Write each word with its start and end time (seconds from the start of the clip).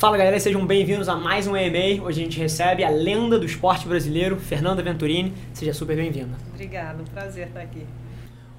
Fala 0.00 0.16
galera, 0.16 0.40
sejam 0.40 0.66
bem-vindos 0.66 1.10
a 1.10 1.14
mais 1.14 1.46
um 1.46 1.54
EMA. 1.54 2.02
Hoje 2.02 2.22
a 2.22 2.24
gente 2.24 2.38
recebe 2.38 2.82
a 2.82 2.88
lenda 2.88 3.38
do 3.38 3.44
esporte 3.44 3.86
brasileiro, 3.86 4.40
Fernanda 4.40 4.82
Venturini. 4.82 5.34
Seja 5.52 5.74
super 5.74 5.94
bem-vinda. 5.94 6.38
Obrigada, 6.54 7.04
prazer 7.12 7.48
estar 7.48 7.60
aqui. 7.60 7.86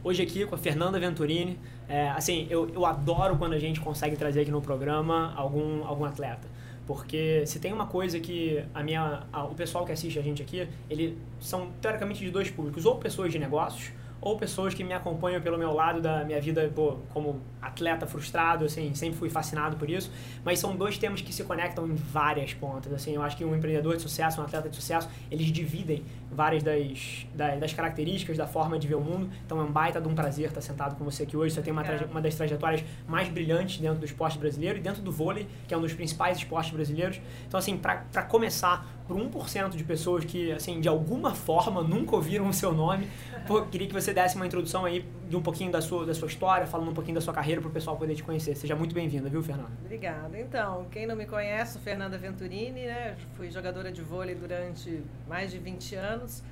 Hoje 0.03 0.21
aqui 0.21 0.45
com 0.45 0.53
a 0.53 0.57
Fernanda 0.59 0.99
Venturini. 0.99 1.57
É, 1.89 2.09
assim, 2.09 2.45
eu, 2.47 2.69
eu 2.71 2.85
adoro 2.85 3.37
quando 3.37 3.53
a 3.53 3.57
gente 3.57 3.81
consegue 3.81 4.15
trazer 4.15 4.41
aqui 4.41 4.51
no 4.51 4.61
programa 4.61 5.33
algum, 5.35 5.83
algum 5.83 6.05
atleta. 6.05 6.47
Porque 6.85 7.43
se 7.47 7.59
tem 7.59 7.73
uma 7.73 7.87
coisa 7.87 8.19
que 8.19 8.63
a 8.71 8.83
minha, 8.83 9.23
a, 9.33 9.43
o 9.45 9.55
pessoal 9.55 9.83
que 9.83 9.91
assiste 9.91 10.19
a 10.19 10.21
gente 10.21 10.43
aqui, 10.43 10.67
eles 10.87 11.15
são 11.39 11.69
teoricamente 11.81 12.23
de 12.23 12.29
dois 12.29 12.51
públicos, 12.51 12.85
ou 12.85 12.97
pessoas 12.97 13.31
de 13.31 13.39
negócios, 13.39 13.91
ou 14.21 14.37
pessoas 14.37 14.73
que 14.73 14.83
me 14.83 14.93
acompanham 14.93 15.41
pelo 15.41 15.57
meu 15.57 15.73
lado 15.73 15.99
da 15.99 16.23
minha 16.23 16.39
vida 16.39 16.71
pô, 16.73 16.97
como 17.09 17.41
atleta 17.59 18.05
frustrado, 18.05 18.65
assim, 18.65 18.93
sempre 18.93 19.17
fui 19.17 19.29
fascinado 19.29 19.77
por 19.77 19.89
isso, 19.89 20.11
mas 20.43 20.59
são 20.59 20.75
dois 20.75 20.97
temas 20.97 21.21
que 21.21 21.33
se 21.33 21.43
conectam 21.43 21.87
em 21.87 21.95
várias 21.95 22.53
pontas, 22.53 22.93
assim, 22.93 23.15
eu 23.15 23.21
acho 23.21 23.35
que 23.35 23.43
um 23.43 23.55
empreendedor 23.55 23.95
de 23.95 24.01
sucesso, 24.01 24.39
um 24.39 24.43
atleta 24.43 24.69
de 24.69 24.75
sucesso, 24.75 25.09
eles 25.29 25.47
dividem 25.47 26.03
várias 26.31 26.63
das, 26.63 27.25
das, 27.33 27.59
das 27.59 27.73
características, 27.73 28.37
da 28.37 28.47
forma 28.47 28.77
de 28.77 28.87
ver 28.87 28.95
o 28.95 29.01
mundo, 29.01 29.29
então 29.45 29.59
é 29.59 29.63
um 29.63 29.71
baita 29.71 29.99
de 29.99 30.07
um 30.07 30.15
prazer 30.15 30.47
estar 30.47 30.61
sentado 30.61 30.95
com 30.95 31.03
você 31.03 31.23
aqui 31.23 31.35
hoje, 31.35 31.55
você 31.55 31.61
tem 31.61 31.73
uma, 31.73 31.83
uma 32.09 32.21
das 32.21 32.35
trajetórias 32.35 32.83
mais 33.07 33.27
brilhantes 33.29 33.79
dentro 33.79 33.99
do 33.99 34.05
esporte 34.05 34.37
brasileiro 34.37 34.77
e 34.77 34.81
dentro 34.81 35.01
do 35.01 35.11
vôlei, 35.11 35.47
que 35.67 35.73
é 35.73 35.77
um 35.77 35.81
dos 35.81 35.93
principais 35.93 36.37
esportes 36.37 36.71
brasileiros, 36.71 37.19
então 37.47 37.57
assim, 37.57 37.77
para 37.77 38.23
começar, 38.23 38.85
por 39.07 39.17
1% 39.17 39.75
de 39.75 39.83
pessoas 39.83 40.23
que, 40.23 40.51
assim, 40.53 40.79
de 40.79 40.87
alguma 40.87 41.35
forma 41.35 41.83
nunca 41.83 42.15
ouviram 42.15 42.47
o 42.47 42.53
seu 42.53 42.71
nome, 42.73 43.07
pô, 43.47 43.61
queria 43.63 43.87
que 43.87 43.93
você 43.93 44.13
desse 44.13 44.35
uma 44.35 44.45
introdução 44.45 44.85
aí 44.85 45.05
de 45.29 45.35
um 45.35 45.41
pouquinho 45.41 45.71
da 45.71 45.81
sua, 45.81 46.05
da 46.05 46.13
sua 46.13 46.27
história, 46.27 46.65
falando 46.65 46.91
um 46.91 46.93
pouquinho 46.93 47.15
da 47.15 47.21
sua 47.21 47.33
carreira 47.33 47.61
para 47.61 47.69
o 47.69 47.71
pessoal 47.71 47.97
poder 47.97 48.15
te 48.15 48.23
conhecer. 48.23 48.55
Seja 48.55 48.75
muito 48.75 48.93
bem-vinda, 48.93 49.29
viu, 49.29 49.41
Fernanda? 49.41 49.71
Obrigada. 49.83 50.39
Então, 50.39 50.85
quem 50.91 51.05
não 51.05 51.15
me 51.15 51.25
conhece, 51.25 51.73
sou 51.73 51.81
Fernanda 51.81 52.17
Venturini, 52.17 52.85
né? 52.85 53.15
Fui 53.35 53.49
jogadora 53.51 53.91
de 53.91 54.01
vôlei 54.01 54.35
durante 54.35 55.03
mais 55.27 55.51
de 55.51 55.57
20 55.57 55.95
anos. 55.95 56.43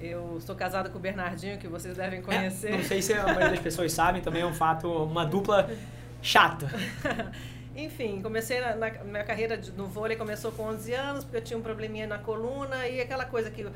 Eu 0.00 0.36
estou 0.38 0.54
casada 0.54 0.90
com 0.90 0.98
o 0.98 1.00
Bernardinho, 1.00 1.58
que 1.58 1.68
vocês 1.68 1.96
devem 1.96 2.20
conhecer. 2.20 2.72
É, 2.72 2.76
não 2.76 2.84
sei 2.84 3.00
se 3.00 3.14
a 3.14 3.24
maioria 3.24 3.50
das 3.50 3.60
pessoas 3.60 3.92
sabem, 3.92 4.20
também 4.20 4.42
é 4.42 4.46
um 4.46 4.52
fato, 4.52 4.88
uma 4.88 5.24
dupla 5.24 5.70
chata. 6.20 6.68
Enfim, 7.76 8.22
comecei 8.22 8.58
na, 8.58 8.74
na, 8.74 8.90
minha 9.04 9.22
carreira 9.22 9.56
de, 9.56 9.70
no 9.72 9.86
vôlei 9.86 10.16
começou 10.16 10.50
com 10.50 10.62
11 10.62 10.94
anos, 10.94 11.24
porque 11.24 11.36
eu 11.36 11.42
tinha 11.42 11.58
um 11.58 11.62
probleminha 11.62 12.06
na 12.06 12.16
coluna 12.16 12.88
e 12.88 13.00
aquela 13.02 13.26
coisa 13.26 13.50
que 13.50 13.66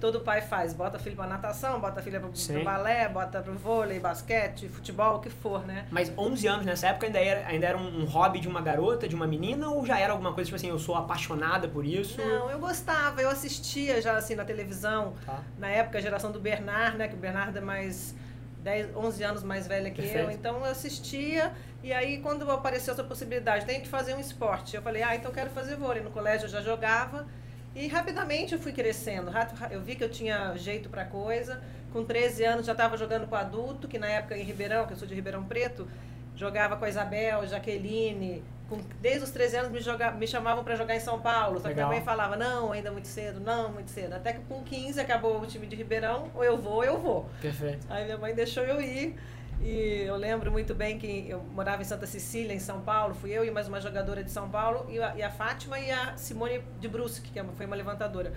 todo 0.00 0.20
pai 0.20 0.40
faz, 0.40 0.72
bota 0.72 0.98
filho 0.98 1.16
para 1.16 1.26
natação, 1.26 1.80
bota 1.80 2.00
filha 2.00 2.20
para 2.20 2.28
o 2.28 2.64
balé, 2.64 3.08
bota 3.08 3.42
para 3.42 3.52
vôlei, 3.52 3.98
basquete, 3.98 4.68
futebol, 4.68 5.16
o 5.16 5.18
que 5.20 5.28
for, 5.28 5.66
né? 5.66 5.86
Mas 5.90 6.12
11 6.16 6.46
anos 6.46 6.66
nessa 6.66 6.88
época 6.88 7.06
ainda 7.06 7.18
era, 7.18 7.46
ainda 7.46 7.66
era 7.66 7.78
um, 7.78 8.02
um, 8.02 8.04
hobby 8.04 8.40
de 8.40 8.48
uma 8.48 8.60
garota, 8.60 9.08
de 9.08 9.14
uma 9.14 9.26
menina 9.26 9.68
ou 9.68 9.84
já 9.84 9.98
era 9.98 10.12
alguma 10.12 10.32
coisa 10.32 10.46
tipo 10.46 10.56
assim, 10.56 10.68
eu 10.68 10.78
sou 10.78 10.94
apaixonada 10.94 11.68
por 11.68 11.84
isso? 11.84 12.18
Não, 12.18 12.50
eu 12.50 12.58
gostava, 12.58 13.20
eu 13.20 13.28
assistia 13.28 14.00
já 14.00 14.16
assim 14.16 14.34
na 14.34 14.44
televisão, 14.44 15.14
tá. 15.26 15.40
na 15.58 15.68
época 15.68 15.98
a 15.98 16.00
geração 16.00 16.30
do 16.30 16.40
Bernard, 16.40 16.96
né, 16.96 17.08
que 17.08 17.14
o 17.14 17.18
Bernard 17.18 17.56
é 17.56 17.60
mais 17.60 18.14
10, 18.62 18.96
11 18.96 19.24
anos 19.24 19.42
mais 19.42 19.66
velha 19.66 19.90
que 19.90 20.02
Perfeito. 20.02 20.26
eu, 20.26 20.30
então 20.30 20.56
eu 20.58 20.70
assistia 20.70 21.52
e 21.82 21.92
aí 21.92 22.18
quando 22.18 22.48
apareceu 22.50 22.92
essa 22.92 23.04
possibilidade, 23.04 23.66
tem 23.66 23.80
que 23.80 23.88
fazer 23.88 24.14
um 24.14 24.20
esporte, 24.20 24.76
eu 24.76 24.82
falei, 24.82 25.02
ah, 25.02 25.14
então 25.16 25.32
quero 25.32 25.50
fazer 25.50 25.76
vôlei. 25.76 26.02
No 26.02 26.10
colégio 26.10 26.46
eu 26.46 26.50
já 26.50 26.60
jogava 26.60 27.26
e 27.74 27.86
rapidamente 27.86 28.54
eu 28.54 28.58
fui 28.58 28.72
crescendo. 28.72 29.30
Eu 29.70 29.80
vi 29.80 29.94
que 29.94 30.04
eu 30.04 30.10
tinha 30.10 30.56
jeito 30.56 30.88
para 30.88 31.04
coisa. 31.04 31.60
Com 31.92 32.04
13 32.04 32.44
anos 32.44 32.66
já 32.66 32.72
estava 32.72 32.96
jogando 32.96 33.26
com 33.26 33.34
adulto, 33.34 33.88
que 33.88 33.98
na 33.98 34.08
época 34.08 34.36
em 34.36 34.42
Ribeirão, 34.42 34.86
que 34.86 34.92
eu 34.92 34.96
sou 34.96 35.08
de 35.08 35.14
Ribeirão 35.14 35.44
Preto, 35.44 35.88
jogava 36.36 36.76
com 36.76 36.84
a 36.84 36.88
Isabel, 36.88 37.46
Jaqueline. 37.46 38.42
Com, 38.68 38.78
desde 39.00 39.24
os 39.24 39.30
13 39.30 39.56
anos 39.56 39.72
me, 39.72 39.80
joga, 39.80 40.10
me 40.10 40.26
chamavam 40.26 40.62
para 40.62 40.76
jogar 40.76 40.94
em 40.94 41.00
São 41.00 41.18
Paulo. 41.20 41.58
Só 41.58 41.68
que 41.68 41.74
minha 41.74 41.86
mãe 41.86 42.02
falava, 42.02 42.36
não, 42.36 42.72
ainda 42.72 42.92
muito 42.92 43.08
cedo, 43.08 43.40
não, 43.40 43.72
muito 43.72 43.90
cedo. 43.90 44.12
Até 44.12 44.34
que 44.34 44.40
com 44.40 44.62
15 44.62 45.00
acabou 45.00 45.40
o 45.40 45.46
time 45.46 45.66
de 45.66 45.74
Ribeirão, 45.74 46.30
ou 46.34 46.44
eu 46.44 46.58
vou, 46.58 46.74
ou 46.74 46.84
eu 46.84 46.98
vou. 46.98 47.30
Perfeito. 47.40 47.86
Aí 47.88 48.04
minha 48.04 48.18
mãe 48.18 48.34
deixou 48.34 48.64
eu 48.64 48.80
ir. 48.80 49.16
E 49.60 50.04
eu 50.06 50.16
lembro 50.16 50.52
muito 50.52 50.74
bem 50.74 50.98
que 50.98 51.26
eu 51.28 51.42
morava 51.52 51.82
em 51.82 51.84
Santa 51.84 52.06
Cecília, 52.06 52.54
em 52.54 52.60
São 52.60 52.80
Paulo. 52.80 53.14
Fui 53.14 53.30
eu 53.30 53.44
e 53.44 53.50
mais 53.50 53.66
uma 53.66 53.80
jogadora 53.80 54.22
de 54.22 54.30
São 54.30 54.48
Paulo, 54.48 54.86
e 54.88 55.00
a, 55.00 55.16
e 55.16 55.22
a 55.22 55.30
Fátima 55.30 55.78
e 55.80 55.90
a 55.90 56.16
Simone 56.16 56.62
de 56.80 56.86
Brusque, 56.88 57.30
que 57.30 57.38
é 57.38 57.44
foi 57.56 57.66
uma 57.66 57.74
levantadora. 57.74 58.32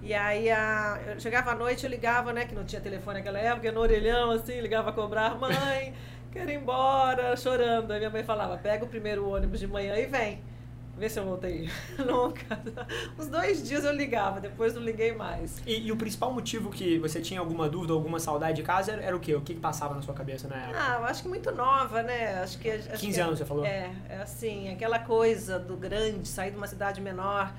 E 0.00 0.14
aí 0.14 0.50
a, 0.50 0.98
eu 1.08 1.20
chegava 1.20 1.50
à 1.50 1.54
noite, 1.54 1.84
eu 1.84 1.90
ligava, 1.90 2.32
né, 2.32 2.44
que 2.44 2.54
não 2.54 2.64
tinha 2.64 2.80
telefone 2.80 3.18
naquela 3.18 3.38
época, 3.38 3.70
no 3.72 3.80
orelhão, 3.80 4.30
assim, 4.30 4.60
ligava 4.60 4.90
a 4.90 4.92
cobrar, 4.92 5.34
mãe, 5.36 5.92
quero 6.32 6.50
ir 6.50 6.54
embora, 6.54 7.36
chorando. 7.36 7.90
Aí 7.90 7.98
minha 7.98 8.10
mãe 8.10 8.22
falava, 8.22 8.56
pega 8.56 8.84
o 8.84 8.88
primeiro 8.88 9.28
ônibus 9.28 9.58
de 9.58 9.66
manhã 9.66 9.96
e 9.96 10.06
vem. 10.06 10.40
Vê 11.00 11.08
se 11.08 11.18
eu 11.18 11.24
voltei. 11.24 11.66
Nunca. 11.96 12.60
Uns 13.18 13.26
dois 13.28 13.66
dias 13.66 13.84
eu 13.84 13.92
ligava, 13.92 14.38
depois 14.38 14.74
não 14.74 14.82
liguei 14.82 15.14
mais. 15.14 15.56
E, 15.66 15.86
e, 15.86 15.90
o 15.90 15.96
principal 15.96 16.30
motivo 16.30 16.68
que 16.68 16.98
você 16.98 17.22
tinha 17.22 17.40
alguma 17.40 17.70
dúvida, 17.70 17.94
alguma 17.94 18.20
saudade 18.20 18.56
de 18.56 18.62
casa 18.62 18.92
era, 18.92 19.02
era 19.02 19.16
o 19.16 19.18
quê? 19.18 19.34
O 19.34 19.40
que, 19.40 19.54
que, 19.54 19.60
passava 19.60 19.94
na 19.94 20.02
sua 20.02 20.12
cabeça 20.12 20.46
na 20.46 20.56
época? 20.56 20.78
Ah, 20.78 20.96
eu 20.98 21.04
acho 21.06 21.22
que 21.22 21.28
muito 21.30 21.50
nova, 21.52 22.02
né? 22.02 22.42
Acho 22.42 22.58
que, 22.58 22.70
acho 22.70 22.90
15 22.90 23.14
que, 23.14 23.18
anos, 23.18 23.38
você 23.38 23.46
falou? 23.46 23.64
É, 23.64 23.90
é 24.10 24.16
assim, 24.16 24.68
aquela 24.68 24.98
coisa 24.98 25.58
do 25.58 25.74
grande, 25.74 26.28
sair 26.28 26.50
de 26.50 26.58
uma 26.58 26.66
cidade 26.66 27.00
menor, 27.00 27.50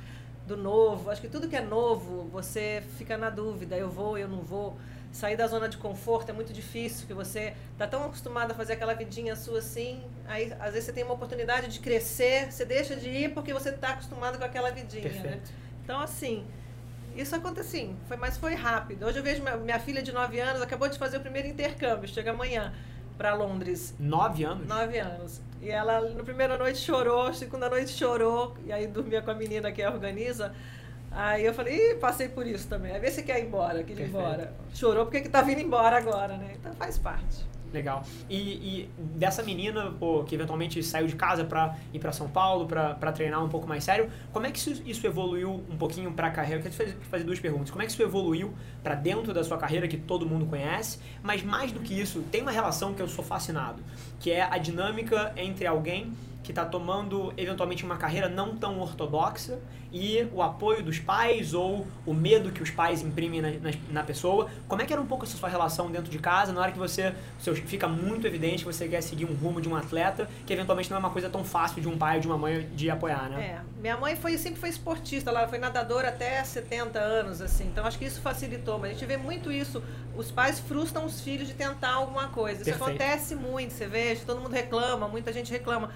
do 0.46 0.56
novo. 0.56 1.10
Acho 1.10 1.22
que 1.22 1.28
tudo 1.28 1.48
que 1.48 1.56
é 1.56 1.62
novo, 1.62 2.30
você 2.32 2.84
fica 2.96 3.18
na 3.18 3.32
dúvida, 3.32 3.76
eu 3.76 3.90
vou, 3.90 4.20
eu 4.20 4.28
não 4.28 4.42
vou 4.44 4.78
sair 5.12 5.36
da 5.36 5.46
zona 5.48 5.68
de 5.68 5.78
conforto 5.78 6.30
é 6.30 6.34
muito 6.34 6.54
difícil, 6.54 7.06
que 7.06 7.14
você 7.14 7.54
está 7.74 7.86
tão 7.86 8.04
acostumado 8.06 8.52
a 8.52 8.54
fazer 8.54 8.74
aquela 8.74 8.94
vidinha 8.94 9.36
sua 9.36 9.60
assim, 9.60 10.04
aí 10.28 10.54
às 10.60 10.74
vezes 10.74 10.86
você 10.86 10.94
tem 10.94 11.04
uma 11.04 11.14
oportunidade 11.14 11.68
de 11.68 11.80
crescer, 11.80 12.52
você 12.52 12.66
deixa 12.66 12.96
de 12.96 13.10
ir 13.10 13.34
porque 13.34 13.54
você 13.54 13.70
está 13.70 13.90
acostumado 13.90 14.38
com 14.38 14.44
aquela 14.44 14.72
vidinha, 14.72 15.12
né? 15.22 15.42
Então, 15.84 16.00
assim, 16.00 16.46
isso 17.16 17.36
aconteceu, 17.36 17.82
assim, 17.82 17.98
foi, 18.08 18.18
mas 18.18 18.38
foi 18.38 18.54
rápido. 18.54 19.06
Hoje 19.06 19.20
eu 19.20 19.24
vejo 19.24 19.44
minha, 19.44 19.58
minha 19.58 19.80
filha 19.80 20.02
de 20.02 20.12
9 20.12 20.40
anos, 20.40 20.62
acabou 20.62 20.88
de 20.88 20.98
fazer 20.98 21.18
o 21.18 21.22
primeiro 21.22 21.48
intercâmbio, 21.48 22.08
chega 22.08 22.32
amanhã 22.32 22.74
para 23.18 23.34
Londres. 23.34 23.94
Nove 24.00 24.44
anos? 24.44 24.68
Nove 24.68 24.98
anos. 24.98 25.42
E 25.62 25.70
ela, 25.70 26.02
na 26.10 26.24
primeira 26.24 26.58
noite, 26.58 26.80
chorou, 26.80 27.34
segunda 27.34 27.70
noite 27.70 27.92
chorou, 27.92 28.56
e 28.66 28.72
aí 28.72 28.88
dormia 28.88 29.22
com 29.22 29.30
a 29.30 29.36
menina 29.36 29.72
que 29.72 29.84
a 29.84 29.92
organiza. 29.92 30.56
Aí 31.12 31.46
eu 31.46 31.54
falei, 31.54 31.92
Ih, 31.92 31.96
passei 31.96 32.30
por 32.30 32.48
isso 32.48 32.68
também. 32.68 32.94
Aí 32.94 33.00
vê 33.00 33.12
se 33.12 33.22
quer 33.24 33.40
ir 33.40 33.48
embora, 33.48 33.84
quer 33.84 34.00
ir 34.00 34.08
embora. 34.08 34.54
Chorou 34.74 35.06
porque 35.06 35.22
que 35.22 35.30
tá 35.30 35.42
vindo 35.42 35.60
embora 35.60 35.98
agora, 35.98 36.38
né? 36.38 36.54
Então 36.58 36.74
faz 36.74 36.98
parte. 36.98 37.52
Legal. 37.74 38.04
E, 38.30 38.36
e, 38.38 38.90
dessa 38.98 39.42
menina, 39.42 39.92
pô, 39.98 40.24
que 40.24 40.36
eventualmente 40.36 40.84
saiu 40.84 41.08
de 41.08 41.16
casa 41.16 41.46
para 41.46 41.78
ir 41.94 42.00
para 42.00 42.12
São 42.12 42.30
Paulo, 42.30 42.66
para 42.66 43.12
treinar 43.14 43.44
um 43.44 43.48
pouco 43.48 43.68
mais 43.68 43.84
sério, 43.84 44.10
como 44.34 44.46
é 44.46 44.52
que 44.52 44.60
isso, 44.60 44.82
isso 44.86 45.08
evoluiu 45.08 45.64
um 45.70 45.78
pouquinho 45.78 46.12
para 46.12 46.28
a 46.28 46.32
carreira? 46.32 46.60
Eu 46.60 46.70
quero 46.70 46.98
fazer 47.04 47.24
duas 47.24 47.40
perguntas. 47.40 47.72
Como 47.72 47.82
é 47.82 47.86
que 47.86 47.92
isso 47.92 48.02
evoluiu 48.02 48.54
para 48.84 48.96
dentro 48.96 49.34
da 49.34 49.44
sua 49.44 49.58
carreira, 49.58 49.88
que 49.88 49.98
todo 49.98 50.26
mundo 50.26 50.46
conhece? 50.46 51.00
Mas 51.24 51.44
mais 51.44 51.72
do 51.72 51.80
que 51.80 51.98
isso, 51.98 52.22
tem 52.24 52.42
uma 52.42 52.52
relação 52.52 52.94
que 52.94 53.02
eu 53.02 53.08
sou 53.08 53.24
fascinado, 53.24 53.82
que 54.20 54.32
é 54.32 54.42
a 54.42 54.58
dinâmica 54.58 55.32
entre 55.38 55.66
alguém 55.66 56.12
que 56.44 56.52
está 56.52 56.66
tomando 56.66 57.32
eventualmente 57.38 57.86
uma 57.86 57.98
carreira 57.98 58.28
não 58.28 58.58
tão 58.58 58.80
ortodoxa 58.80 59.60
e 59.92 60.26
o 60.34 60.42
apoio 60.42 60.82
dos 60.82 61.00
pais 61.00 61.54
ou 61.54 61.86
o 62.06 62.14
medo 62.14 62.52
que 62.52 62.64
os 62.64 62.70
pais 62.70 63.02
imprimem 63.02 63.42
na, 63.42 63.50
na, 63.50 63.72
na, 63.90 64.04
pessoa. 64.04 64.50
Como 64.68 64.82
é 64.82 64.86
que 64.86 64.94
era 64.94 65.02
um 65.02 65.06
pouco 65.06 65.26
essa 65.26 65.36
sua 65.38 65.50
relação 65.50 65.92
dentro 65.92 66.10
de 66.10 66.18
casa 66.18 66.54
na 66.54 66.62
hora 66.62 66.72
que 66.72 66.80
você 66.80 67.14
seu, 67.38 67.54
fica 67.54 67.88
muito 67.88 68.26
evidente 68.26 68.60
que 68.60 68.72
você 68.72 68.88
quer 68.88 69.02
seguir 69.02 69.26
um 69.26 69.34
rumo 69.34 69.60
de 69.60 69.68
um 69.68 69.76
atleta 69.76 70.30
que 70.46 70.54
eventualmente 70.54 70.90
não 70.90 70.98
é 70.98 71.00
uma 71.00 71.10
coisa 71.10 71.30
tão 71.30 71.44
fácil 71.44 71.82
de 71.82 71.90
um 71.90 71.98
pai 71.98 72.16
ou 72.16 72.22
de 72.22 72.28
uma 72.28 72.38
mãe 72.38 72.70
de 72.74 72.90
apoiar, 72.90 73.30
né? 73.30 73.42
É, 73.42 73.62
minha 73.82 73.98
mãe 73.98 74.16
foi 74.16 74.38
sempre 74.38 74.60
foi 74.60 74.70
esportista, 74.70 75.30
ela 75.30 75.48
foi 75.48 75.60
nadadora 75.60 76.08
até 76.08 76.42
70 76.42 76.98
anos 76.98 77.42
assim. 77.42 77.66
Então 77.66 77.86
acho 77.86 78.00
que 78.00 78.06
isso 78.06 78.22
facilitou, 78.22 78.80
mas 78.80 78.92
a 78.92 78.94
gente 78.94 79.06
vê 79.06 79.18
muito 79.18 79.52
isso, 79.52 79.84
os 80.16 80.32
pais 80.32 80.60
frustram 80.60 81.06
os 81.06 81.20
filhos 81.20 81.48
de 81.48 81.54
tentar 81.54 81.94
alguma 81.96 82.30
coisa. 82.30 82.62
Isso 82.62 82.72
Perfeito. 82.72 82.90
acontece 82.90 83.36
muito, 83.36 83.74
você 83.74 83.88
vê, 83.88 84.16
todo 84.16 84.40
mundo 84.40 84.54
reclama, 84.54 85.08
muita 85.10 85.34
gente 85.34 85.52
reclama. 85.52 85.90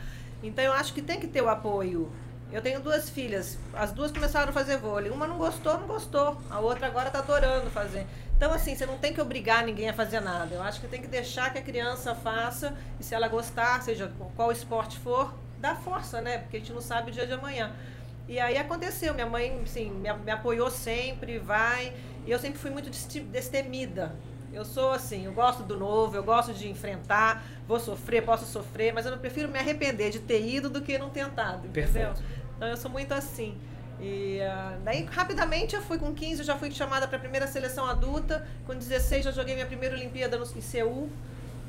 Então 0.44 0.64
eu 0.64 0.74
acho 0.74 0.94
que 0.94 1.02
tem 1.02 1.20
que 1.20 1.28
ter 1.28 1.42
o 1.42 1.50
apoio. 1.50 2.12
Eu 2.52 2.62
tenho 2.62 2.80
duas 2.80 3.10
filhas, 3.10 3.58
as 3.74 3.92
duas 3.92 4.12
começaram 4.12 4.50
a 4.50 4.54
fazer 4.54 4.78
vôlei. 4.78 5.12
Uma 5.12 5.28
não 5.28 5.38
gostou, 5.38 5.78
não 5.78 5.88
gostou. 5.88 6.38
A 6.50 6.60
outra 6.60 6.88
agora 6.88 7.08
está 7.08 7.20
adorando 7.20 7.70
fazer. 7.70 8.06
Então, 8.38 8.52
assim, 8.54 8.76
você 8.76 8.86
não 8.86 8.98
tem 8.98 9.14
que 9.14 9.22
obrigar 9.22 9.66
ninguém 9.66 9.90
a 9.90 9.94
fazer 9.94 10.20
nada. 10.20 10.54
Eu 10.54 10.62
acho 10.62 10.80
que 10.80 10.88
tem 10.88 11.02
que 11.02 11.08
deixar 11.08 11.52
que 11.52 11.58
a 11.58 11.62
criança 11.62 12.14
faça. 12.14 12.74
E 13.00 13.04
se 13.04 13.16
ela 13.16 13.28
gostar, 13.28 13.82
seja 13.82 14.12
qual 14.36 14.52
esporte 14.52 15.00
for, 15.00 15.34
dá 15.60 15.76
força, 15.76 16.22
né? 16.22 16.40
Porque 16.40 16.58
a 16.58 16.60
gente 16.60 16.74
não 16.74 16.82
sabe 16.82 17.12
o 17.12 17.14
dia 17.14 17.26
de 17.26 17.34
amanhã. 17.34 17.74
E 18.28 18.40
aí 18.40 18.58
aconteceu. 18.58 19.14
Minha 19.14 19.28
mãe, 19.28 19.64
me, 19.76 20.14
me 20.14 20.32
apoiou 20.32 20.70
sempre, 20.70 21.40
vai. 21.40 21.94
E 22.26 22.32
eu 22.32 22.40
sempre 22.40 22.60
fui 22.60 22.72
muito 22.72 22.90
destemida. 22.90 24.14
Eu 24.56 24.64
sou 24.64 24.94
assim, 24.94 25.26
eu 25.26 25.34
gosto 25.34 25.64
do 25.64 25.78
novo, 25.78 26.16
eu 26.16 26.24
gosto 26.24 26.54
de 26.54 26.70
enfrentar, 26.70 27.44
vou 27.68 27.78
sofrer, 27.78 28.24
posso 28.24 28.46
sofrer, 28.46 28.94
mas 28.94 29.06
eu 29.06 29.18
prefiro 29.18 29.50
me 29.50 29.60
arrepender 29.60 30.10
de 30.10 30.20
ter 30.20 30.48
ido 30.48 30.70
do 30.70 30.82
que 30.82 30.98
não 30.98 31.10
tentado, 31.10 31.68
entendeu? 31.68 31.92
Perfeito. 31.92 32.24
Então 32.56 32.70
eu 32.70 32.78
sou 32.78 32.90
muito 32.90 33.14
assim. 33.14 33.58
E 34.00 34.40
uh, 34.40 34.80
daí 34.82 35.04
rapidamente 35.04 35.76
eu 35.76 35.82
fui 35.82 35.98
com 35.98 36.14
15, 36.14 36.40
eu 36.40 36.46
já 36.46 36.56
fui 36.58 36.72
chamada 36.72 37.06
para 37.06 37.18
a 37.18 37.20
primeira 37.20 37.48
seleção 37.48 37.86
adulta, 37.86 38.48
com 38.66 38.74
16 38.74 39.26
já 39.26 39.32
joguei 39.32 39.56
minha 39.56 39.66
primeira 39.66 39.94
Olimpíada 39.94 40.38
no, 40.38 40.46
em 40.46 40.62
Seul. 40.62 41.10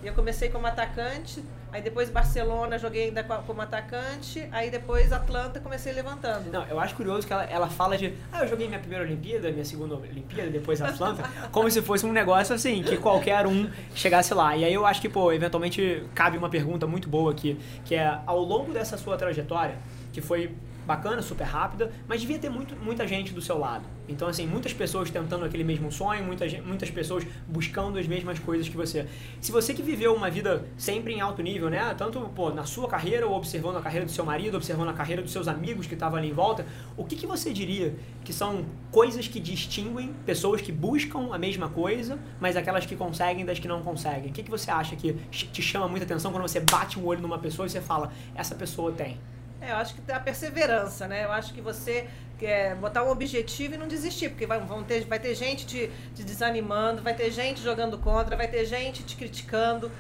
Eu 0.07 0.15
comecei 0.15 0.49
como 0.49 0.69
atacante, 0.69 1.43
aí 1.73 1.83
depois 1.83 2.09
Barcelona 2.09 2.79
joguei 2.79 3.09
ainda 3.09 3.25
como 3.25 3.61
atacante, 3.61 4.49
aí 4.53 4.71
depois 4.71 5.13
Atlanta 5.13 5.59
comecei 5.59 5.93
levantando. 5.93 6.49
Não, 6.51 6.65
eu 6.69 6.79
acho 6.79 6.95
curioso 6.95 7.27
que 7.27 7.33
ela, 7.33 7.43
ela 7.45 7.69
fala 7.69 7.99
de, 7.99 8.15
ah, 8.33 8.45
eu 8.45 8.49
joguei 8.49 8.69
minha 8.69 8.79
primeira 8.79 9.05
Olimpíada, 9.05 9.51
minha 9.51 9.65
segunda 9.65 9.97
Olimpíada, 9.97 10.49
depois 10.49 10.81
Atlanta, 10.81 11.29
como 11.51 11.69
se 11.69 11.83
fosse 11.83 12.07
um 12.07 12.13
negócio 12.13 12.55
assim, 12.55 12.85
que 12.85 12.97
qualquer 12.97 13.49
um 13.49 13.69
chegasse 13.97 14.33
lá. 14.33 14.57
E 14.57 14.65
aí 14.65 14.73
eu 14.73 14.87
acho 14.87 15.01
que, 15.01 15.09
pô, 15.09 15.33
eventualmente 15.33 16.05
cabe 16.15 16.39
uma 16.39 16.49
pergunta 16.49 16.87
muito 16.87 17.09
boa 17.09 17.33
aqui, 17.33 17.59
que 17.85 17.97
é, 17.97 18.21
ao 18.25 18.39
longo 18.39 18.73
dessa 18.73 18.97
sua 18.97 19.17
trajetória, 19.17 19.77
que 20.13 20.21
foi 20.21 20.55
bacana, 20.87 21.21
super 21.21 21.45
rápida, 21.45 21.93
mas 22.07 22.21
devia 22.21 22.39
ter 22.39 22.49
muito, 22.49 22.77
muita 22.77 23.07
gente 23.07 23.33
do 23.33 23.41
seu 23.41 23.59
lado. 23.59 23.85
Então, 24.09 24.29
assim, 24.29 24.47
muitas 24.47 24.73
pessoas 24.73 25.11
tentando 25.11 25.45
aquele 25.45 25.65
mesmo 25.65 25.91
sonho, 25.91 26.25
muitas, 26.25 26.53
muitas 26.65 26.91
pessoas 26.91 27.27
buscando 27.47 27.99
as 27.99 28.07
mesmas 28.07 28.39
coisas 28.39 28.69
que 28.69 28.77
você. 28.77 29.07
Se 29.41 29.51
você 29.51 29.75
que 29.75 29.83
viveu 29.83 30.15
uma 30.15 30.31
vida 30.31 30.65
sempre 30.77 31.13
em 31.13 31.21
alto 31.21 31.43
nível, 31.43 31.69
né? 31.69 31.93
Tanto 31.99 32.21
pô, 32.35 32.51
na 32.51 32.65
sua 32.65 32.89
carreira, 32.89 33.27
ou 33.27 33.35
observando 33.35 33.77
a 33.77 33.83
carreira 33.83 34.07
do 34.07 34.13
seu 34.13 34.25
marido, 34.25 34.57
observando 34.57 34.89
a 34.89 34.93
carreira 34.93 35.23
dos 35.23 35.33
seus 35.33 35.49
amigos 35.49 35.87
que 35.87 35.95
estavam 35.95 36.19
ali 36.19 36.31
em 36.31 36.33
volta, 36.33 36.65
o 36.97 37.05
que, 37.05 37.17
que 37.17 37.27
você 37.27 37.53
diria 37.53 37.95
que 38.25 38.33
são 38.33 38.65
coisas 38.93 39.27
que 39.27 39.41
distinguem 39.41 40.15
pessoas 40.25 40.61
que 40.61 40.71
buscam 40.71 41.35
a 41.35 41.39
mesma 41.39 41.69
coisa, 41.69 42.19
mas 42.41 42.57
aquelas 42.57 42.87
que 42.87 42.95
conseguem 42.95 43.45
das 43.45 43.59
que 43.59 43.67
não 43.67 43.83
conseguem? 43.83 44.31
O 44.31 44.33
que, 44.33 44.43
que 44.43 44.51
você 44.51 44.71
acha 44.71 44.95
que 44.95 45.15
te 45.31 45.63
chama 45.63 45.89
muita 45.89 46.05
atenção 46.05 46.31
quando 46.31 46.47
você 46.47 46.61
bate 46.61 46.99
o 46.99 47.05
olho 47.05 47.21
numa 47.21 47.39
pessoa 47.39 47.67
e 47.67 47.71
você 47.71 47.81
fala, 47.81 48.13
essa 48.35 48.55
pessoa 48.55 48.93
tem? 48.93 49.19
É, 49.61 49.73
eu 49.73 49.77
acho 49.77 49.95
que 49.95 50.13
a 50.13 50.21
perseverança, 50.21 51.07
né? 51.07 51.25
Eu 51.25 51.33
acho 51.33 51.53
que 51.53 51.61
você 51.61 52.09
quer 52.39 52.75
botar 52.77 53.03
um 53.03 53.11
objetivo 53.11 53.75
e 53.75 53.77
não 53.79 53.89
desistir, 53.89 54.29
porque 54.29 54.47
vai, 54.47 54.61
vão 54.61 54.83
ter, 54.85 55.05
vai 55.07 55.19
ter 55.19 55.35
gente 55.35 55.67
te, 55.67 55.91
te 56.15 56.23
desanimando, 56.23 57.03
vai 57.03 57.15
ter 57.15 57.31
gente 57.31 57.63
jogando 57.63 57.97
contra, 57.99 58.37
vai 58.37 58.49
ter 58.49 58.65
gente 58.67 59.03
te 59.03 59.17
criticando. 59.17 59.91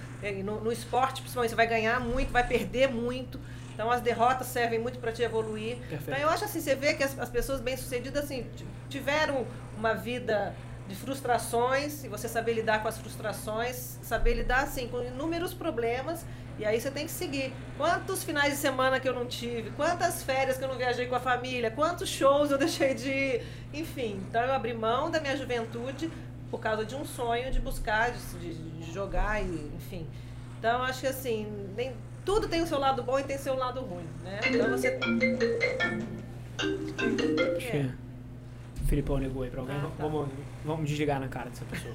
No, 0.44 0.60
no 0.60 0.72
esporte, 0.72 1.20
principalmente, 1.20 1.50
você 1.50 1.56
vai 1.56 1.66
ganhar 1.66 2.00
muito, 2.00 2.32
vai 2.32 2.46
perder 2.46 2.88
muito. 2.88 3.40
Então 3.76 3.90
as 3.90 4.00
derrotas 4.00 4.46
servem 4.46 4.78
muito 4.78 4.98
para 4.98 5.12
te 5.12 5.22
evoluir. 5.22 5.76
Perfeito. 5.76 6.02
Então 6.08 6.18
eu 6.18 6.30
acho 6.30 6.44
assim, 6.46 6.60
você 6.60 6.74
vê 6.74 6.94
que 6.94 7.04
as, 7.04 7.18
as 7.18 7.28
pessoas 7.28 7.60
bem-sucedidas 7.60 8.24
assim, 8.24 8.46
tiveram 8.88 9.46
uma 9.76 9.94
vida 9.94 10.54
de 10.88 10.94
frustrações 10.94 12.02
e 12.02 12.08
você 12.08 12.26
saber 12.26 12.54
lidar 12.54 12.80
com 12.80 12.88
as 12.88 12.96
frustrações, 12.96 13.98
saber 14.02 14.34
lidar 14.34 14.62
assim 14.62 14.88
com 14.88 15.02
inúmeros 15.02 15.52
problemas 15.52 16.24
e 16.58 16.64
aí 16.64 16.80
você 16.80 16.90
tem 16.90 17.04
que 17.04 17.12
seguir. 17.12 17.52
Quantos 17.76 18.24
finais 18.24 18.52
de 18.54 18.58
semana 18.58 18.98
que 18.98 19.08
eu 19.08 19.14
não 19.14 19.26
tive? 19.26 19.70
Quantas 19.72 20.22
férias 20.22 20.56
que 20.56 20.64
eu 20.64 20.68
não 20.68 20.76
viajei 20.76 21.06
com 21.06 21.14
a 21.14 21.20
família? 21.20 21.70
Quantos 21.70 22.08
shows 22.08 22.50
eu 22.50 22.56
deixei 22.58 22.94
de 22.94 23.10
ir? 23.10 23.42
Enfim, 23.74 24.20
então 24.28 24.42
eu 24.42 24.52
abri 24.52 24.72
mão 24.72 25.10
da 25.10 25.20
minha 25.20 25.36
juventude 25.36 26.10
por 26.50 26.60
causa 26.60 26.84
de 26.84 26.94
um 26.94 27.04
sonho 27.04 27.50
de 27.52 27.60
buscar, 27.60 28.12
de, 28.12 28.54
de 28.54 28.92
jogar 28.92 29.42
e 29.42 29.70
enfim. 29.76 30.06
Então 30.58 30.82
acho 30.82 31.00
que 31.00 31.06
assim, 31.06 31.46
nem, 31.76 31.92
tudo 32.24 32.48
tem 32.48 32.62
o 32.62 32.66
seu 32.66 32.78
lado 32.78 33.02
bom 33.02 33.18
e 33.18 33.24
tem 33.24 33.36
o 33.36 33.40
seu 33.40 33.54
lado 33.54 33.80
ruim, 33.80 34.06
né? 34.24 34.40
Então 34.46 34.70
você 34.70 34.98
é. 37.72 37.90
O 38.82 38.88
Filipão 38.88 39.18
negou 39.18 39.42
aí 39.42 39.50
pra 39.50 39.60
alguém. 39.60 39.76
Ah, 39.76 39.82
tá. 39.82 39.90
vamos, 39.98 40.28
vamos 40.64 40.88
desligar 40.88 41.20
na 41.20 41.28
cara 41.28 41.50
dessa 41.50 41.64
pessoa. 41.64 41.94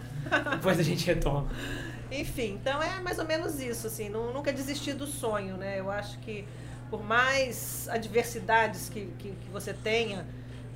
Depois 0.51 0.77
a 0.77 0.83
gente 0.83 1.05
retoma. 1.07 1.47
Enfim, 2.11 2.59
então 2.61 2.81
é 2.83 2.99
mais 2.99 3.17
ou 3.19 3.25
menos 3.25 3.59
isso, 3.59 3.87
assim, 3.87 4.09
não, 4.09 4.33
nunca 4.33 4.51
desistir 4.51 4.93
do 4.93 5.07
sonho, 5.07 5.55
né? 5.55 5.79
Eu 5.79 5.89
acho 5.89 6.19
que 6.19 6.45
por 6.89 7.01
mais 7.01 7.87
adversidades 7.89 8.89
que, 8.89 9.05
que, 9.17 9.31
que 9.31 9.49
você 9.49 9.73
tenha, 9.73 10.25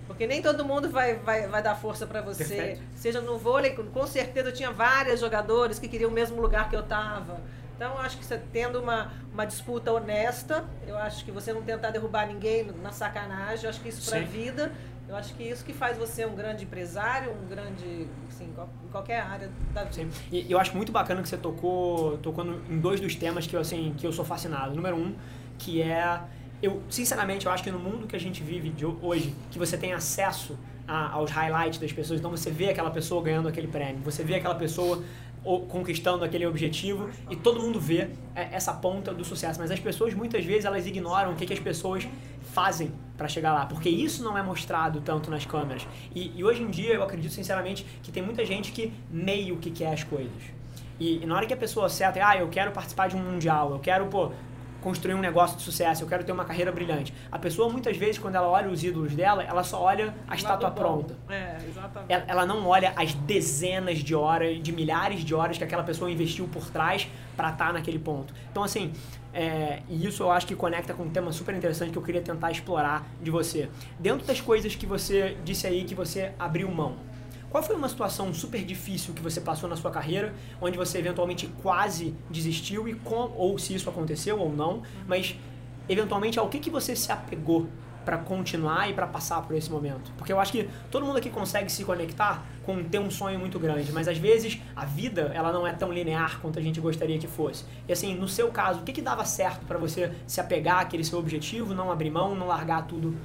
porque 0.07 0.25
nem 0.25 0.41
todo 0.41 0.63
mundo 0.63 0.89
vai, 0.89 1.15
vai, 1.15 1.47
vai 1.47 1.61
dar 1.61 1.75
força 1.75 2.07
para 2.07 2.21
você. 2.21 2.45
Perfeito. 2.45 2.81
Seja 2.95 3.19
no 3.19 3.37
vôlei, 3.37 3.71
com 3.71 4.07
certeza 4.07 4.49
eu 4.49 4.53
tinha 4.53 4.71
vários 4.71 5.19
jogadores 5.19 5.77
que 5.77 5.89
queriam 5.89 6.09
o 6.09 6.13
mesmo 6.13 6.41
lugar 6.41 6.69
que 6.69 6.75
eu 6.75 6.81
estava. 6.81 7.41
Então, 7.75 7.91
eu 7.91 7.99
acho 7.99 8.17
que 8.17 8.23
você 8.23 8.41
tendo 8.53 8.79
uma, 8.79 9.11
uma 9.33 9.45
disputa 9.45 9.91
honesta, 9.91 10.63
eu 10.87 10.97
acho 10.97 11.25
que 11.25 11.31
você 11.31 11.51
não 11.51 11.61
tentar 11.61 11.91
derrubar 11.91 12.25
ninguém 12.25 12.63
na 12.81 12.93
sacanagem, 12.93 13.65
eu 13.65 13.69
acho 13.69 13.81
que 13.81 13.89
isso 13.89 14.09
para 14.09 14.19
a 14.19 14.23
vida 14.23 14.71
eu 15.07 15.15
acho 15.15 15.33
que 15.35 15.43
isso 15.43 15.63
que 15.63 15.73
faz 15.73 15.97
você 15.97 16.25
um 16.25 16.35
grande 16.35 16.63
empresário, 16.63 17.31
um 17.31 17.47
grande, 17.47 18.07
assim, 18.27 18.45
em 18.45 18.91
qualquer 18.91 19.21
área 19.21 19.51
da 19.73 19.83
vida. 19.83 20.09
E 20.31 20.51
eu 20.51 20.59
acho 20.59 20.75
muito 20.75 20.91
bacana 20.91 21.21
que 21.21 21.29
você 21.29 21.37
tocou, 21.37 22.17
tocou 22.17 22.43
em 22.69 22.79
dois 22.79 22.99
dos 22.99 23.15
temas 23.15 23.45
que 23.45 23.55
eu, 23.55 23.59
assim, 23.59 23.93
que 23.97 24.05
eu 24.05 24.11
sou 24.11 24.25
fascinado. 24.25 24.75
Número 24.75 24.95
um, 24.95 25.15
que 25.57 25.81
é... 25.81 26.21
Eu, 26.61 26.81
sinceramente, 26.89 27.45
eu 27.45 27.51
acho 27.51 27.63
que 27.63 27.69
no 27.69 27.79
mundo 27.79 28.07
que 28.07 28.15
a 28.15 28.19
gente 28.19 28.41
vive 28.41 28.73
hoje, 29.01 29.35
que 29.51 29.59
você 29.59 29.77
tem 29.77 29.93
acesso 29.93 30.57
a, 30.87 31.11
aos 31.11 31.29
highlights 31.29 31.79
das 31.79 31.91
pessoas, 31.91 32.19
então 32.19 32.31
você 32.31 32.49
vê 32.49 32.69
aquela 32.69 32.89
pessoa 32.89 33.21
ganhando 33.21 33.47
aquele 33.47 33.67
prêmio, 33.67 34.01
você 34.03 34.23
vê 34.23 34.35
aquela 34.35 34.55
pessoa 34.55 35.03
conquistando 35.69 36.23
aquele 36.23 36.45
objetivo 36.45 37.09
e 37.29 37.35
todo 37.35 37.61
mundo 37.61 37.79
vê 37.79 38.09
é, 38.33 38.49
essa 38.51 38.73
ponta 38.73 39.13
do 39.13 39.23
sucesso, 39.23 39.59
mas 39.59 39.69
as 39.69 39.79
pessoas 39.79 40.13
muitas 40.13 40.43
vezes 40.43 40.65
elas 40.65 40.87
ignoram 40.87 41.33
o 41.33 41.35
que, 41.35 41.45
que 41.45 41.53
as 41.53 41.59
pessoas 41.59 42.07
fazem 42.53 42.91
para 43.15 43.27
chegar 43.27 43.53
lá, 43.53 43.65
porque 43.65 43.89
isso 43.89 44.23
não 44.23 44.37
é 44.37 44.41
mostrado 44.41 45.01
tanto 45.01 45.29
nas 45.29 45.45
câmeras. 45.45 45.87
E, 46.13 46.31
e, 46.35 46.43
hoje 46.43 46.63
em 46.63 46.69
dia 46.69 46.93
eu 46.93 47.03
acredito 47.03 47.31
sinceramente 47.31 47.85
que 48.01 48.11
tem 48.11 48.23
muita 48.23 48.43
gente 48.45 48.71
que 48.71 48.91
meio 49.09 49.57
que 49.57 49.69
quer 49.71 49.93
as 49.93 50.03
coisas. 50.03 50.31
E, 50.99 51.23
e 51.23 51.25
na 51.25 51.35
hora 51.35 51.45
que 51.45 51.53
a 51.53 51.57
pessoa 51.57 51.85
acerta, 51.85 52.19
ah, 52.25 52.37
eu 52.37 52.47
quero 52.49 52.71
participar 52.71 53.07
de 53.07 53.15
um 53.15 53.19
mundial, 53.19 53.71
eu 53.71 53.79
quero, 53.79 54.07
pô, 54.07 54.31
construir 54.85 55.15
um 55.15 55.19
negócio 55.19 55.57
de 55.57 55.63
sucesso, 55.63 56.03
eu 56.03 56.07
quero 56.07 56.23
ter 56.23 56.31
uma 56.31 56.45
carreira 56.45 56.71
brilhante. 56.71 57.11
A 57.31 57.39
pessoa, 57.39 57.67
muitas 57.67 57.97
vezes, 57.97 58.19
quando 58.19 58.35
ela 58.35 58.47
olha 58.47 58.69
os 58.69 58.83
ídolos 58.83 59.15
dela, 59.15 59.41
ela 59.41 59.63
só 59.63 59.81
olha 59.81 60.13
a 60.27 60.35
estátua 60.35 60.69
pronta. 60.69 61.17
É, 61.27 61.57
exatamente. 61.67 62.13
Ela, 62.13 62.23
ela, 62.27 62.45
não 62.45 62.67
olha 62.67 62.93
as 62.95 63.11
dezenas 63.15 63.97
de 63.97 64.13
horas, 64.13 64.61
de 64.61 64.71
milhares 64.71 65.21
de 65.21 65.33
horas 65.33 65.57
que 65.57 65.63
aquela 65.63 65.81
pessoa 65.81 66.11
investiu 66.11 66.47
por 66.47 66.69
trás 66.69 67.07
para 67.35 67.49
estar 67.49 67.65
tá 67.65 67.73
naquele 67.73 67.97
ponto. 67.97 68.31
Então, 68.51 68.63
assim, 68.63 68.93
é, 69.33 69.81
e 69.89 70.05
isso 70.05 70.21
eu 70.21 70.29
acho 70.29 70.45
que 70.45 70.55
conecta 70.55 70.93
com 70.93 71.01
um 71.01 71.09
tema 71.09 71.31
super 71.31 71.55
interessante 71.55 71.91
que 71.91 71.97
eu 71.97 72.03
queria 72.03 72.21
tentar 72.21 72.51
explorar 72.51 73.07
de 73.19 73.31
você. 73.31 73.67
Dentro 73.99 74.27
das 74.27 74.39
coisas 74.39 74.75
que 74.75 74.85
você 74.85 75.35
disse 75.43 75.65
aí 75.65 75.83
que 75.83 75.95
você 75.95 76.31
abriu 76.37 76.69
mão, 76.69 76.95
qual 77.49 77.63
foi 77.63 77.75
uma 77.75 77.87
situação 77.87 78.33
super 78.33 78.63
difícil 78.63 79.13
que 79.13 79.21
você 79.21 79.39
passou 79.39 79.69
na 79.69 79.75
sua 79.75 79.91
carreira, 79.91 80.33
onde 80.61 80.77
você 80.77 80.97
eventualmente 80.97 81.47
quase 81.61 82.15
desistiu 82.29 82.87
e 82.87 82.93
com, 82.93 83.31
ou 83.35 83.57
se 83.57 83.73
isso 83.73 83.89
aconteceu 83.89 84.39
ou 84.39 84.51
não, 84.51 84.83
mas 85.07 85.35
eventualmente 85.87 86.39
ao 86.39 86.49
que, 86.49 86.59
que 86.59 86.69
você 86.69 86.95
se 86.95 87.11
apegou 87.11 87.67
para 88.05 88.19
continuar 88.19 88.89
e 88.89 88.93
para 88.93 89.07
passar 89.07 89.41
por 89.41 89.55
esse 89.55 89.69
momento? 89.69 90.11
Porque 90.15 90.31
eu 90.31 90.39
acho 90.39 90.51
que 90.51 90.69
todo 90.91 91.05
mundo 91.05 91.17
aqui 91.17 91.29
consegue 91.29 91.71
se 91.71 91.83
conectar 91.83 92.45
com 92.63 92.83
ter 92.83 92.99
um 92.99 93.09
sonho 93.09 93.39
muito 93.39 93.59
grande, 93.59 93.91
mas 93.91 94.07
às 94.07 94.17
vezes 94.17 94.61
a 94.75 94.85
vida 94.85 95.31
ela 95.33 95.51
não 95.51 95.65
é 95.65 95.73
tão 95.73 95.91
linear 95.91 96.39
quanto 96.39 96.59
a 96.59 96.61
gente 96.61 96.79
gostaria 96.79 97.17
que 97.17 97.27
fosse. 97.27 97.65
E 97.87 97.91
assim, 97.91 98.15
no 98.15 98.27
seu 98.27 98.49
caso, 98.51 98.81
o 98.81 98.83
que, 98.83 98.93
que 98.93 99.01
dava 99.01 99.25
certo 99.25 99.65
para 99.65 99.77
você 99.77 100.11
se 100.27 100.39
apegar 100.39 100.79
àquele 100.79 101.03
seu 101.03 101.17
objetivo, 101.17 101.73
não 101.73 101.91
abrir 101.91 102.11
mão, 102.11 102.35
não 102.35 102.47
largar 102.47 102.85
tudo 102.85 103.17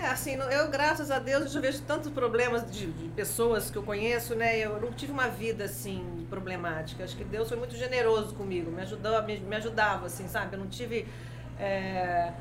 é, 0.00 0.06
assim, 0.06 0.34
eu, 0.34 0.68
graças 0.70 1.10
a 1.10 1.18
Deus, 1.18 1.42
eu 1.42 1.48
já 1.48 1.60
vejo 1.60 1.82
tantos 1.82 2.10
problemas 2.10 2.70
de, 2.70 2.90
de, 2.90 3.08
pessoas 3.10 3.70
que 3.70 3.76
eu 3.76 3.82
conheço, 3.82 4.34
né? 4.34 4.58
Eu 4.58 4.80
não 4.80 4.92
tive 4.92 5.12
uma 5.12 5.28
vida, 5.28 5.64
assim, 5.64 6.26
problemática. 6.30 7.04
Acho 7.04 7.16
que 7.16 7.24
Deus 7.24 7.48
foi 7.48 7.58
muito 7.58 7.76
generoso 7.76 8.34
comigo, 8.34 8.70
me 8.70 8.82
ajudou, 8.82 9.22
me, 9.22 9.38
me 9.38 9.56
ajudava, 9.56 10.06
assim, 10.06 10.26
sabe? 10.26 10.54
Eu 10.56 10.60
não 10.60 10.68
tive... 10.68 11.06
É... 11.58 12.32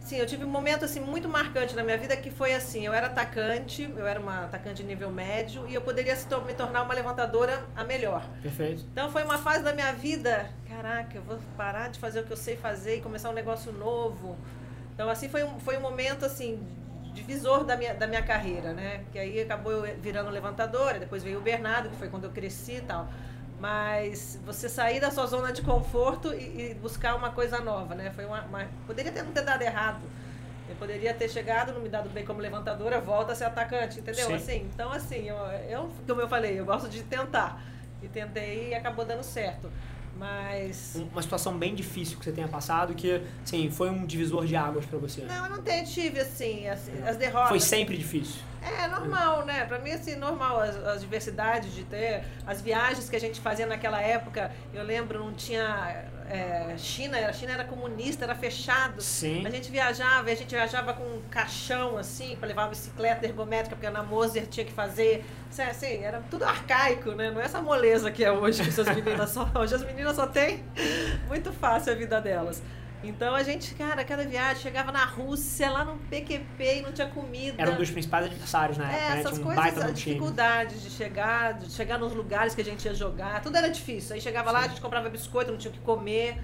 Sim, 0.00 0.18
eu 0.18 0.26
tive 0.26 0.44
um 0.44 0.48
momento, 0.48 0.84
assim, 0.84 1.00
muito 1.00 1.28
marcante 1.28 1.74
na 1.74 1.82
minha 1.82 1.96
vida 1.96 2.14
que 2.14 2.30
foi 2.30 2.54
assim, 2.54 2.84
eu 2.84 2.92
era 2.92 3.06
atacante, 3.06 3.90
eu 3.96 4.06
era 4.06 4.20
uma 4.20 4.44
atacante 4.44 4.82
de 4.82 4.84
nível 4.84 5.10
médio 5.10 5.66
e 5.66 5.74
eu 5.74 5.80
poderia 5.80 6.14
se 6.14 6.26
me 6.46 6.52
tornar 6.52 6.82
uma 6.82 6.92
levantadora 6.92 7.64
a 7.74 7.82
melhor. 7.84 8.22
Perfeito. 8.42 8.84
Então 8.92 9.10
foi 9.10 9.24
uma 9.24 9.38
fase 9.38 9.64
da 9.64 9.72
minha 9.72 9.94
vida, 9.94 10.50
caraca, 10.68 11.16
eu 11.16 11.22
vou 11.22 11.38
parar 11.56 11.88
de 11.88 11.98
fazer 11.98 12.20
o 12.20 12.24
que 12.24 12.30
eu 12.30 12.36
sei 12.36 12.54
fazer 12.54 12.96
e 12.98 13.00
começar 13.00 13.30
um 13.30 13.32
negócio 13.32 13.72
novo. 13.72 14.36
Então, 14.94 15.08
assim, 15.08 15.28
foi 15.28 15.42
um, 15.42 15.58
foi 15.58 15.76
um 15.76 15.80
momento, 15.80 16.24
assim, 16.24 16.60
divisor 17.14 17.64
da 17.64 17.76
minha, 17.76 17.94
da 17.94 18.06
minha 18.06 18.22
carreira, 18.22 18.72
né? 18.72 19.04
Que 19.12 19.18
aí 19.18 19.40
acabou 19.40 19.72
eu 19.72 19.96
virando 19.98 20.30
levantadora, 20.30 20.98
depois 20.98 21.22
veio 21.22 21.38
o 21.38 21.40
Bernardo, 21.40 21.88
que 21.88 21.96
foi 21.96 22.08
quando 22.08 22.24
eu 22.24 22.30
cresci 22.30 22.76
e 22.76 22.80
tal. 22.82 23.08
Mas 23.60 24.38
você 24.44 24.68
sair 24.68 25.00
da 25.00 25.10
sua 25.10 25.26
zona 25.26 25.52
de 25.52 25.62
conforto 25.62 26.34
e, 26.34 26.72
e 26.72 26.74
buscar 26.74 27.14
uma 27.14 27.30
coisa 27.30 27.60
nova, 27.60 27.94
né? 27.94 28.10
Foi 28.10 28.26
uma, 28.26 28.42
uma, 28.42 28.66
poderia 28.86 29.12
ter 29.12 29.22
não 29.22 29.32
ter 29.32 29.42
dado 29.42 29.62
errado. 29.62 30.02
Eu 30.68 30.74
poderia 30.76 31.14
ter 31.14 31.28
chegado, 31.28 31.72
não 31.72 31.80
me 31.80 31.88
dado 31.88 32.10
bem 32.10 32.24
como 32.24 32.40
levantadora, 32.40 33.00
volta 33.00 33.32
a 33.32 33.34
ser 33.34 33.44
atacante, 33.44 34.00
entendeu? 34.00 34.26
Sim. 34.26 34.34
Assim, 34.34 34.70
então 34.74 34.92
assim, 34.92 35.28
eu, 35.28 35.36
eu, 35.68 35.90
como 36.06 36.20
eu 36.20 36.28
falei, 36.28 36.58
eu 36.58 36.64
gosto 36.64 36.88
de 36.88 37.02
tentar. 37.02 37.62
E 38.02 38.08
tentei 38.08 38.70
e 38.70 38.74
acabou 38.74 39.04
dando 39.04 39.22
certo. 39.22 39.70
Mas. 40.16 40.96
Uma 41.12 41.22
situação 41.22 41.56
bem 41.58 41.74
difícil 41.74 42.18
que 42.18 42.24
você 42.24 42.32
tenha 42.32 42.48
passado 42.48 42.94
que, 42.94 43.20
assim, 43.42 43.70
foi 43.70 43.90
um 43.90 44.06
divisor 44.06 44.46
de 44.46 44.56
águas 44.56 44.84
para 44.86 44.98
você. 44.98 45.22
Não, 45.22 45.44
eu 45.44 45.50
não 45.50 45.62
tenho, 45.62 45.84
tive, 45.86 46.20
assim, 46.20 46.68
as, 46.68 46.88
as 47.06 47.16
derrotas. 47.16 47.48
Foi 47.48 47.60
sempre 47.60 47.96
difícil. 47.96 48.40
É, 48.62 48.88
normal, 48.88 49.44
né? 49.44 49.64
Pra 49.66 49.78
mim, 49.78 49.90
assim, 49.90 50.16
normal. 50.16 50.60
As, 50.60 50.76
as 50.76 51.00
diversidades 51.00 51.74
de 51.74 51.84
ter. 51.84 52.24
As 52.46 52.60
viagens 52.60 53.08
que 53.08 53.16
a 53.16 53.20
gente 53.20 53.40
fazia 53.40 53.66
naquela 53.66 54.00
época, 54.00 54.52
eu 54.72 54.84
lembro, 54.84 55.18
não 55.18 55.32
tinha 55.34 56.04
é, 56.28 56.74
China, 56.78 57.18
a 57.18 57.32
China 57.32 57.52
era 57.52 57.64
comunista, 57.64 58.24
era 58.24 58.34
fechado. 58.34 59.00
Sim. 59.02 59.46
A 59.46 59.50
gente 59.50 59.70
viajava, 59.70 60.30
a 60.30 60.34
gente 60.34 60.50
viajava 60.50 60.94
com 60.94 61.02
um 61.02 61.22
caixão 61.30 61.98
assim, 61.98 62.36
para 62.36 62.48
levar 62.48 62.62
uma 62.62 62.70
bicicleta 62.70 63.26
ergométrica, 63.26 63.76
porque 63.76 63.90
na 63.90 64.02
Moser 64.02 64.46
tinha 64.46 64.64
que 64.64 64.72
fazer. 64.72 65.24
Assim, 65.70 66.02
era 66.02 66.20
tudo 66.30 66.44
arcaico, 66.44 67.12
né? 67.12 67.30
Não 67.30 67.40
é 67.40 67.44
essa 67.44 67.60
moleza 67.60 68.10
que 68.10 68.24
é 68.24 68.32
hoje 68.32 68.62
que 68.62 68.80
as 68.80 68.88
meninas 68.88 69.30
só. 69.30 69.48
Hoje 69.54 69.74
as 69.74 69.84
meninas 69.84 70.16
só 70.16 70.26
têm 70.26 70.64
muito 71.28 71.52
fácil 71.52 71.92
a 71.92 71.96
vida 71.96 72.20
delas. 72.20 72.60
Então 73.08 73.34
a 73.34 73.42
gente, 73.42 73.74
cara, 73.74 74.04
cada 74.04 74.24
viagem 74.24 74.62
chegava 74.62 74.90
na 74.90 75.04
Rússia, 75.04 75.70
lá 75.70 75.84
no 75.84 75.96
PQP 76.10 76.78
e 76.78 76.82
não 76.82 76.92
tinha 76.92 77.08
comida. 77.08 77.60
Era 77.60 77.70
um 77.70 77.76
dos 77.76 77.90
principais 77.90 78.26
adversários 78.26 78.78
na 78.78 78.90
é, 78.90 78.94
época, 78.94 79.14
né? 79.14 79.20
Essas 79.20 79.38
um 79.38 79.42
coisas, 79.42 79.78
as 79.78 79.94
dificuldades 79.94 80.82
de 80.82 80.90
chegar, 80.90 81.54
de 81.54 81.70
chegar 81.70 81.98
nos 81.98 82.12
lugares 82.12 82.54
que 82.54 82.60
a 82.60 82.64
gente 82.64 82.84
ia 82.84 82.94
jogar, 82.94 83.42
tudo 83.42 83.56
era 83.56 83.68
difícil. 83.68 84.14
Aí 84.14 84.20
chegava 84.20 84.48
Sim. 84.48 84.54
lá, 84.54 84.60
a 84.60 84.68
gente 84.68 84.80
comprava 84.80 85.08
biscoito, 85.08 85.50
não 85.50 85.58
tinha 85.58 85.70
o 85.70 85.74
que 85.74 85.80
comer, 85.80 86.38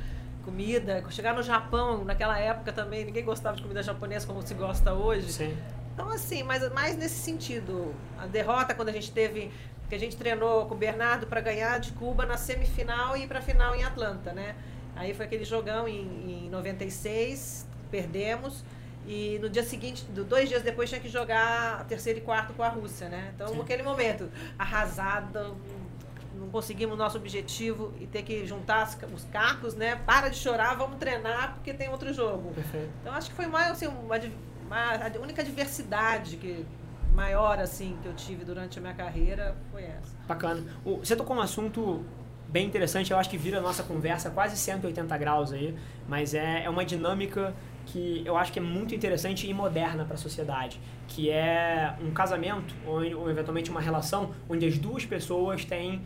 comida. 0.44 1.04
Chegar 1.10 1.34
no 1.34 1.42
Japão, 1.42 2.04
naquela 2.04 2.38
época 2.38 2.72
também, 2.72 3.04
ninguém 3.04 3.24
gostava 3.24 3.56
de 3.56 3.62
comida 3.62 3.82
japonesa 3.82 4.26
como 4.26 4.42
se 4.42 4.54
gosta 4.54 4.92
hoje. 4.92 5.32
Sim. 5.32 5.56
Então, 5.94 6.08
assim, 6.08 6.42
mas 6.42 6.68
mais 6.72 6.96
nesse 6.96 7.20
sentido. 7.20 7.94
A 8.18 8.26
derrota, 8.26 8.74
quando 8.74 8.88
a 8.88 8.92
gente 8.92 9.10
teve 9.10 9.50
que 9.90 9.96
a 9.96 9.98
gente 9.98 10.16
treinou 10.16 10.66
com 10.66 10.74
o 10.74 10.78
Bernardo 10.78 11.26
para 11.26 11.40
ganhar 11.40 11.80
de 11.80 11.90
Cuba 11.92 12.24
na 12.24 12.36
semifinal 12.36 13.16
e 13.16 13.24
ir 13.24 13.26
para 13.26 13.40
a 13.40 13.42
final 13.42 13.74
em 13.74 13.82
Atlanta, 13.82 14.32
né? 14.32 14.54
Aí 15.00 15.14
foi 15.14 15.24
aquele 15.24 15.46
jogão 15.46 15.88
em, 15.88 16.44
em 16.44 16.50
96, 16.50 17.66
perdemos. 17.90 18.62
E 19.06 19.38
no 19.40 19.48
dia 19.48 19.62
seguinte, 19.62 20.04
dois 20.04 20.46
dias 20.46 20.62
depois, 20.62 20.90
tinha 20.90 21.00
que 21.00 21.08
jogar 21.08 21.86
terceiro 21.86 22.18
e 22.18 22.22
quarto 22.22 22.52
com 22.52 22.62
a 22.62 22.68
Rússia, 22.68 23.08
né? 23.08 23.32
Então, 23.34 23.48
Sim. 23.48 23.56
naquele 23.56 23.82
momento, 23.82 24.30
arrasada, 24.58 25.52
não 26.34 26.50
conseguimos 26.50 26.96
o 26.96 26.98
nosso 26.98 27.16
objetivo 27.16 27.94
e 27.98 28.06
ter 28.06 28.22
que 28.22 28.44
juntar 28.44 28.86
os 29.10 29.24
cacos, 29.32 29.74
né? 29.74 29.96
Para 30.04 30.28
de 30.28 30.36
chorar, 30.36 30.74
vamos 30.74 30.98
treinar 30.98 31.54
porque 31.54 31.72
tem 31.72 31.88
outro 31.88 32.12
jogo. 32.12 32.52
Perfeito. 32.52 32.90
Então, 33.00 33.14
acho 33.14 33.30
que 33.30 33.36
foi 33.36 33.46
mais, 33.46 33.70
assim, 33.70 33.86
uma, 33.86 34.20
uma, 34.66 34.94
a 34.96 35.18
única 35.18 35.42
diversidade 35.42 36.36
que 36.36 36.66
maior 37.14 37.58
assim 37.58 37.96
que 38.02 38.06
eu 38.06 38.14
tive 38.14 38.44
durante 38.44 38.78
a 38.78 38.82
minha 38.82 38.94
carreira 38.94 39.56
foi 39.72 39.84
essa. 39.84 40.14
Bacana. 40.28 40.62
Você 40.84 41.16
tocou 41.16 41.36
um 41.36 41.40
assunto 41.40 42.04
bem 42.50 42.66
interessante. 42.66 43.10
Eu 43.10 43.18
acho 43.18 43.30
que 43.30 43.38
vira 43.38 43.58
a 43.58 43.60
nossa 43.60 43.82
conversa 43.82 44.30
quase 44.30 44.56
180 44.56 45.16
graus 45.18 45.52
aí, 45.52 45.74
mas 46.08 46.34
é, 46.34 46.64
é 46.64 46.70
uma 46.70 46.84
dinâmica 46.84 47.54
que 47.86 48.22
eu 48.24 48.36
acho 48.36 48.52
que 48.52 48.58
é 48.58 48.62
muito 48.62 48.94
interessante 48.94 49.48
e 49.48 49.54
moderna 49.54 50.04
para 50.04 50.14
a 50.14 50.18
sociedade, 50.18 50.80
que 51.08 51.30
é 51.30 51.94
um 52.00 52.10
casamento 52.10 52.74
ou, 52.86 53.02
ou, 53.18 53.30
eventualmente 53.30 53.70
uma 53.70 53.80
relação 53.80 54.30
onde 54.48 54.66
as 54.66 54.78
duas 54.78 55.04
pessoas 55.04 55.64
têm 55.64 56.02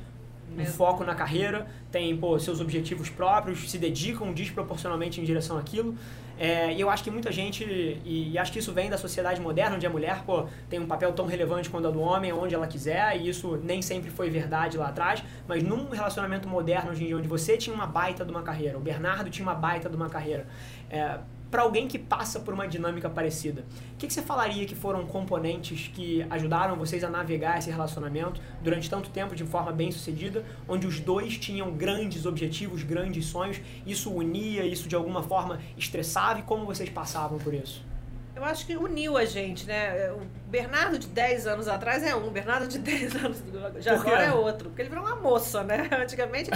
um 0.56 0.64
foco 0.64 1.04
na 1.04 1.14
carreira, 1.14 1.66
têm 1.90 2.16
pô, 2.16 2.38
seus 2.38 2.60
objetivos 2.60 3.08
próprios, 3.08 3.70
se 3.70 3.78
dedicam 3.78 4.32
desproporcionalmente 4.32 5.20
em 5.20 5.24
direção 5.24 5.58
àquilo. 5.58 5.96
É, 6.36 6.72
e 6.72 6.80
eu 6.80 6.90
acho 6.90 7.04
que 7.04 7.10
muita 7.10 7.30
gente, 7.30 7.64
e, 7.64 8.32
e, 8.32 8.38
acho 8.38 8.50
que 8.52 8.58
isso 8.58 8.72
vem 8.72 8.90
da 8.90 8.98
sociedade 8.98 9.40
moderna, 9.40 9.76
onde 9.76 9.86
a 9.86 9.90
mulher 9.90 10.24
pô, 10.24 10.46
tem 10.68 10.80
um 10.80 10.86
papel 10.86 11.12
tão 11.12 11.26
relevante 11.26 11.70
quanto 11.70 11.86
a 11.86 11.90
do 11.90 12.00
homem, 12.00 12.32
onde 12.32 12.54
ela 12.54 12.66
quiser, 12.66 13.16
e 13.16 13.28
isso 13.28 13.56
nem 13.62 13.80
sempre 13.80 14.10
foi 14.10 14.30
verdade 14.30 14.76
lá 14.76 14.88
atrás, 14.88 15.22
mas 15.46 15.62
num 15.62 15.88
relacionamento 15.90 16.48
moderno 16.48 16.90
hoje 16.90 17.04
em 17.04 17.06
dia, 17.06 17.16
onde 17.16 17.28
você 17.28 17.56
tinha 17.56 17.74
uma 17.74 17.86
baita 17.86 18.24
de 18.24 18.32
uma 18.32 18.42
carreira, 18.42 18.76
o 18.76 18.80
Bernardo 18.80 19.30
tinha 19.30 19.46
uma 19.46 19.54
baita 19.54 19.88
de 19.88 19.94
uma 19.94 20.08
carreira, 20.08 20.46
é, 20.90 21.18
para 21.54 21.62
alguém 21.62 21.86
que 21.86 22.00
passa 22.00 22.40
por 22.40 22.52
uma 22.52 22.66
dinâmica 22.66 23.08
parecida. 23.08 23.64
O 23.92 23.96
que, 23.96 24.08
que, 24.08 24.12
você 24.12 24.22
falaria 24.22 24.66
que 24.66 24.74
foram 24.74 25.06
componentes 25.06 25.86
que 25.86 26.26
ajudaram 26.28 26.74
vocês 26.74 27.04
a 27.04 27.08
navegar 27.08 27.60
esse 27.60 27.70
relacionamento 27.70 28.40
durante 28.60 28.90
tanto 28.90 29.08
tempo 29.10 29.36
de 29.36 29.44
forma 29.44 29.70
bem 29.70 29.92
sucedida, 29.92 30.44
onde 30.66 30.84
os 30.84 30.98
dois 30.98 31.38
tinham 31.38 31.70
grandes 31.70 32.26
objetivos, 32.26 32.82
grandes 32.82 33.26
sonhos, 33.26 33.60
isso 33.86 34.10
unia, 34.12 34.66
isso 34.66 34.88
de 34.88 34.96
alguma 34.96 35.22
forma 35.22 35.60
estressava 35.78 36.40
e 36.40 36.42
como 36.42 36.66
vocês 36.66 36.90
passavam 36.90 37.38
por 37.38 37.54
isso? 37.54 37.93
Eu 38.36 38.44
acho 38.44 38.66
que 38.66 38.76
uniu 38.76 39.16
a 39.16 39.24
gente, 39.24 39.66
né? 39.66 40.10
O 40.12 40.20
Bernardo 40.50 40.98
de 40.98 41.06
10 41.06 41.46
anos 41.46 41.68
atrás 41.68 42.02
é 42.02 42.16
um, 42.16 42.26
o 42.26 42.30
Bernardo 42.30 42.66
de 42.66 42.78
10 42.80 43.16
anos 43.16 43.38
de 43.80 43.88
agora 43.88 44.24
é 44.24 44.32
outro. 44.32 44.70
Porque 44.70 44.82
ele 44.82 44.88
virou 44.88 45.04
uma 45.04 45.16
moça, 45.16 45.62
né? 45.62 45.88
Antigamente, 46.02 46.50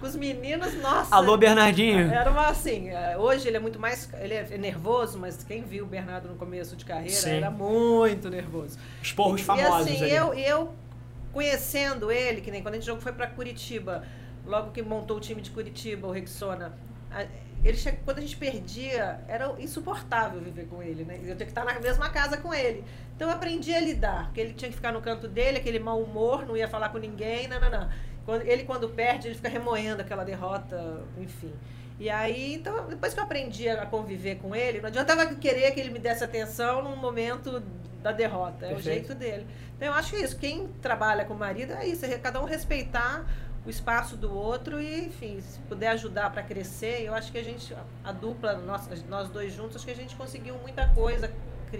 os 0.00 0.14
meninos, 0.14 0.74
nossa. 0.80 1.14
Alô, 1.14 1.36
Bernardinho. 1.36 2.12
Era 2.12 2.30
uma 2.30 2.46
assim. 2.46 2.90
É, 2.90 3.16
hoje 3.18 3.48
ele 3.48 3.56
é 3.56 3.60
muito 3.60 3.78
mais. 3.78 4.08
Ele 4.20 4.34
é 4.34 4.56
nervoso, 4.56 5.18
mas 5.18 5.42
quem 5.42 5.62
viu 5.62 5.84
o 5.84 5.88
Bernardo 5.88 6.28
no 6.28 6.36
começo 6.36 6.76
de 6.76 6.84
carreira 6.84 7.16
Sim. 7.16 7.36
era 7.36 7.50
muito 7.50 8.30
nervoso. 8.30 8.78
Esporros 9.02 9.40
famosos. 9.40 9.88
E 9.88 9.94
assim, 9.94 10.04
ali. 10.04 10.14
eu, 10.14 10.34
eu 10.34 10.74
conhecendo 11.32 12.10
ele, 12.10 12.40
que 12.40 12.50
nem 12.50 12.62
quando 12.62 12.76
a 12.76 12.80
gente 12.80 13.00
foi 13.02 13.12
para 13.12 13.26
Curitiba, 13.26 14.04
logo 14.46 14.70
que 14.70 14.80
montou 14.80 15.16
o 15.16 15.20
time 15.20 15.42
de 15.42 15.50
Curitiba, 15.50 16.06
o 16.06 16.12
Rexona 16.12 16.72
ele 17.66 17.76
chega, 17.76 17.98
quando 18.04 18.18
a 18.18 18.20
gente 18.20 18.36
perdia, 18.36 19.20
era 19.26 19.54
insuportável 19.58 20.40
viver 20.40 20.66
com 20.66 20.82
ele, 20.82 21.04
né? 21.04 21.16
Eu 21.16 21.34
tinha 21.34 21.36
que 21.36 21.44
estar 21.44 21.64
na 21.64 21.78
mesma 21.80 22.08
casa 22.10 22.36
com 22.36 22.54
ele. 22.54 22.84
Então 23.14 23.28
eu 23.28 23.34
aprendi 23.34 23.74
a 23.74 23.80
lidar, 23.80 24.26
porque 24.26 24.40
ele 24.40 24.54
tinha 24.54 24.68
que 24.70 24.76
ficar 24.76 24.92
no 24.92 25.00
canto 25.00 25.26
dele, 25.26 25.58
aquele 25.58 25.78
mau 25.78 26.00
humor, 26.00 26.46
não 26.46 26.56
ia 26.56 26.68
falar 26.68 26.90
com 26.90 26.98
ninguém, 26.98 27.48
não, 27.48 27.60
não, 27.60 27.70
não. 27.70 27.88
Quando, 28.24 28.42
ele 28.42 28.64
quando 28.64 28.88
perde, 28.88 29.28
ele 29.28 29.34
fica 29.34 29.48
remoendo 29.48 30.02
aquela 30.02 30.24
derrota, 30.24 31.02
enfim. 31.18 31.52
E 31.98 32.10
aí, 32.10 32.54
então, 32.54 32.86
depois 32.88 33.14
que 33.14 33.20
eu 33.20 33.24
aprendi 33.24 33.68
a 33.68 33.86
conviver 33.86 34.36
com 34.36 34.54
ele, 34.54 34.80
não 34.80 34.88
adiantava 34.88 35.26
querer 35.34 35.70
que 35.72 35.80
ele 35.80 35.90
me 35.90 35.98
desse 35.98 36.22
atenção 36.22 36.82
num 36.82 36.96
momento 36.96 37.62
da 38.02 38.12
derrota. 38.12 38.66
É 38.66 38.74
Perfeito. 38.74 38.78
o 38.78 38.82
jeito 38.82 39.14
dele. 39.14 39.46
Então 39.76 39.88
eu 39.88 39.94
acho 39.94 40.10
que 40.10 40.16
é 40.16 40.20
isso. 40.20 40.36
Quem 40.38 40.68
trabalha 40.80 41.24
com 41.24 41.34
o 41.34 41.38
marido 41.38 41.72
é 41.72 41.86
isso, 41.86 42.04
é 42.04 42.18
cada 42.18 42.40
um 42.40 42.44
respeitar 42.44 43.24
o 43.66 43.70
espaço 43.70 44.16
do 44.16 44.32
outro 44.32 44.80
e, 44.80 45.06
enfim, 45.06 45.40
se 45.40 45.58
puder 45.60 45.88
ajudar 45.88 46.30
para 46.30 46.42
crescer, 46.42 47.02
eu 47.02 47.12
acho 47.12 47.32
que 47.32 47.38
a 47.38 47.42
gente, 47.42 47.74
a 48.04 48.12
dupla, 48.12 48.54
nós, 48.58 49.04
nós 49.08 49.28
dois 49.28 49.52
juntos, 49.52 49.76
acho 49.76 49.84
que 49.84 49.90
a 49.90 49.96
gente 49.96 50.14
conseguiu 50.14 50.56
muita 50.58 50.86
coisa, 50.88 51.32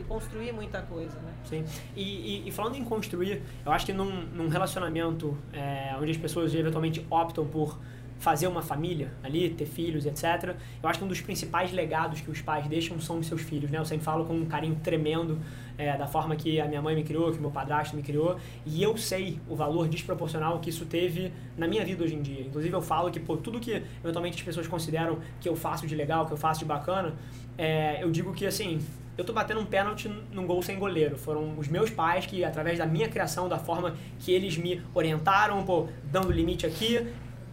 construir 0.09 0.53
muita 0.53 0.83
coisa, 0.83 1.17
né? 1.21 1.33
Sim. 1.45 1.65
E, 1.95 2.43
e, 2.43 2.49
e 2.49 2.51
falando 2.51 2.77
em 2.77 2.85
construir, 2.85 3.41
eu 3.65 3.71
acho 3.71 3.87
que 3.87 3.93
num, 3.93 4.23
num 4.27 4.49
relacionamento 4.49 5.39
é, 5.53 5.95
onde 6.01 6.11
as 6.11 6.17
pessoas 6.17 6.53
eventualmente 6.53 7.07
optam 7.09 7.47
por 7.47 7.79
fazer 8.19 8.47
uma 8.47 8.63
família 8.63 9.13
ali, 9.23 9.51
ter 9.51 9.67
filhos, 9.67 10.07
etc. 10.07 10.57
Eu 10.83 10.89
acho 10.89 10.99
que 10.99 11.05
um 11.05 11.09
dos 11.09 11.21
principais 11.21 11.73
legados 11.73 12.21
que 12.21 12.31
os 12.31 12.41
pais 12.41 12.67
deixam 12.67 12.99
são 13.01 13.19
os 13.19 13.27
seus 13.27 13.43
filhos, 13.43 13.71
né? 13.71 13.79
Eu 13.79 13.85
sempre 13.85 14.05
falo 14.05 14.25
com 14.25 14.35
um 14.35 14.47
carinho 14.47 14.77
tremendo 14.83 15.39
é, 15.79 15.97
da 15.97 16.07
forma 16.07 16.37
que 16.37 16.61
a 16.61 16.67
minha 16.67 16.81
mãe 16.81 16.95
me 16.95 17.05
criou, 17.05 17.33
que 17.33 17.39
meu 17.39 17.51
padrasto 17.51 17.97
me 17.97 18.03
criou, 18.03 18.37
e 18.65 18.83
eu 18.83 18.97
sei 18.97 19.39
o 19.49 19.55
valor 19.55 19.89
desproporcional 19.89 20.59
que 20.61 20.71
isso 20.71 20.87
teve 20.87 21.33
na 21.57 21.67
minha 21.67 21.85
vida 21.85 22.05
hoje 22.05 22.15
em 22.15 22.23
dia. 22.23 22.43
Inclusive 22.43 22.75
eu 22.75 22.83
falo 22.83 23.11
que 23.11 23.21
pô, 23.21 23.37
tudo 23.37 23.61
que 23.61 23.83
eventualmente 24.03 24.37
as 24.37 24.43
pessoas 24.43 24.67
consideram 24.67 25.19
que 25.41 25.49
eu 25.49 25.57
faço 25.57 25.87
de 25.87 25.95
legal, 25.95 26.27
que 26.27 26.33
eu 26.33 26.37
faço 26.37 26.61
de 26.61 26.67
bacana, 26.67 27.15
é, 27.59 28.03
eu 28.03 28.11
digo 28.11 28.33
que 28.33 28.47
assim, 28.47 28.81
eu 29.17 29.25
tô 29.25 29.33
batendo 29.33 29.61
um 29.61 29.65
pênalti 29.65 30.11
num 30.31 30.47
gol 30.47 30.63
sem 30.63 30.79
goleiro. 30.79 31.17
Foram 31.17 31.59
os 31.59 31.69
meus 31.69 31.89
pais 31.89 32.27
que, 32.27 32.45
através 32.45 32.79
da 32.79 32.85
minha 32.85 33.09
criação, 33.09 33.49
da 33.49 33.59
forma 33.59 33.95
que 34.19 34.31
eles 34.31 34.59
me 34.59 34.83
orientaram, 34.93 35.65
pô, 35.65 35.89
dando 36.05 36.31
limite 36.31 36.67
aqui, 36.67 37.07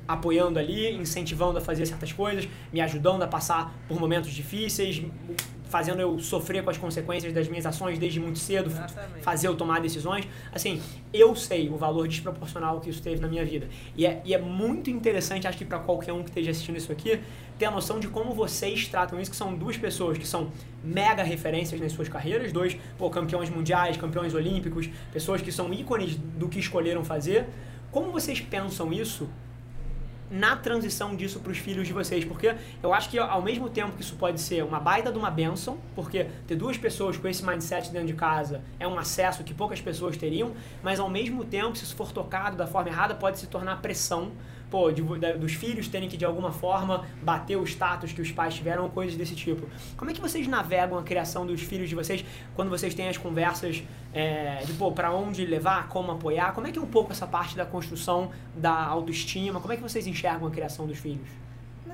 apoiando 0.05 0.59
ali, 0.59 0.93
incentivando 0.93 1.57
a 1.57 1.61
fazer 1.61 1.85
certas 1.85 2.11
coisas, 2.11 2.47
me 2.71 2.81
ajudando 2.81 3.23
a 3.23 3.27
passar 3.27 3.73
por 3.87 3.97
momentos 3.97 4.31
difíceis, 4.31 5.01
fazendo 5.73 5.99
eu 5.99 6.19
sofrer 6.19 6.63
com 6.63 6.69
as 6.69 6.77
consequências 6.77 7.33
das 7.33 7.47
minhas 7.47 7.65
ações 7.65 7.97
desde 7.97 8.19
muito 8.19 8.37
cedo, 8.37 8.69
Exatamente. 8.69 9.23
fazer 9.23 9.47
eu 9.47 9.55
tomar 9.55 9.81
decisões. 9.81 10.27
Assim, 10.51 10.79
eu 11.11 11.35
sei 11.35 11.67
o 11.67 11.75
valor 11.75 12.07
desproporcional 12.07 12.79
que 12.79 12.91
isso 12.91 13.01
teve 13.01 13.19
na 13.19 13.27
minha 13.27 13.43
vida. 13.43 13.67
E 13.97 14.05
é, 14.05 14.21
e 14.23 14.35
é 14.35 14.37
muito 14.37 14.91
interessante, 14.91 15.47
acho 15.47 15.57
que 15.57 15.65
para 15.65 15.79
qualquer 15.79 16.13
um 16.13 16.21
que 16.21 16.29
esteja 16.29 16.51
assistindo 16.51 16.77
isso 16.77 16.91
aqui, 16.91 17.19
ter 17.57 17.65
a 17.65 17.71
noção 17.71 17.99
de 17.99 18.07
como 18.07 18.35
vocês 18.35 18.87
tratam 18.87 19.19
isso, 19.19 19.31
que 19.31 19.37
são 19.37 19.55
duas 19.55 19.75
pessoas 19.75 20.15
que 20.15 20.27
são 20.27 20.51
mega 20.83 21.23
referências 21.23 21.81
nas 21.81 21.91
suas 21.91 22.07
carreiras, 22.07 22.51
dois 22.51 22.77
pô, 22.95 23.09
campeões 23.09 23.49
mundiais, 23.49 23.97
campeões 23.97 24.35
olímpicos, 24.35 24.87
pessoas 25.11 25.41
que 25.41 25.51
são 25.51 25.73
ícones 25.73 26.15
do 26.15 26.47
que 26.47 26.59
escolheram 26.59 27.03
fazer. 27.03 27.47
Como 27.89 28.11
vocês 28.11 28.39
pensam 28.39 28.93
isso 28.93 29.27
na 30.33 30.55
transição 30.55 31.15
disso 31.15 31.39
para 31.39 31.51
os 31.51 31.59
filhos 31.59 31.85
de 31.85 31.93
vocês, 31.93 32.25
porque 32.25 32.55
eu 32.81 32.91
acho 32.91 33.07
que 33.07 33.19
ao 33.19 33.41
mesmo 33.41 33.69
tempo 33.69 33.91
que 33.91 34.01
isso 34.01 34.15
pode 34.15 34.41
ser 34.41 34.63
uma 34.63 34.79
baita 34.79 35.11
de 35.11 35.17
uma 35.19 35.29
benção, 35.29 35.77
porque 35.93 36.25
ter 36.47 36.55
duas 36.55 36.75
pessoas 36.75 37.17
com 37.17 37.27
esse 37.27 37.45
mindset 37.45 37.91
dentro 37.91 38.07
de 38.07 38.15
casa 38.15 38.63
é 38.79 38.87
um 38.87 38.97
acesso 38.97 39.43
que 39.43 39.53
poucas 39.53 39.79
pessoas 39.79 40.17
teriam, 40.17 40.53
mas 40.81 40.99
ao 40.99 41.07
mesmo 41.07 41.45
tempo, 41.45 41.77
se 41.77 41.83
isso 41.83 41.95
for 41.95 42.11
tocado 42.11 42.57
da 42.57 42.65
forma 42.65 42.89
errada, 42.89 43.13
pode 43.13 43.37
se 43.37 43.45
tornar 43.45 43.79
pressão 43.79 44.31
pô, 44.73 44.91
de, 44.91 45.03
de, 45.03 45.33
dos 45.33 45.53
filhos 45.53 45.87
terem 45.87 46.09
que 46.09 46.17
de 46.17 46.25
alguma 46.25 46.51
forma 46.51 47.05
bater 47.21 47.55
o 47.55 47.63
status 47.63 48.11
que 48.11 48.19
os 48.19 48.31
pais 48.31 48.55
tiveram, 48.55 48.89
coisas 48.89 49.15
desse 49.15 49.35
tipo. 49.35 49.69
Como 49.95 50.09
é 50.09 50.15
que 50.15 50.19
vocês 50.19 50.47
navegam 50.47 50.97
a 50.97 51.03
criação 51.03 51.45
dos 51.45 51.61
filhos 51.61 51.87
de 51.87 51.93
vocês 51.93 52.25
quando 52.55 52.69
vocês 52.69 52.95
têm 52.95 53.07
as 53.07 53.15
conversas 53.15 53.83
é, 54.11 54.63
de, 54.65 54.73
pô, 54.73 54.91
pra 54.91 55.11
onde 55.11 55.45
levar, 55.45 55.89
como 55.89 56.11
apoiar? 56.11 56.55
Como 56.55 56.65
é 56.65 56.71
que 56.71 56.79
é 56.79 56.81
um 56.81 56.87
pouco 56.87 57.11
essa 57.11 57.27
parte 57.27 57.55
da 57.55 57.67
construção 57.67 58.31
da 58.55 58.73
autoestima? 58.73 59.59
Como 59.59 59.71
é 59.71 59.75
que 59.75 59.83
vocês 59.83 60.07
enxergam 60.07 60.47
a 60.47 60.51
criação 60.51 60.87
dos 60.87 60.97
filhos? 60.97 61.29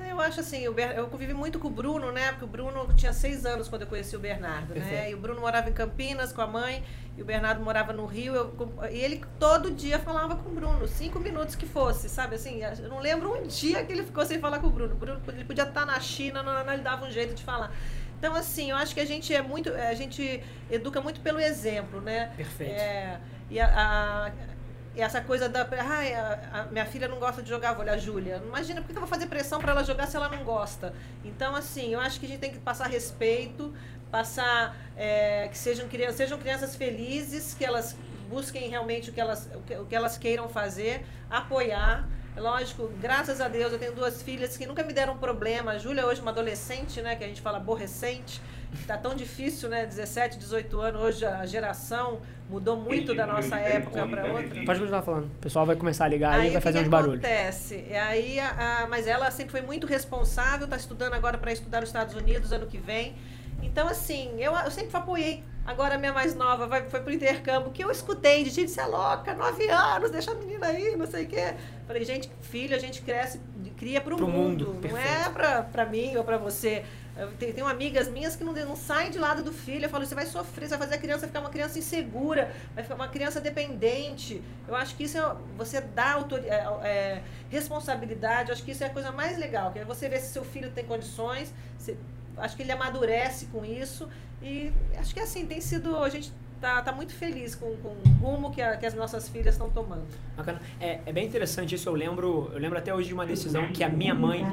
Eu 0.08 0.18
acho 0.20 0.40
assim, 0.40 0.62
eu 0.62 1.06
convivi 1.08 1.34
muito 1.34 1.58
com 1.58 1.68
o 1.68 1.70
Bruno, 1.70 2.10
né? 2.10 2.30
Porque 2.30 2.44
o 2.44 2.48
Bruno 2.48 2.88
tinha 2.94 3.12
seis 3.12 3.44
anos 3.44 3.68
quando 3.68 3.82
eu 3.82 3.88
conheci 3.88 4.16
o 4.16 4.18
Bernardo, 4.18 4.74
né? 4.74 4.80
Perfeito. 4.80 5.02
né? 5.02 5.10
E 5.10 5.14
o 5.14 5.18
Bruno 5.18 5.40
morava 5.40 5.68
em 5.68 5.72
Campinas 5.72 6.32
com 6.32 6.40
a 6.40 6.46
mãe 6.46 6.82
e 7.20 7.22
o 7.22 7.26
Bernardo 7.26 7.62
morava 7.62 7.92
no 7.92 8.06
Rio. 8.06 8.34
Eu, 8.34 8.72
e 8.90 8.98
ele 8.98 9.22
todo 9.38 9.70
dia 9.70 9.98
falava 9.98 10.36
com 10.36 10.48
o 10.48 10.52
Bruno, 10.54 10.88
cinco 10.88 11.20
minutos 11.20 11.54
que 11.54 11.66
fosse, 11.66 12.08
sabe? 12.08 12.36
Assim, 12.36 12.62
eu 12.62 12.88
não 12.88 12.98
lembro 12.98 13.34
um 13.34 13.46
dia 13.46 13.84
que 13.84 13.92
ele 13.92 14.04
ficou 14.04 14.24
sem 14.24 14.40
falar 14.40 14.58
com 14.58 14.68
o 14.68 14.70
Bruno. 14.70 14.94
Bruno 14.94 15.20
ele 15.28 15.44
podia 15.44 15.64
estar 15.64 15.84
na 15.84 16.00
China, 16.00 16.42
não, 16.42 16.64
não 16.64 16.72
ele 16.72 16.82
dava 16.82 17.04
um 17.04 17.10
jeito 17.10 17.34
de 17.34 17.44
falar. 17.44 17.74
Então, 18.18 18.34
assim, 18.34 18.70
eu 18.70 18.76
acho 18.76 18.94
que 18.94 19.00
a 19.00 19.04
gente 19.04 19.34
é 19.34 19.42
muito. 19.42 19.70
A 19.70 19.92
gente 19.92 20.42
educa 20.70 21.02
muito 21.02 21.20
pelo 21.20 21.38
exemplo, 21.38 22.00
né? 22.00 22.32
Perfeito. 22.36 22.72
É, 22.72 23.20
e 23.50 23.60
a, 23.60 23.66
a 23.66 24.32
e 24.94 25.00
essa 25.00 25.20
coisa 25.20 25.48
da. 25.48 25.68
Ai, 25.78 26.68
minha 26.70 26.84
filha 26.84 27.06
não 27.06 27.18
gosta 27.18 27.42
de 27.42 27.48
jogar 27.48 27.74
vôlei, 27.74 27.94
a 27.94 27.98
Júlia. 27.98 28.42
Imagina, 28.44 28.80
por 28.80 28.88
que 28.88 28.96
eu 28.96 29.00
vou 29.00 29.08
fazer 29.08 29.26
pressão 29.26 29.60
para 29.60 29.72
ela 29.72 29.84
jogar 29.84 30.06
se 30.06 30.16
ela 30.16 30.28
não 30.28 30.42
gosta? 30.42 30.92
Então, 31.24 31.54
assim, 31.54 31.92
eu 31.92 32.00
acho 32.00 32.18
que 32.18 32.26
a 32.26 32.28
gente 32.28 32.40
tem 32.40 32.50
que 32.50 32.58
passar 32.58 32.88
respeito, 32.88 33.72
passar. 34.10 34.76
É, 34.96 35.48
que 35.48 35.56
sejam 35.56 35.88
crianças, 35.88 36.16
sejam 36.16 36.38
crianças 36.38 36.76
felizes, 36.76 37.54
que 37.54 37.64
elas 37.64 37.96
busquem 38.28 38.68
realmente 38.68 39.10
o 39.10 39.12
que 39.12 39.20
elas, 39.20 39.48
o 39.54 39.60
que, 39.62 39.74
o 39.76 39.86
que 39.86 39.94
elas 39.94 40.18
queiram 40.18 40.48
fazer, 40.48 41.06
apoiar. 41.30 42.06
Lógico, 42.36 42.88
graças 43.00 43.40
a 43.40 43.48
Deus, 43.48 43.72
eu 43.72 43.78
tenho 43.78 43.94
duas 43.94 44.22
filhas 44.22 44.56
que 44.56 44.66
nunca 44.66 44.84
me 44.84 44.92
deram 44.92 45.16
problema. 45.16 45.72
A 45.72 45.78
Júlia, 45.78 46.06
hoje, 46.06 46.20
uma 46.20 46.30
adolescente, 46.30 47.00
né, 47.00 47.16
que 47.16 47.24
a 47.24 47.26
gente 47.26 47.40
fala 47.40 47.56
aborrecente 47.56 48.40
Tá 48.86 48.96
tão 48.96 49.14
difícil, 49.14 49.68
né? 49.68 49.84
17, 49.84 50.38
18 50.38 50.80
anos, 50.80 51.02
hoje 51.02 51.24
a 51.24 51.44
geração 51.44 52.20
mudou 52.48 52.76
muito 52.76 53.14
da 53.14 53.26
nossa 53.26 53.56
época 53.56 54.06
para 54.06 54.32
outra. 54.32 54.64
Pode 54.64 54.78
continuar 54.78 55.02
falando. 55.02 55.24
O 55.24 55.40
pessoal 55.40 55.66
vai 55.66 55.76
começar 55.76 56.04
a 56.04 56.08
ligar 56.08 56.38
aí, 56.38 56.48
e 56.48 56.52
vai 56.52 56.60
fazer 56.60 56.80
uns 56.80 56.88
barulhos. 56.88 57.24
acontece? 57.24 57.84
E 57.88 57.96
aí, 57.96 58.38
a, 58.38 58.82
a, 58.82 58.86
mas 58.86 59.06
ela 59.06 59.30
sempre 59.30 59.52
foi 59.52 59.62
muito 59.62 59.86
responsável, 59.86 60.64
está 60.64 60.76
estudando 60.76 61.14
agora 61.14 61.36
para 61.36 61.52
estudar 61.52 61.80
nos 61.80 61.88
Estados 61.88 62.14
Unidos 62.14 62.52
ano 62.52 62.66
que 62.66 62.78
vem. 62.78 63.16
Então, 63.62 63.88
assim, 63.88 64.32
eu, 64.38 64.52
eu 64.52 64.70
sempre 64.70 64.96
apoiei. 64.96 65.44
Agora 65.64 65.94
a 65.94 65.98
minha 65.98 66.12
mais 66.12 66.34
nova 66.34 66.66
vai, 66.66 66.88
foi 66.88 67.00
pro 67.00 67.12
intercâmbio, 67.12 67.70
que 67.70 67.84
eu 67.84 67.90
escutei 67.90 68.42
de 68.42 68.50
gente, 68.50 68.70
você 68.70 68.80
é 68.80 68.86
louca, 68.86 69.34
nove 69.34 69.68
anos, 69.68 70.10
deixa 70.10 70.32
a 70.32 70.34
menina 70.34 70.66
aí, 70.66 70.96
não 70.96 71.06
sei 71.06 71.24
o 71.24 71.28
quê. 71.28 71.54
Falei, 71.86 72.04
gente, 72.04 72.30
filho, 72.40 72.74
a 72.74 72.78
gente 72.78 73.02
cresce, 73.02 73.40
cria 73.76 74.00
pro, 74.00 74.16
pro 74.16 74.26
mundo, 74.26 74.74
mundo 74.74 74.88
não 74.88 74.96
é 74.96 75.28
pra, 75.28 75.62
pra 75.62 75.86
mim 75.86 76.16
ou 76.16 76.24
pra 76.24 76.38
você. 76.38 76.84
Tenho, 77.38 77.54
tenho 77.54 77.66
amigas 77.66 78.08
minhas 78.08 78.34
que 78.34 78.42
não, 78.42 78.52
não 78.52 78.76
saem 78.76 79.10
de 79.10 79.18
lado 79.18 79.42
do 79.42 79.52
filho. 79.52 79.84
Eu 79.84 79.90
falo, 79.90 80.06
você 80.06 80.14
vai 80.14 80.26
sofrer, 80.26 80.68
você 80.68 80.76
vai 80.76 80.86
fazer 80.86 80.94
a 80.94 80.98
criança 80.98 81.26
ficar 81.26 81.40
uma 81.40 81.50
criança 81.50 81.78
insegura, 81.78 82.50
vai 82.74 82.82
ficar 82.82 82.94
uma 82.94 83.08
criança 83.08 83.40
dependente. 83.40 84.42
Eu 84.66 84.74
acho 84.74 84.96
que 84.96 85.04
isso 85.04 85.18
é, 85.18 85.36
você 85.56 85.80
dá 85.80 86.12
autor, 86.12 86.40
é, 86.44 86.66
é, 86.82 87.22
responsabilidade, 87.50 88.48
eu 88.48 88.54
acho 88.54 88.64
que 88.64 88.70
isso 88.70 88.82
é 88.82 88.86
a 88.86 88.90
coisa 88.90 89.12
mais 89.12 89.36
legal, 89.36 89.72
que 89.72 89.78
é 89.78 89.84
você 89.84 90.08
ver 90.08 90.20
se 90.20 90.32
seu 90.32 90.44
filho 90.44 90.70
tem 90.70 90.84
condições, 90.84 91.52
se, 91.78 91.96
acho 92.36 92.56
que 92.56 92.62
ele 92.62 92.72
amadurece 92.72 93.46
com 93.46 93.64
isso. 93.64 94.08
E 94.42 94.72
acho 94.98 95.12
que 95.12 95.20
assim, 95.20 95.46
tem 95.46 95.60
sido. 95.60 95.96
A 95.96 96.08
gente 96.08 96.32
tá, 96.60 96.82
tá 96.82 96.92
muito 96.92 97.12
feliz 97.12 97.54
com, 97.54 97.74
com 97.76 97.88
o 97.88 98.08
rumo 98.20 98.50
que, 98.50 98.60
a, 98.60 98.76
que 98.76 98.86
as 98.86 98.94
nossas 98.94 99.28
filhas 99.28 99.54
estão 99.54 99.70
tomando. 99.70 100.06
É, 100.80 101.00
é 101.06 101.12
bem 101.12 101.26
interessante 101.26 101.74
isso. 101.74 101.88
Eu 101.88 101.94
lembro, 101.94 102.50
eu 102.52 102.58
lembro 102.58 102.78
até 102.78 102.94
hoje 102.94 103.08
de 103.08 103.14
uma 103.14 103.26
decisão 103.26 103.68
que 103.72 103.82
a 103.82 103.88
minha 103.88 104.14
mãe, 104.14 104.44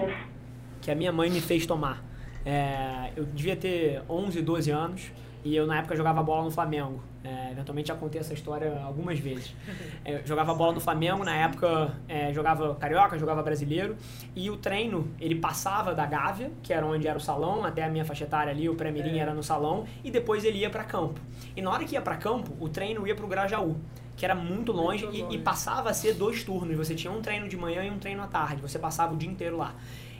que 0.81 0.91
a 0.91 0.95
minha 0.95 1.11
mãe 1.11 1.29
me 1.29 1.41
fez 1.41 1.65
tomar. 1.65 2.03
É, 2.45 3.11
eu 3.15 3.25
devia 3.25 3.55
ter 3.55 4.01
11, 4.09 4.41
12 4.41 4.71
anos 4.71 5.11
e 5.47 5.55
eu 5.55 5.65
na 5.65 5.77
época 5.77 5.95
jogava 5.95 6.21
bola 6.21 6.43
no 6.43 6.51
Flamengo. 6.51 7.01
É, 7.23 7.51
eventualmente 7.51 7.87
já 7.87 7.95
contei 7.95 8.19
essa 8.19 8.33
história 8.33 8.81
algumas 8.83 9.17
vezes. 9.17 9.55
É, 10.03 10.21
jogava 10.25 10.53
bola 10.53 10.73
no 10.73 10.79
Flamengo, 10.79 11.23
na 11.23 11.35
época 11.35 11.93
é, 12.07 12.33
jogava 12.33 12.75
carioca, 12.75 13.17
jogava 13.17 13.41
brasileiro. 13.41 13.95
E 14.35 14.49
o 14.49 14.57
treino, 14.57 15.09
ele 15.19 15.35
passava 15.35 15.95
da 15.95 16.05
Gávea, 16.05 16.51
que 16.61 16.73
era 16.73 16.85
onde 16.85 17.07
era 17.07 17.17
o 17.17 17.21
salão, 17.21 17.63
até 17.63 17.83
a 17.83 17.89
minha 17.89 18.03
faixa 18.03 18.25
etária 18.25 18.51
ali, 18.51 18.67
o 18.69 18.75
pré-mirim 18.75 19.17
é. 19.17 19.19
era 19.19 19.33
no 19.33 19.43
salão, 19.43 19.85
e 20.03 20.11
depois 20.11 20.43
ele 20.43 20.59
ia 20.59 20.69
para 20.69 20.83
campo. 20.83 21.19
E 21.55 21.61
na 21.61 21.69
hora 21.71 21.85
que 21.85 21.95
ia 21.95 22.01
para 22.01 22.17
campo, 22.17 22.51
o 22.59 22.67
treino 22.67 23.07
ia 23.07 23.15
pro 23.15 23.27
Grajaú 23.27 23.75
que 24.15 24.25
era 24.25 24.33
muito 24.33 24.71
longe, 24.71 25.05
muito 25.05 25.21
longe. 25.21 25.35
E, 25.35 25.39
e, 25.39 25.43
passava 25.43 25.91
a 25.91 25.93
ser 25.93 26.15
dois 26.15 26.43
turnos. 26.43 26.75
Você 26.75 26.95
tinha 26.95 27.13
um 27.13 27.21
treino 27.21 27.47
de 27.47 27.55
manhã 27.55 27.83
e 27.83 27.91
um 27.91 27.99
treino 27.99 28.23
à 28.23 28.25
tarde. 28.25 28.59
Você 28.63 28.79
passava 28.79 29.13
o 29.13 29.15
dia 29.15 29.29
inteiro 29.29 29.55
lá. 29.55 29.75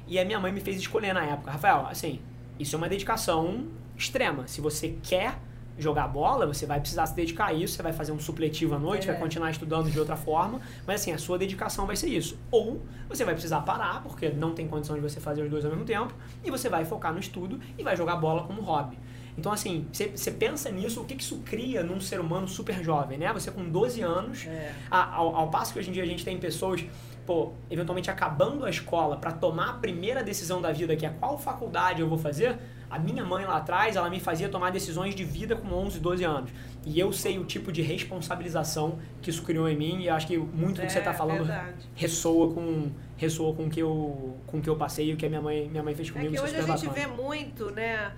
E 0.08 0.20
a 0.20 0.24
minha 0.24 0.40
mãe 0.40 0.52
me 0.52 0.62
fez 0.62 0.78
escolher 0.78 1.14
na 1.14 1.24
época. 1.24 1.50
Rafael, 1.50 1.88
assim, 1.88 2.20
isso 2.60 2.76
é 2.76 2.78
uma 2.78 2.88
dedicação 2.88 3.66
extrema. 3.98 4.48
Se 4.48 4.62
você 4.62 4.96
quer 5.02 5.40
jogar 5.78 6.08
bola, 6.08 6.46
você 6.46 6.66
vai 6.66 6.80
precisar 6.80 7.06
se 7.06 7.16
dedicar 7.16 7.48
a 7.48 7.54
isso, 7.54 7.76
você 7.76 7.84
vai 7.84 7.94
fazer 7.94 8.12
um 8.12 8.20
supletivo 8.20 8.76
à 8.76 8.80
noite, 8.80 9.08
é. 9.08 9.12
vai 9.12 9.22
continuar 9.22 9.52
estudando 9.52 9.92
de 9.92 10.00
outra 10.00 10.16
forma, 10.16 10.60
mas 10.86 11.02
assim, 11.02 11.12
a 11.12 11.18
sua 11.18 11.38
dedicação 11.38 11.86
vai 11.86 11.96
ser 11.96 12.08
isso. 12.08 12.38
Ou 12.50 12.82
você 13.08 13.24
vai 13.24 13.34
precisar 13.34 13.62
parar, 13.62 14.02
porque 14.02 14.30
não 14.30 14.54
tem 14.54 14.68
condição 14.68 14.96
de 14.96 15.02
você 15.02 15.20
fazer 15.20 15.44
os 15.44 15.50
dois 15.50 15.64
ao 15.64 15.72
mesmo 15.72 15.86
tempo, 15.86 16.14
e 16.44 16.50
você 16.50 16.68
vai 16.68 16.84
focar 16.84 17.14
no 17.14 17.20
estudo 17.20 17.60
e 17.78 17.84
vai 17.84 17.96
jogar 17.96 18.16
bola 18.16 18.44
como 18.44 18.62
hobby. 18.62 18.98
Então, 19.38 19.52
assim, 19.52 19.86
você 19.92 20.32
pensa 20.32 20.72
nisso, 20.72 21.02
o 21.02 21.06
que, 21.06 21.14
que 21.14 21.22
isso 21.22 21.38
cria 21.46 21.84
num 21.84 22.02
ser 22.02 22.20
humano 22.20 22.48
super 22.48 22.84
jovem, 22.84 23.20
né? 23.20 23.32
Você 23.34 23.52
com 23.52 23.70
12 23.70 24.02
anos, 24.02 24.48
é. 24.48 24.74
a, 24.90 25.14
ao, 25.14 25.36
ao 25.36 25.50
passo 25.52 25.74
que 25.74 25.78
hoje 25.78 25.92
em 25.92 25.94
dia 25.94 26.02
a 26.02 26.08
gente 26.08 26.26
tem 26.26 26.40
pessoas 26.40 26.84
pô, 27.24 27.52
eventualmente 27.70 28.10
acabando 28.10 28.66
a 28.66 28.70
escola 28.70 29.18
para 29.18 29.32
tomar 29.32 29.70
a 29.70 29.74
primeira 29.74 30.24
decisão 30.24 30.60
da 30.60 30.72
vida, 30.72 30.96
que 30.96 31.06
é 31.06 31.10
qual 31.10 31.38
faculdade 31.38 32.02
eu 32.02 32.08
vou 32.08 32.18
fazer, 32.18 32.58
a 32.90 32.98
minha 32.98 33.24
mãe 33.26 33.46
lá 33.46 33.58
atrás, 33.58 33.96
ela 33.96 34.10
me 34.10 34.20
fazia 34.20 34.48
tomar 34.48 34.72
decisões 34.72 35.14
de 35.14 35.24
vida 35.24 35.56
com 35.56 35.68
11, 35.68 36.00
12 36.00 36.24
anos. 36.24 36.52
E 36.86 36.98
eu 37.00 37.12
sei 37.12 37.38
o 37.38 37.44
tipo 37.44 37.72
de 37.72 37.82
responsabilização 37.82 38.98
que 39.22 39.30
isso 39.30 39.44
criou 39.44 39.68
em 39.68 39.76
mim 39.76 40.04
e 40.04 40.10
acho 40.10 40.26
que 40.26 40.38
muito 40.38 40.80
do 40.80 40.88
que 40.88 40.92
você 40.92 41.00
está 41.00 41.12
é, 41.12 41.14
falando 41.14 41.40
verdade. 41.40 41.90
ressoa 41.96 42.54
com 42.54 42.92
ressoa 43.18 43.54
com 43.54 43.70
que 43.70 43.82
eu 43.82 44.38
com 44.46 44.62
que 44.62 44.70
eu 44.70 44.76
passei 44.76 45.10
e 45.10 45.14
o 45.14 45.18
que 45.18 45.26
a 45.26 45.30
minha 45.30 45.42
mãe 45.42 45.68
minha 45.70 45.84
mãe 45.84 45.94
fez 45.94 46.10
comigo. 46.10 46.34
É 46.34 46.38
que 46.38 46.44
hoje 46.44 46.56
a 46.56 46.62
gente 46.62 46.88
bacana. 46.88 46.92
vê 46.94 47.08
muito, 47.08 47.72
né? 47.72 48.14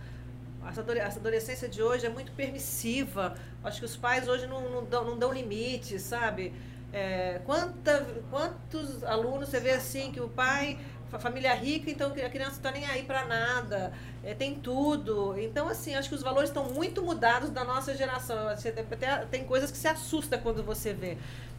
Essa 0.68 1.20
adolescência 1.20 1.68
de 1.68 1.82
hoje 1.82 2.06
é 2.06 2.10
muito 2.10 2.32
permissiva. 2.34 3.34
Acho 3.64 3.80
que 3.80 3.86
os 3.86 3.96
pais 3.96 4.28
hoje 4.28 4.46
não, 4.46 4.70
não, 4.70 4.86
dão, 4.86 5.04
não 5.04 5.18
dão 5.18 5.34
limites, 5.34 6.02
sabe? 6.04 6.54
É, 6.92 7.42
quanta, 7.46 8.06
quantos 8.30 9.04
alunos 9.04 9.50
você 9.50 9.60
vê 9.60 9.72
assim 9.72 10.12
que 10.12 10.20
o 10.20 10.28
pai, 10.28 10.78
família 11.18 11.54
rica, 11.56 11.90
então 11.90 12.12
a 12.12 12.30
criança 12.30 12.58
está 12.58 12.72
nem 12.72 12.86
aí 12.86 13.04
para 13.04 13.26
nada, 13.26 13.92
é, 14.24 14.34
tem 14.36 14.56
tudo. 14.56 15.34
Então, 15.40 15.68
assim, 15.68 15.96
acho 15.96 16.10
que 16.10 16.16
os 16.16 16.22
valores 16.22 16.50
estão 16.50 16.66
muito 16.66 17.02
mudados 17.02 17.50
da 17.50 17.64
nossa 17.64 17.96
geração. 17.96 18.50
Você 18.56 18.70
até, 18.70 19.26
tem 19.26 19.46
coisas 19.46 19.72
que 19.72 19.78
se 19.78 19.88
assusta 19.88 20.38
quando 20.38 20.62
você 20.62 20.94
vê. 20.94 21.18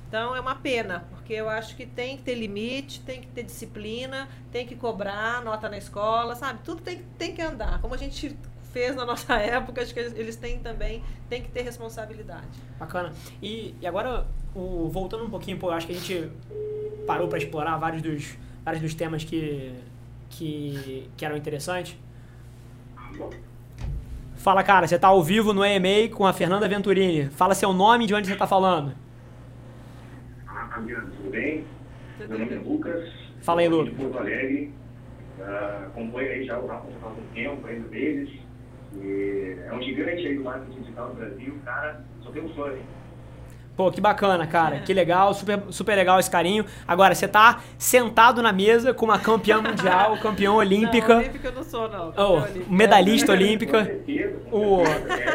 Então 0.08 0.34
é 0.34 0.40
uma 0.40 0.56
pena, 0.56 1.06
porque 1.10 1.32
eu 1.32 1.48
acho 1.48 1.76
que 1.76 1.86
tem 1.86 2.16
que 2.16 2.24
ter 2.24 2.34
limite, 2.34 3.00
tem 3.00 3.20
que 3.20 3.28
ter 3.28 3.44
disciplina, 3.44 4.28
tem 4.50 4.66
que 4.66 4.74
cobrar 4.74 5.40
nota 5.44 5.68
na 5.68 5.78
escola, 5.78 6.34
sabe? 6.34 6.58
Tudo 6.64 6.82
tem, 6.82 7.04
tem 7.16 7.32
que 7.32 7.40
andar. 7.40 7.80
Como 7.80 7.94
a 7.94 7.96
gente 7.96 8.36
fez 8.72 8.96
na 8.96 9.04
nossa 9.04 9.34
época, 9.38 9.80
acho 9.82 9.94
que 9.94 10.00
eles 10.00 10.34
têm 10.34 10.58
também, 10.58 11.02
tem 11.28 11.42
que 11.42 11.48
ter 11.48 11.62
responsabilidade. 11.62 12.48
Bacana. 12.76 13.12
E, 13.40 13.74
e 13.80 13.86
agora, 13.86 14.26
o, 14.52 14.88
voltando 14.88 15.24
um 15.24 15.30
pouquinho, 15.30 15.58
pô, 15.58 15.70
acho 15.70 15.86
que 15.86 15.92
a 15.92 15.96
gente 15.96 16.28
parou 17.06 17.28
para 17.28 17.38
explorar 17.38 17.76
vários 17.76 18.02
dos, 18.02 18.36
vários 18.70 18.82
dos 18.82 18.94
temas 18.94 19.24
que, 19.24 19.72
que, 20.28 21.08
que 21.16 21.24
eram 21.24 21.36
interessantes. 21.36 21.98
Fala, 24.36 24.62
cara, 24.62 24.86
você 24.86 24.94
está 24.94 25.08
ao 25.08 25.22
vivo 25.22 25.52
no 25.52 25.64
EMA 25.64 26.08
com 26.14 26.24
a 26.24 26.32
Fernanda 26.32 26.68
Venturini. 26.68 27.28
Fala 27.30 27.52
seu 27.52 27.72
nome 27.72 28.04
e 28.04 28.06
de 28.06 28.14
onde 28.14 28.28
você 28.28 28.34
está 28.34 28.46
falando. 28.46 28.94
Ah, 30.46 30.70
tudo 30.72 31.30
bem? 31.30 31.64
Meu 32.20 32.38
nome 32.38 32.54
é 32.54 32.58
Lucas. 32.58 33.12
Fala 33.42 33.60
aí, 33.60 33.68
Lucas. 33.68 33.92
Porto 33.94 34.18
Alegre. 34.18 34.72
Uh, 35.38 35.86
acompanho 35.86 36.30
aí 36.30 36.46
já 36.46 36.58
o 36.58 36.66
Rafa 36.66 36.86
há 37.02 37.06
algum 37.06 37.22
tempo, 37.34 37.66
ainda 37.66 37.88
deles. 37.88 38.30
E 39.02 39.56
é 39.66 39.72
um 39.72 39.82
gigante 39.82 40.26
aí 40.26 40.36
do 40.36 40.44
marketing 40.44 40.80
digital 40.80 41.08
no 41.08 41.14
Brasil, 41.14 41.54
cara, 41.64 42.04
só 42.22 42.30
temos 42.30 42.54
fã, 42.54 42.68
hein? 42.72 42.82
Pô, 43.80 43.90
que 43.90 43.98
bacana, 43.98 44.46
cara. 44.46 44.80
Que 44.80 44.92
legal, 44.92 45.32
super, 45.32 45.58
super 45.70 45.96
legal 45.96 46.20
esse 46.20 46.30
carinho. 46.30 46.66
Agora, 46.86 47.14
você 47.14 47.26
tá 47.26 47.62
sentado 47.78 48.42
na 48.42 48.52
mesa 48.52 48.92
com 48.92 49.06
uma 49.06 49.18
campeã 49.18 49.62
mundial, 49.62 50.18
campeã 50.18 50.52
olímpica. 50.52 51.14
Não, 51.14 51.20
olímpica 51.22 51.48
eu 51.48 51.52
não 51.52 51.64
sou, 51.64 51.88
não. 51.88 52.12
Oh, 52.14 52.70
medalhista 52.70 53.32
olímpica. 53.32 53.78
Com 53.78 53.86
certeza. 53.86 54.36
O... 54.52 54.82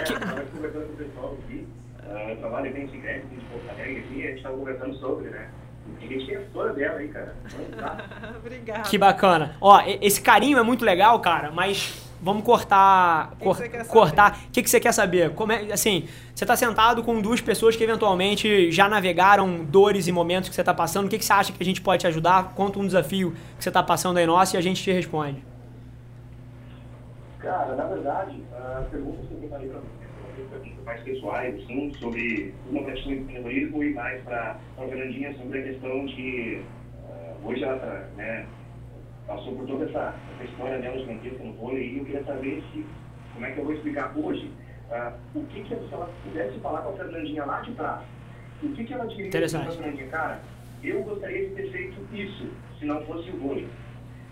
Que... 0.06 0.14
Nós 0.14 0.50
conversando 0.52 0.86
com 0.86 0.94
o 0.94 0.96
pessoal 0.96 1.38
aqui, 1.44 1.68
uh, 2.04 2.36
trabalho 2.36 2.72
bem 2.72 2.86
de 2.86 2.98
Greg, 3.00 3.26
de 3.26 3.46
Porto 3.46 3.70
Alegre, 3.72 3.98
aqui, 3.98 4.28
a 4.28 4.30
gente 4.30 4.44
tava 4.44 4.58
conversando 4.58 4.96
sobre, 5.00 5.30
né? 5.32 5.50
A 5.98 6.06
gente 6.06 6.36
é 6.36 6.74
dela 6.74 7.00
aí, 7.00 7.08
cara. 7.08 7.36
Obrigada. 8.38 8.82
Que 8.82 8.98
bacana. 9.00 9.56
Ó, 9.60 9.82
esse 10.00 10.22
carinho 10.22 10.60
é 10.60 10.64
muito 10.64 10.86
legal, 10.86 11.20
cara, 11.20 11.50
mas 11.50 12.05
vamos 12.22 12.44
cortar. 12.44 13.32
Que 13.38 13.44
cor, 13.44 13.62
que 13.62 13.84
cortar. 13.86 14.40
O 14.48 14.52
que, 14.52 14.64
que 14.64 14.70
você 14.70 14.80
quer 14.80 14.92
saber? 14.92 15.32
Como 15.32 15.52
é, 15.52 15.72
assim, 15.72 16.08
você 16.34 16.44
está 16.44 16.56
sentado 16.56 17.04
com 17.04 17.22
duas 17.22 17.42
pessoas 17.42 17.76
que 17.76 17.84
eventualmente 17.84 18.72
já 18.72 18.88
navegaram 18.90 19.64
dores 19.64 20.08
e 20.08 20.12
momentos 20.12 20.50
que 20.50 20.56
você 20.56 20.62
está 20.62 20.74
passando. 20.74 21.06
O 21.06 21.10
que, 21.10 21.18
que 21.18 21.26
você 21.26 21.34
acha 21.34 21.54
que 21.54 21.62
a 21.62 21.66
gente 21.66 21.82
pode 21.82 22.02
te 22.02 22.08
ajudar? 22.08 22.54
Conta 22.56 22.80
um 22.80 22.86
desafio 22.86 23.32
que 23.58 23.64
você 23.64 23.70
está 23.70 23.84
passando 23.84 24.18
aí 24.18 24.26
nosso 24.26 24.56
e 24.56 24.58
a 24.58 24.62
gente 24.62 24.82
te 24.82 24.92
responde. 24.92 25.44
Cara, 27.40 27.76
na 27.76 27.86
verdade, 27.86 28.44
as 28.80 28.88
perguntas 28.88 29.28
que 29.28 29.34
eu 29.34 29.50
falei 29.50 29.70
para 29.70 29.80
você 29.80 29.96
mais 30.86 31.02
pessoais, 31.02 31.56
assim, 31.56 31.92
sobre 32.00 32.54
uma 32.70 32.84
questão 32.84 33.12
do 33.12 33.20
empreendedorismo 33.20 33.84
e 33.84 33.94
mais 33.94 34.22
para 34.24 34.58
a 34.78 34.82
Fernandinha 34.82 35.34
sobre 35.38 35.60
a 35.60 35.64
questão 35.64 36.06
de. 36.06 36.62
Uh, 37.04 37.48
hoje 37.48 37.64
ela 37.64 37.76
está, 37.76 38.08
né? 38.16 38.48
Passou 39.28 39.56
por 39.56 39.66
toda 39.68 39.86
essa, 39.86 40.16
essa 40.36 40.44
história 40.44 40.80
dela 40.80 40.98
gigantesca 40.98 41.44
no 41.44 41.54
vôlei 41.54 41.94
e 41.94 41.98
eu 42.00 42.06
queria 42.06 42.24
saber 42.24 42.64
se, 42.72 42.86
como 43.34 43.46
é 43.46 43.52
que 43.52 43.60
eu 43.60 43.66
vou 43.66 43.74
explicar 43.74 44.14
hoje, 44.16 44.52
uh, 44.90 45.14
o 45.38 45.46
que, 45.46 45.64
que 45.64 45.76
se 45.76 45.94
ela 45.94 46.10
pudesse 46.24 46.60
falar 46.60 46.82
com 46.82 46.90
a 46.90 46.94
Fernandinha 46.94 47.46
lá 47.46 47.62
de 47.62 47.74
trás, 47.74 48.02
o 48.64 48.70
que, 48.70 48.84
que 48.84 48.94
ela 48.94 49.06
diria 49.08 49.30
para 49.30 49.46
a 49.46 49.72
Fernandinha, 49.72 50.08
cara, 50.08 50.42
eu 50.84 51.04
gostaria 51.04 51.50
de 51.50 51.56
ter 51.56 51.72
feito 51.72 51.96
isso, 52.14 52.50
se 52.80 52.86
não 52.86 53.04
fosse 53.06 53.30
o 53.32 53.38
vôlei. 53.38 53.68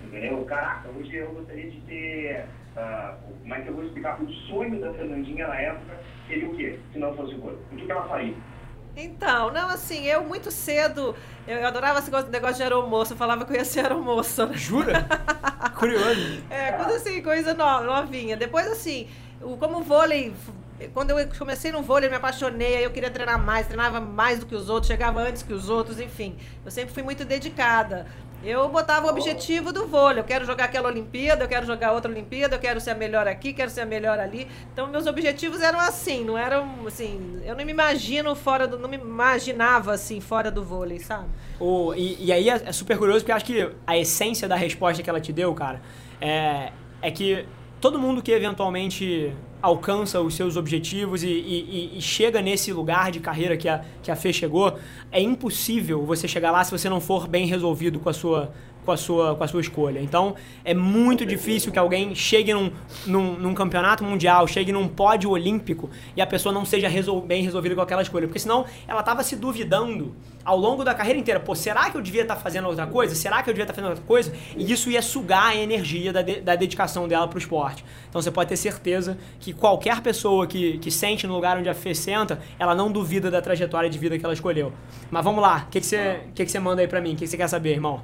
Entendeu? 0.03 0.43
Caraca, 0.45 0.89
hoje 0.89 1.15
eu 1.15 1.31
gostaria 1.31 1.71
de 1.71 1.79
ter. 1.81 2.45
Uh, 2.75 3.15
como 3.41 3.53
é 3.53 3.61
que 3.61 3.67
eu 3.67 3.73
vou 3.73 3.85
explicar? 3.85 4.21
O 4.21 4.29
sonho 4.29 4.79
da 4.79 4.93
Fernandinha 4.93 5.47
na 5.47 5.59
época 5.59 5.97
seria 6.27 6.49
o 6.49 6.55
quê? 6.55 6.77
Se 6.91 6.99
não 6.99 7.15
fosse 7.15 7.35
o 7.35 7.39
vôlei. 7.39 7.57
O 7.71 7.75
que, 7.75 7.85
que 7.85 7.91
ela 7.91 8.07
faria? 8.07 8.35
Então, 8.95 9.51
não, 9.51 9.69
assim, 9.69 10.05
eu 10.05 10.23
muito 10.23 10.51
cedo, 10.51 11.15
eu, 11.47 11.57
eu 11.57 11.67
adorava 11.67 11.99
esse 11.99 12.11
negócio 12.11 12.55
de 12.55 12.63
aeromoço, 12.63 13.13
eu 13.13 13.17
falava 13.17 13.43
que 13.43 13.51
eu 13.51 13.57
ia 13.57 13.65
ser 13.65 13.81
aeromoça. 13.81 14.49
Jura? 14.53 15.07
Curioso. 15.77 16.43
É, 16.49 16.73
coisa 16.73 16.95
assim, 16.97 17.21
coisa 17.21 17.53
novinha. 17.53 18.37
Depois, 18.37 18.67
assim, 18.67 19.07
como 19.59 19.79
o 19.79 19.83
vôlei 19.83 20.33
quando 20.93 21.11
eu 21.11 21.27
comecei 21.37 21.71
no 21.71 21.81
vôlei, 21.81 22.07
eu 22.07 22.11
me 22.11 22.17
apaixonei, 22.17 22.77
aí 22.77 22.83
eu 22.83 22.91
queria 22.91 23.09
treinar 23.09 23.39
mais, 23.39 23.67
treinava 23.67 24.01
mais 24.01 24.39
do 24.39 24.45
que 24.45 24.55
os 24.55 24.69
outros, 24.69 24.87
chegava 24.87 25.21
antes 25.21 25.43
que 25.43 25.53
os 25.53 25.69
outros, 25.69 25.99
enfim. 25.99 26.35
Eu 26.65 26.71
sempre 26.71 26.93
fui 26.93 27.03
muito 27.03 27.23
dedicada. 27.23 28.07
Eu 28.43 28.67
botava 28.67 29.07
o 29.07 29.09
objetivo 29.09 29.71
do 29.71 29.87
vôlei. 29.87 30.19
Eu 30.19 30.23
quero 30.25 30.45
jogar 30.45 30.65
aquela 30.65 30.89
Olimpíada, 30.89 31.45
eu 31.45 31.47
quero 31.47 31.65
jogar 31.65 31.93
outra 31.93 32.11
Olimpíada, 32.11 32.55
eu 32.55 32.59
quero 32.59 32.81
ser 32.81 32.91
a 32.91 32.95
melhor 32.95 33.25
aqui, 33.27 33.53
quero 33.53 33.71
ser 33.71 33.81
a 33.81 33.85
melhor 33.85 34.19
ali. 34.19 34.47
Então, 34.73 34.87
meus 34.87 35.07
objetivos 35.07 35.61
eram 35.61 35.79
assim, 35.79 36.25
não 36.25 36.37
eram 36.37 36.85
assim. 36.85 37.41
Eu 37.45 37.55
não 37.55 37.63
me 37.63 37.71
imagino 37.71 38.35
fora 38.35 38.67
do. 38.67 38.77
Não 38.77 38.89
me 38.89 38.97
imaginava 38.97 39.93
assim, 39.93 40.19
fora 40.19 40.51
do 40.51 40.63
vôlei, 40.63 40.99
sabe? 40.99 41.29
Oh, 41.59 41.93
e, 41.95 42.17
e 42.25 42.31
aí 42.33 42.49
é, 42.49 42.61
é 42.65 42.71
super 42.71 42.97
curioso, 42.97 43.21
porque 43.21 43.31
eu 43.31 43.35
acho 43.35 43.45
que 43.45 43.71
a 43.87 43.97
essência 43.97 44.47
da 44.47 44.55
resposta 44.55 45.01
que 45.01 45.09
ela 45.09 45.21
te 45.21 45.31
deu, 45.31 45.53
cara, 45.53 45.81
é, 46.19 46.71
é 47.01 47.11
que 47.11 47.45
todo 47.83 47.99
mundo 47.99 48.21
que 48.21 48.31
eventualmente 48.31 49.33
alcança 49.61 50.21
os 50.21 50.35
seus 50.35 50.55
objetivos 50.55 51.21
e, 51.21 51.27
e, 51.27 51.97
e, 51.97 52.01
chega 52.01 52.41
nesse 52.41 52.71
lugar 52.71 53.11
de 53.11 53.19
carreira 53.19 53.57
que 53.57 53.67
a, 53.67 53.83
que 54.01 54.09
a 54.09 54.15
Fê 54.15 54.31
chegou, 54.31 54.79
é 55.11 55.21
impossível 55.21 56.05
você 56.05 56.25
chegar 56.25 56.49
lá 56.49 56.63
se 56.63 56.71
você 56.71 56.87
não 56.87 57.01
for 57.01 57.27
bem 57.27 57.45
resolvido 57.45 57.99
com 57.99 58.07
a 58.07 58.13
sua, 58.13 58.53
com 58.83 58.91
a 58.91 58.97
sua, 58.97 59.35
com 59.35 59.43
a 59.43 59.47
sua 59.47 59.61
escolha. 59.61 59.99
Então, 59.99 60.35
é 60.63 60.73
muito 60.73 61.25
difícil 61.25 61.71
que 61.71 61.79
alguém 61.79 62.13
chegue 62.15 62.53
num, 62.53 62.71
num, 63.05 63.33
num 63.33 63.53
campeonato 63.53 64.03
mundial, 64.03 64.47
chegue 64.47 64.71
num 64.71 64.87
pódio 64.87 65.29
olímpico 65.29 65.89
e 66.15 66.21
a 66.21 66.27
pessoa 66.27 66.53
não 66.53 66.65
seja 66.65 66.87
resol, 66.87 67.21
bem 67.21 67.43
resolvida 67.43 67.75
com 67.75 67.81
aquela 67.81 68.01
escolha. 68.01 68.27
Porque 68.27 68.39
senão 68.39 68.65
ela 68.87 68.99
estava 68.99 69.23
se 69.23 69.35
duvidando 69.35 70.15
ao 70.43 70.57
longo 70.57 70.83
da 70.83 70.93
carreira 70.93 71.19
inteira. 71.19 71.39
Pô, 71.39 71.55
será 71.55 71.89
que 71.89 71.97
eu 71.97 72.01
devia 72.01 72.23
estar 72.23 72.35
tá 72.35 72.41
fazendo 72.41 72.67
outra 72.67 72.85
coisa? 72.85 73.15
Será 73.15 73.41
que 73.41 73.49
eu 73.49 73.53
devia 73.53 73.63
estar 73.63 73.73
tá 73.73 73.75
fazendo 73.75 73.91
outra 73.91 74.05
coisa? 74.05 74.33
E 74.55 74.71
isso 74.71 74.89
ia 74.89 75.01
sugar 75.01 75.49
a 75.49 75.55
energia 75.55 76.11
da, 76.11 76.21
de, 76.21 76.41
da 76.41 76.55
dedicação 76.55 77.07
dela 77.07 77.27
para 77.27 77.35
o 77.35 77.39
esporte. 77.39 77.83
Então 78.09 78.21
você 78.21 78.31
pode 78.31 78.49
ter 78.49 78.57
certeza 78.57 79.17
que 79.39 79.53
qualquer 79.53 80.01
pessoa 80.01 80.45
que, 80.45 80.77
que 80.79 80.91
sente 80.91 81.25
no 81.25 81.33
lugar 81.33 81.57
onde 81.57 81.69
a 81.69 81.73
Fê 81.73 81.95
senta, 81.95 82.39
ela 82.59 82.75
não 82.75 82.91
duvida 82.91 83.31
da 83.31 83.41
trajetória 83.41 83.89
de 83.89 83.97
vida 83.97 84.17
que 84.17 84.25
ela 84.25 84.33
escolheu. 84.33 84.73
Mas 85.09 85.23
vamos 85.23 85.41
lá, 85.41 85.65
o 85.67 85.71
que, 85.71 85.79
que, 85.79 85.85
você, 85.85 86.21
que, 86.35 86.45
que 86.45 86.51
você 86.51 86.59
manda 86.59 86.81
aí 86.81 86.87
para 86.87 87.01
mim? 87.01 87.13
O 87.13 87.15
que, 87.15 87.21
que 87.21 87.27
você 87.27 87.37
quer 87.37 87.47
saber, 87.47 87.71
irmão? 87.71 88.01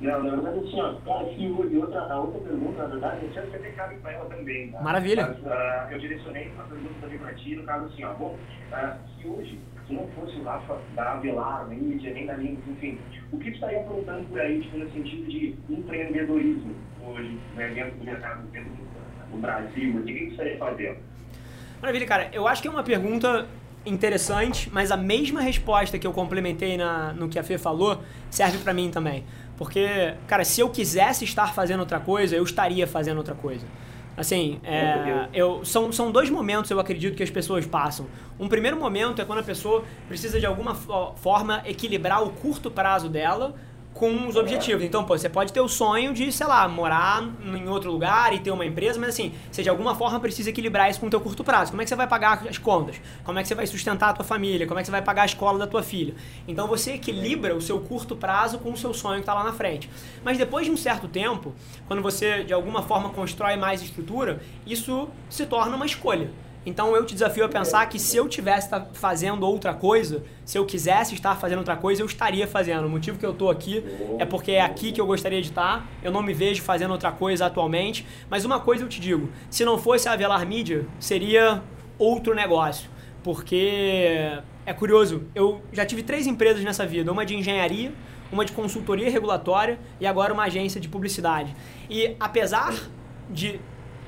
Não, 0.00 0.22
não, 0.22 0.42
mas 0.42 0.58
assim, 0.58 0.80
ó, 0.80 0.92
cara, 1.06 1.24
se 1.24 1.42
e 1.42 1.78
outra, 1.78 2.00
a 2.00 2.20
outra 2.20 2.40
pergunta, 2.40 2.82
na 2.82 2.88
verdade, 2.88 3.24
eu 3.24 3.30
tinha 3.30 3.44
até 3.44 3.70
cabe 3.70 3.96
para 3.96 4.12
ela 4.12 4.26
também, 4.26 4.70
tá? 4.70 4.82
Maravilha. 4.82 5.28
Mas, 5.28 5.38
uh, 5.38 5.92
eu 5.92 5.98
direcionei 5.98 6.48
uma 6.48 6.64
pergunta 6.64 6.94
também 7.00 7.18
para 7.18 7.32
ti, 7.34 7.56
no 7.56 7.64
caso 7.64 7.86
assim, 7.86 8.04
ó, 8.04 8.12
bom, 8.12 8.36
uh, 8.72 8.96
se 9.20 9.26
hoje, 9.26 9.58
se 9.86 9.94
não 9.94 10.06
fosse 10.08 10.36
o 10.36 10.42
Rafa 10.42 10.78
da 10.94 11.12
Avelar, 11.12 11.66
mídia, 11.68 12.12
nem 12.12 12.26
da 12.26 12.34
Links, 12.34 12.68
enfim, 12.68 12.98
o 13.32 13.38
que 13.38 13.50
tu 13.50 13.54
estaria 13.54 13.80
aprontando 13.80 14.24
por 14.28 14.38
aí, 14.38 14.60
tipo, 14.60 14.76
no 14.76 14.90
sentido 14.90 15.30
de 15.30 15.54
empreendedorismo 15.70 16.74
hoje, 17.02 17.38
né, 17.54 17.68
dentro 17.68 17.98
do 17.98 18.04
mercado, 18.04 18.42
dentro 18.48 18.70
do 19.30 19.38
Brasil, 19.38 19.96
o 19.96 20.02
que, 20.02 20.12
que 20.12 20.26
tu 20.26 20.30
estaria 20.32 20.58
fazendo? 20.58 20.98
Maravilha, 21.80 22.06
cara, 22.06 22.30
eu 22.34 22.46
acho 22.46 22.60
que 22.60 22.68
é 22.68 22.70
uma 22.70 22.82
pergunta 22.82 23.46
interessante, 23.86 24.68
mas 24.72 24.90
a 24.90 24.96
mesma 24.96 25.40
resposta 25.40 25.98
que 25.98 26.06
eu 26.06 26.12
complementei 26.12 26.76
na, 26.76 27.12
no 27.12 27.28
que 27.28 27.38
a 27.38 27.42
Fê 27.42 27.56
falou 27.56 28.02
serve 28.28 28.58
para 28.58 28.74
mim 28.74 28.90
também. 28.90 29.24
Porque, 29.56 30.14
cara, 30.26 30.44
se 30.44 30.60
eu 30.60 30.68
quisesse 30.68 31.24
estar 31.24 31.54
fazendo 31.54 31.80
outra 31.80 31.98
coisa, 31.98 32.36
eu 32.36 32.44
estaria 32.44 32.86
fazendo 32.86 33.18
outra 33.18 33.34
coisa. 33.34 33.66
Assim, 34.16 34.58
é, 34.64 35.28
eu, 35.32 35.64
são, 35.64 35.92
são 35.92 36.10
dois 36.10 36.30
momentos, 36.30 36.70
eu 36.70 36.80
acredito, 36.80 37.14
que 37.14 37.22
as 37.22 37.30
pessoas 37.30 37.66
passam. 37.66 38.06
Um 38.38 38.48
primeiro 38.48 38.78
momento 38.78 39.20
é 39.20 39.24
quando 39.24 39.40
a 39.40 39.42
pessoa 39.42 39.84
precisa, 40.08 40.40
de 40.40 40.46
alguma 40.46 40.74
forma, 40.74 41.62
equilibrar 41.66 42.22
o 42.22 42.30
curto 42.30 42.70
prazo 42.70 43.08
dela 43.08 43.54
com 43.96 44.28
os 44.28 44.36
objetivos. 44.36 44.84
Então, 44.84 45.04
pô, 45.04 45.16
você 45.16 45.28
pode 45.28 45.52
ter 45.52 45.60
o 45.60 45.68
sonho 45.68 46.12
de, 46.12 46.30
sei 46.30 46.46
lá, 46.46 46.68
morar 46.68 47.24
em 47.42 47.68
outro 47.68 47.90
lugar 47.90 48.32
e 48.34 48.38
ter 48.38 48.50
uma 48.50 48.64
empresa, 48.64 49.00
mas 49.00 49.10
assim, 49.10 49.32
você 49.50 49.62
de 49.62 49.70
alguma 49.70 49.94
forma 49.94 50.20
precisa 50.20 50.50
equilibrar 50.50 50.90
isso 50.90 51.00
com 51.00 51.06
o 51.06 51.10
teu 51.10 51.20
curto 51.20 51.42
prazo. 51.42 51.70
Como 51.70 51.80
é 51.80 51.84
que 51.84 51.88
você 51.88 51.96
vai 51.96 52.06
pagar 52.06 52.46
as 52.46 52.58
contas? 52.58 53.00
Como 53.24 53.38
é 53.38 53.42
que 53.42 53.48
você 53.48 53.54
vai 53.54 53.66
sustentar 53.66 54.10
a 54.10 54.12
tua 54.12 54.24
família? 54.24 54.66
Como 54.66 54.78
é 54.78 54.82
que 54.82 54.86
você 54.86 54.92
vai 54.92 55.02
pagar 55.02 55.22
a 55.22 55.26
escola 55.26 55.58
da 55.58 55.66
tua 55.66 55.82
filha? 55.82 56.14
Então 56.46 56.68
você 56.68 56.92
equilibra 56.92 57.56
o 57.56 57.60
seu 57.60 57.80
curto 57.80 58.14
prazo 58.14 58.58
com 58.58 58.70
o 58.70 58.76
seu 58.76 58.92
sonho 58.92 59.16
que 59.16 59.20
está 59.20 59.32
lá 59.34 59.42
na 59.42 59.52
frente. 59.52 59.88
Mas 60.22 60.36
depois 60.36 60.66
de 60.66 60.72
um 60.72 60.76
certo 60.76 61.08
tempo, 61.08 61.54
quando 61.86 62.02
você 62.02 62.44
de 62.44 62.52
alguma 62.52 62.82
forma 62.82 63.08
constrói 63.10 63.56
mais 63.56 63.80
estrutura, 63.80 64.40
isso 64.66 65.08
se 65.30 65.46
torna 65.46 65.74
uma 65.74 65.86
escolha. 65.86 66.30
Então 66.66 66.96
eu 66.96 67.06
te 67.06 67.14
desafio 67.14 67.44
a 67.44 67.48
pensar 67.48 67.88
que 67.88 67.96
se 67.96 68.16
eu 68.16 68.28
tivesse 68.28 68.68
fazendo 68.92 69.46
outra 69.46 69.72
coisa, 69.72 70.24
se 70.44 70.58
eu 70.58 70.66
quisesse 70.66 71.14
estar 71.14 71.36
fazendo 71.36 71.58
outra 71.58 71.76
coisa, 71.76 72.02
eu 72.02 72.06
estaria 72.06 72.46
fazendo. 72.46 72.86
O 72.86 72.90
motivo 72.90 73.16
que 73.16 73.24
eu 73.24 73.30
estou 73.30 73.48
aqui 73.48 73.84
é 74.18 74.24
porque 74.24 74.50
é 74.50 74.60
aqui 74.60 74.90
que 74.90 75.00
eu 75.00 75.06
gostaria 75.06 75.40
de 75.40 75.48
estar. 75.48 75.88
Eu 76.02 76.10
não 76.10 76.22
me 76.22 76.34
vejo 76.34 76.62
fazendo 76.62 76.90
outra 76.90 77.12
coisa 77.12 77.46
atualmente. 77.46 78.04
Mas 78.28 78.44
uma 78.44 78.58
coisa 78.58 78.82
eu 78.82 78.88
te 78.88 79.00
digo: 79.00 79.30
se 79.48 79.64
não 79.64 79.78
fosse 79.78 80.08
a 80.08 80.12
Avelar 80.12 80.44
Mídia, 80.44 80.84
seria 80.98 81.62
outro 81.96 82.34
negócio. 82.34 82.90
Porque 83.22 84.32
é 84.64 84.72
curioso, 84.72 85.22
eu 85.34 85.62
já 85.72 85.86
tive 85.86 86.02
três 86.02 86.26
empresas 86.26 86.64
nessa 86.64 86.84
vida: 86.84 87.12
uma 87.12 87.24
de 87.24 87.36
engenharia, 87.36 87.92
uma 88.32 88.44
de 88.44 88.50
consultoria 88.50 89.08
regulatória 89.08 89.78
e 90.00 90.06
agora 90.06 90.32
uma 90.32 90.42
agência 90.42 90.80
de 90.80 90.88
publicidade. 90.88 91.54
E 91.88 92.16
apesar 92.18 92.74
de 93.30 93.60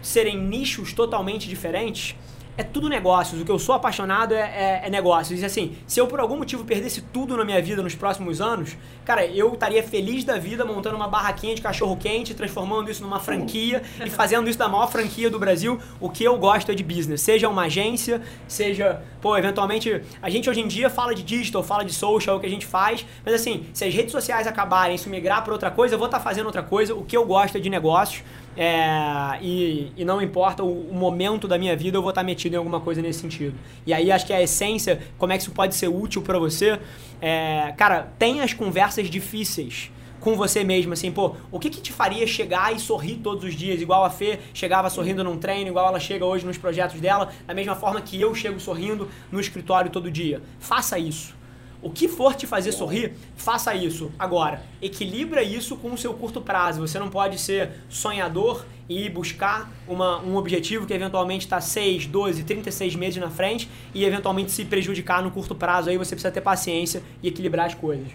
serem 0.02 0.36
nichos 0.36 0.92
totalmente 0.92 1.48
diferentes, 1.48 2.16
é 2.58 2.64
tudo 2.64 2.88
negócios. 2.88 3.40
O 3.40 3.44
que 3.44 3.50
eu 3.52 3.58
sou 3.58 3.72
apaixonado 3.72 4.34
é, 4.34 4.40
é, 4.40 4.82
é, 4.84 4.90
negócios. 4.90 5.40
E 5.40 5.44
assim, 5.44 5.76
se 5.86 6.00
eu 6.00 6.08
por 6.08 6.18
algum 6.18 6.36
motivo 6.36 6.64
perdesse 6.64 7.00
tudo 7.00 7.36
na 7.36 7.44
minha 7.44 7.62
vida 7.62 7.80
nos 7.80 7.94
próximos 7.94 8.40
anos, 8.40 8.76
cara, 9.04 9.24
eu 9.24 9.54
estaria 9.54 9.80
feliz 9.80 10.24
da 10.24 10.36
vida 10.36 10.64
montando 10.64 10.96
uma 10.96 11.06
barraquinha 11.06 11.54
de 11.54 11.62
cachorro 11.62 11.96
quente, 11.96 12.34
transformando 12.34 12.90
isso 12.90 13.00
numa 13.00 13.20
franquia 13.20 13.80
e 14.04 14.10
fazendo 14.10 14.50
isso 14.50 14.58
da 14.58 14.68
maior 14.68 14.90
franquia 14.90 15.30
do 15.30 15.38
Brasil. 15.38 15.78
O 16.00 16.10
que 16.10 16.24
eu 16.24 16.36
gosto 16.36 16.72
é 16.72 16.74
de 16.74 16.82
business. 16.82 17.20
Seja 17.20 17.48
uma 17.48 17.62
agência, 17.62 18.20
seja, 18.48 19.00
pô, 19.22 19.38
eventualmente, 19.38 20.02
a 20.20 20.28
gente 20.28 20.50
hoje 20.50 20.60
em 20.60 20.66
dia 20.66 20.90
fala 20.90 21.14
de 21.14 21.22
digital, 21.22 21.62
fala 21.62 21.84
de 21.84 21.94
social, 21.94 22.34
é 22.34 22.38
o 22.38 22.40
que 22.40 22.46
a 22.46 22.50
gente 22.50 22.66
faz. 22.66 23.06
Mas 23.24 23.34
assim, 23.34 23.66
se 23.72 23.84
as 23.84 23.94
redes 23.94 24.10
sociais 24.10 24.48
acabarem, 24.48 24.96
isso 24.96 25.08
migrar 25.08 25.44
para 25.44 25.52
outra 25.52 25.70
coisa, 25.70 25.94
eu 25.94 25.98
vou 25.98 26.06
estar 26.06 26.18
tá 26.18 26.24
fazendo 26.24 26.46
outra 26.46 26.64
coisa. 26.64 26.92
O 26.92 27.04
que 27.04 27.16
eu 27.16 27.24
gosto 27.24 27.56
é 27.56 27.60
de 27.60 27.70
negócios. 27.70 28.24
É, 28.60 29.38
e, 29.40 29.92
e, 29.96 30.04
não 30.04 30.20
importa 30.20 30.64
o, 30.64 30.90
o, 30.90 30.92
momento 30.92 31.46
da 31.46 31.56
minha 31.56 31.76
vida, 31.76 31.96
eu 31.96 32.02
vou 32.02 32.10
estar 32.10 32.24
metido 32.24 32.54
em 32.54 32.56
alguma 32.56 32.80
coisa 32.80 33.00
nesse 33.00 33.20
sentido. 33.20 33.54
E 33.86 33.94
aí 33.94 34.10
acho 34.10 34.26
que 34.26 34.32
a 34.32 34.42
essência, 34.42 35.00
como 35.16 35.32
é 35.32 35.36
que 35.36 35.42
isso 35.42 35.52
pode 35.52 35.76
ser 35.76 35.86
útil 35.86 36.22
para 36.22 36.40
você, 36.40 36.76
é, 37.22 37.72
cara, 37.76 38.12
tem 38.18 38.40
as 38.40 38.52
conversas 38.52 39.08
difíceis 39.08 39.92
com 40.18 40.34
você 40.34 40.64
mesmo, 40.64 40.92
assim, 40.92 41.12
pô, 41.12 41.36
o 41.52 41.60
que 41.60 41.70
que 41.70 41.80
te 41.80 41.92
faria 41.92 42.26
chegar 42.26 42.74
e 42.74 42.80
sorrir 42.80 43.18
todos 43.18 43.44
os 43.44 43.54
dias, 43.54 43.80
igual 43.80 44.04
a 44.04 44.10
Fê 44.10 44.40
chegava 44.52 44.90
sorrindo 44.90 45.22
num 45.22 45.38
treino, 45.38 45.68
igual 45.68 45.86
ela 45.86 46.00
chega 46.00 46.24
hoje 46.24 46.44
nos 46.44 46.58
projetos 46.58 47.00
dela, 47.00 47.30
da 47.46 47.54
mesma 47.54 47.76
forma 47.76 48.00
que 48.00 48.20
eu 48.20 48.34
chego 48.34 48.58
sorrindo 48.58 49.08
no 49.30 49.38
escritório 49.38 49.88
todo 49.88 50.10
dia. 50.10 50.42
Faça 50.58 50.98
isso. 50.98 51.37
O 51.80 51.90
que 51.90 52.08
for 52.08 52.34
te 52.34 52.46
fazer 52.46 52.72
sorrir, 52.72 53.12
faça 53.36 53.72
isso. 53.74 54.10
Agora, 54.18 54.62
equilibra 54.82 55.42
isso 55.42 55.76
com 55.76 55.92
o 55.92 55.98
seu 55.98 56.12
curto 56.12 56.40
prazo. 56.40 56.80
Você 56.80 56.98
não 56.98 57.08
pode 57.08 57.38
ser 57.38 57.70
sonhador 57.88 58.64
e 58.88 59.08
buscar 59.08 59.70
uma, 59.86 60.18
um 60.20 60.36
objetivo 60.36 60.86
que 60.86 60.92
eventualmente 60.92 61.46
está 61.46 61.60
6, 61.60 62.06
12, 62.06 62.42
36 62.42 62.96
meses 62.96 63.18
na 63.18 63.30
frente 63.30 63.70
e 63.94 64.04
eventualmente 64.04 64.50
se 64.50 64.64
prejudicar 64.64 65.22
no 65.22 65.30
curto 65.30 65.54
prazo. 65.54 65.88
Aí 65.88 65.96
você 65.96 66.16
precisa 66.16 66.32
ter 66.32 66.40
paciência 66.40 67.00
e 67.22 67.28
equilibrar 67.28 67.66
as 67.66 67.74
coisas. 67.74 68.08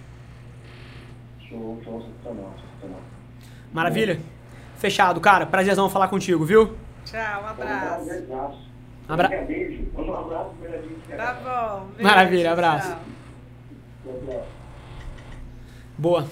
Show, 1.48 1.80
show, 1.86 2.04
Maravilha? 3.72 4.20
Fechado, 4.76 5.22
cara. 5.22 5.46
Prazerzão 5.46 5.90
falar 5.90 6.10
contigo, 6.10 6.44
viu? 6.44 6.76
Tchau, 7.06 7.44
um 7.44 7.48
abraço. 7.48 8.10
Um 9.08 9.14
abra... 9.14 9.28
beijo. 9.46 9.84
Um 9.96 10.14
abraço, 10.14 10.50
Tá 11.16 11.34
bom. 11.34 11.88
Beijo, 11.88 12.04
Maravilha, 12.04 12.52
abraço. 12.52 12.90
Tchau. 12.90 13.13
Boa. 15.98 16.28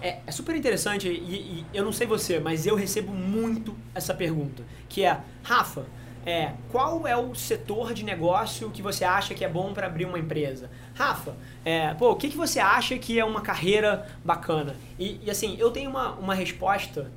É, 0.00 0.18
é, 0.26 0.30
super 0.30 0.54
interessante 0.54 1.08
e, 1.08 1.12
e, 1.12 1.66
eu 1.72 1.84
não 1.84 1.92
sei 1.92 2.06
você, 2.06 2.38
mas 2.38 2.66
eu 2.66 2.74
recebo 2.74 3.12
muito 3.12 3.74
essa 3.94 4.12
pergunta, 4.12 4.62
que 4.86 5.02
é, 5.02 5.18
Rafa, 5.42 5.86
é, 6.26 6.52
qual 6.70 7.06
é 7.06 7.16
o 7.16 7.34
setor 7.34 7.94
de 7.94 8.04
negócio 8.04 8.70
que 8.70 8.82
você 8.82 9.04
acha 9.04 9.34
que 9.34 9.44
é 9.44 9.48
bom 9.48 9.72
para 9.72 9.86
abrir 9.86 10.04
uma 10.04 10.18
empresa? 10.18 10.70
Rafa, 10.94 11.34
é, 11.64 11.94
pô, 11.94 12.10
o 12.10 12.16
que, 12.16 12.28
que 12.28 12.36
você 12.36 12.58
acha 12.58 12.98
que 12.98 13.18
é 13.18 13.24
uma 13.24 13.40
carreira 13.40 14.06
bacana? 14.24 14.76
E, 14.98 15.20
e 15.22 15.30
assim, 15.30 15.56
eu 15.58 15.70
tenho 15.70 15.88
uma, 15.88 16.12
uma 16.12 16.34
resposta 16.34 17.10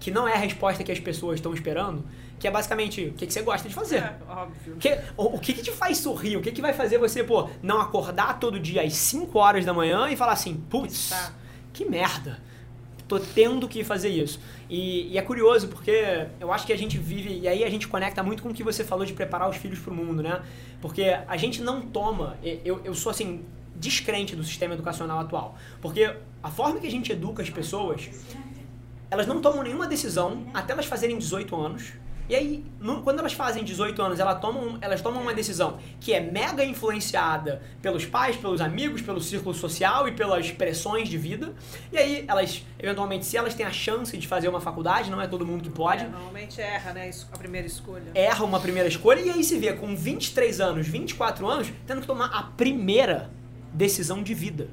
que 0.00 0.10
não 0.10 0.28
é 0.28 0.34
a 0.34 0.38
resposta 0.38 0.84
que 0.84 0.92
as 0.92 1.00
pessoas 1.00 1.36
estão 1.36 1.54
esperando, 1.54 2.04
que 2.38 2.48
é 2.48 2.50
basicamente 2.50 3.06
o 3.06 3.12
que, 3.14 3.26
que 3.26 3.32
você 3.32 3.42
gosta 3.42 3.68
de 3.68 3.74
fazer. 3.74 3.98
É, 3.98 4.16
óbvio. 4.28 4.76
Que, 4.76 4.98
o, 5.16 5.36
o 5.36 5.38
que, 5.38 5.52
que 5.52 5.62
te 5.62 5.70
faz 5.70 5.98
sorrir? 5.98 6.36
O 6.36 6.42
que, 6.42 6.52
que 6.52 6.60
vai 6.60 6.72
fazer 6.72 6.98
você, 6.98 7.24
pô, 7.24 7.48
não 7.62 7.80
acordar 7.80 8.38
todo 8.38 8.58
dia 8.58 8.82
às 8.82 8.94
5 8.94 9.38
horas 9.38 9.64
da 9.64 9.72
manhã 9.72 10.08
e 10.10 10.16
falar 10.16 10.32
assim, 10.32 10.54
putz, 10.68 11.10
tá. 11.10 11.32
que 11.72 11.84
merda. 11.84 12.42
Tô 13.06 13.18
tendo 13.18 13.68
que 13.68 13.84
fazer 13.84 14.08
isso. 14.08 14.40
E, 14.68 15.12
e, 15.12 15.18
é 15.18 15.22
curioso 15.22 15.68
porque 15.68 16.26
eu 16.40 16.52
acho 16.52 16.66
que 16.66 16.72
a 16.72 16.78
gente 16.78 16.96
vive, 16.96 17.38
e 17.38 17.46
aí 17.46 17.62
a 17.62 17.70
gente 17.70 17.86
conecta 17.86 18.22
muito 18.22 18.42
com 18.42 18.48
o 18.48 18.54
que 18.54 18.62
você 18.62 18.82
falou 18.82 19.04
de 19.04 19.12
preparar 19.12 19.48
os 19.48 19.56
filhos 19.56 19.78
para 19.78 19.92
o 19.92 19.96
mundo, 19.96 20.22
né? 20.22 20.42
Porque 20.80 21.16
a 21.26 21.36
gente 21.36 21.60
não 21.60 21.82
toma, 21.82 22.38
eu, 22.42 22.80
eu 22.84 22.94
sou 22.94 23.10
assim, 23.10 23.44
descrente 23.76 24.34
do 24.34 24.42
sistema 24.42 24.74
educacional 24.74 25.20
atual. 25.20 25.56
Porque 25.80 26.14
a 26.42 26.50
forma 26.50 26.80
que 26.80 26.86
a 26.86 26.90
gente 26.90 27.12
educa 27.12 27.42
as 27.42 27.50
pessoas, 27.50 28.08
elas 29.10 29.26
não 29.26 29.40
tomam 29.40 29.62
nenhuma 29.62 29.86
decisão 29.86 30.46
até 30.54 30.72
elas 30.72 30.86
fazerem 30.86 31.18
18 31.18 31.54
anos 31.56 31.92
e 32.28 32.34
aí, 32.34 32.64
no, 32.80 33.02
quando 33.02 33.18
elas 33.18 33.34
fazem 33.34 33.62
18 33.62 34.00
anos, 34.00 34.18
elas 34.18 34.40
tomam, 34.40 34.78
elas 34.80 35.02
tomam 35.02 35.20
uma 35.20 35.34
decisão 35.34 35.78
que 36.00 36.12
é 36.12 36.20
mega 36.20 36.64
influenciada 36.64 37.60
pelos 37.82 38.06
pais, 38.06 38.36
pelos 38.36 38.60
amigos, 38.60 39.02
pelo 39.02 39.20
círculo 39.20 39.54
social 39.54 40.08
e 40.08 40.12
pelas 40.12 40.50
pressões 40.50 41.08
de 41.08 41.18
vida. 41.18 41.52
E 41.92 41.98
aí, 41.98 42.24
elas, 42.26 42.64
eventualmente, 42.78 43.26
se 43.26 43.36
elas 43.36 43.54
têm 43.54 43.66
a 43.66 43.70
chance 43.70 44.16
de 44.16 44.26
fazer 44.26 44.48
uma 44.48 44.60
faculdade, 44.60 45.10
não 45.10 45.20
é 45.20 45.26
todo 45.26 45.44
mundo 45.44 45.62
que 45.62 45.70
pode. 45.70 46.04
É, 46.04 46.08
normalmente 46.08 46.60
erra, 46.60 46.92
né? 46.94 47.10
A 47.32 47.36
primeira 47.36 47.66
escolha. 47.66 48.10
Erra 48.14 48.44
uma 48.44 48.60
primeira 48.60 48.88
escolha 48.88 49.20
e 49.20 49.30
aí 49.30 49.44
se 49.44 49.58
vê 49.58 49.74
com 49.74 49.94
23 49.94 50.60
anos, 50.60 50.86
24 50.86 51.46
anos, 51.46 51.72
tendo 51.86 52.00
que 52.00 52.06
tomar 52.06 52.26
a 52.26 52.42
primeira 52.42 53.30
decisão 53.72 54.22
de 54.22 54.32
vida. 54.32 54.68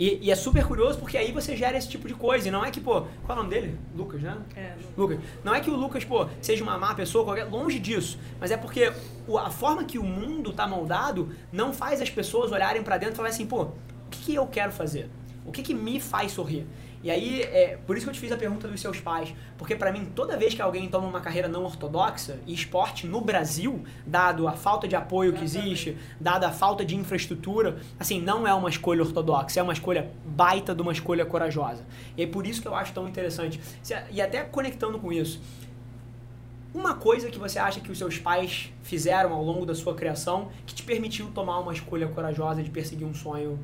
E, 0.00 0.18
e, 0.22 0.30
é 0.30 0.34
super 0.34 0.64
curioso 0.64 0.98
porque 0.98 1.18
aí 1.18 1.30
você 1.30 1.54
gera 1.54 1.76
esse 1.76 1.86
tipo 1.86 2.08
de 2.08 2.14
coisa. 2.14 2.48
E 2.48 2.50
não 2.50 2.64
é 2.64 2.70
que, 2.70 2.80
pô, 2.80 3.02
qual 3.02 3.28
é 3.28 3.32
o 3.32 3.36
nome 3.36 3.50
dele? 3.50 3.78
Lucas, 3.94 4.22
né? 4.22 4.38
É, 4.56 4.72
Lucas. 4.96 5.18
Não 5.44 5.54
é 5.54 5.60
que 5.60 5.68
o 5.68 5.76
Lucas, 5.76 6.02
pô, 6.06 6.26
seja 6.40 6.64
uma 6.64 6.78
má 6.78 6.94
pessoa, 6.94 7.22
qualquer, 7.22 7.44
longe 7.44 7.78
disso. 7.78 8.18
Mas 8.40 8.50
é 8.50 8.56
porque 8.56 8.90
a 9.38 9.50
forma 9.50 9.84
que 9.84 9.98
o 9.98 10.02
mundo 10.02 10.54
tá 10.54 10.66
moldado 10.66 11.28
não 11.52 11.74
faz 11.74 12.00
as 12.00 12.08
pessoas 12.08 12.50
olharem 12.50 12.82
para 12.82 12.96
dentro 12.96 13.12
e 13.12 13.16
falarem 13.16 13.34
assim, 13.34 13.44
pô, 13.44 13.64
o 13.64 13.72
que, 14.10 14.20
que 14.20 14.34
eu 14.34 14.46
quero 14.46 14.72
fazer? 14.72 15.10
O 15.44 15.52
que, 15.52 15.62
que 15.62 15.74
me 15.74 16.00
faz 16.00 16.32
sorrir? 16.32 16.66
E 17.02 17.10
aí, 17.10 17.42
é, 17.42 17.78
por 17.86 17.96
isso 17.96 18.04
que 18.04 18.10
eu 18.10 18.14
te 18.14 18.20
fiz 18.20 18.30
a 18.30 18.36
pergunta 18.36 18.68
dos 18.68 18.80
seus 18.80 19.00
pais. 19.00 19.32
Porque 19.56 19.74
para 19.74 19.90
mim, 19.90 20.04
toda 20.14 20.36
vez 20.36 20.54
que 20.54 20.60
alguém 20.60 20.88
toma 20.88 21.06
uma 21.06 21.20
carreira 21.20 21.48
não 21.48 21.64
ortodoxa, 21.64 22.38
e 22.46 22.52
esporte 22.52 23.06
no 23.06 23.20
Brasil, 23.22 23.82
dado 24.06 24.46
a 24.46 24.52
falta 24.52 24.86
de 24.86 24.94
apoio 24.94 25.32
que 25.32 25.42
existe, 25.42 25.96
dada 26.20 26.48
a 26.48 26.52
falta 26.52 26.84
de 26.84 26.94
infraestrutura, 26.94 27.78
assim, 27.98 28.20
não 28.20 28.46
é 28.46 28.52
uma 28.52 28.68
escolha 28.68 29.02
ortodoxa, 29.02 29.60
é 29.60 29.62
uma 29.62 29.72
escolha 29.72 30.10
baita 30.26 30.74
de 30.74 30.82
uma 30.82 30.92
escolha 30.92 31.24
corajosa. 31.24 31.84
E 32.16 32.22
é 32.22 32.26
por 32.26 32.46
isso 32.46 32.60
que 32.60 32.68
eu 32.68 32.74
acho 32.74 32.92
tão 32.92 33.08
interessante. 33.08 33.58
E 34.10 34.20
até 34.20 34.42
conectando 34.44 34.98
com 34.98 35.10
isso, 35.10 35.40
uma 36.74 36.94
coisa 36.94 37.30
que 37.30 37.38
você 37.38 37.58
acha 37.58 37.80
que 37.80 37.90
os 37.90 37.98
seus 37.98 38.18
pais 38.18 38.72
fizeram 38.82 39.32
ao 39.32 39.42
longo 39.42 39.64
da 39.64 39.74
sua 39.74 39.94
criação 39.94 40.50
que 40.66 40.74
te 40.74 40.82
permitiu 40.82 41.30
tomar 41.34 41.58
uma 41.58 41.72
escolha 41.72 42.06
corajosa 42.08 42.62
de 42.62 42.70
perseguir 42.70 43.06
um 43.06 43.14
sonho 43.14 43.58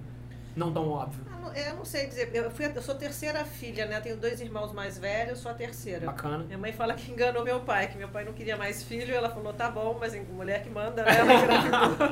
não 0.56 0.72
tão 0.72 0.88
óbvio? 0.88 1.35
Eu 1.54 1.76
não 1.76 1.84
sei 1.84 2.06
dizer. 2.06 2.30
Eu, 2.34 2.50
fui, 2.50 2.66
eu 2.66 2.82
sou 2.82 2.94
terceira 2.94 3.44
filha, 3.44 3.86
né? 3.86 4.00
tenho 4.00 4.16
dois 4.16 4.40
irmãos 4.40 4.72
mais 4.72 4.98
velhos, 4.98 5.38
sou 5.38 5.50
a 5.50 5.54
terceira. 5.54 6.06
Bacana. 6.06 6.44
Minha 6.44 6.58
mãe 6.58 6.72
fala 6.72 6.94
que 6.94 7.10
enganou 7.10 7.44
meu 7.44 7.60
pai, 7.60 7.88
que 7.88 7.96
meu 7.96 8.08
pai 8.08 8.24
não 8.24 8.32
queria 8.32 8.56
mais 8.56 8.82
filho. 8.82 9.14
Ela 9.14 9.30
falou, 9.30 9.52
tá 9.52 9.70
bom, 9.70 9.96
mas 10.00 10.14
mulher 10.28 10.62
que 10.62 10.70
manda, 10.70 11.04
né? 11.04 11.16
Ela 11.18 11.34
engravidou 11.34 12.08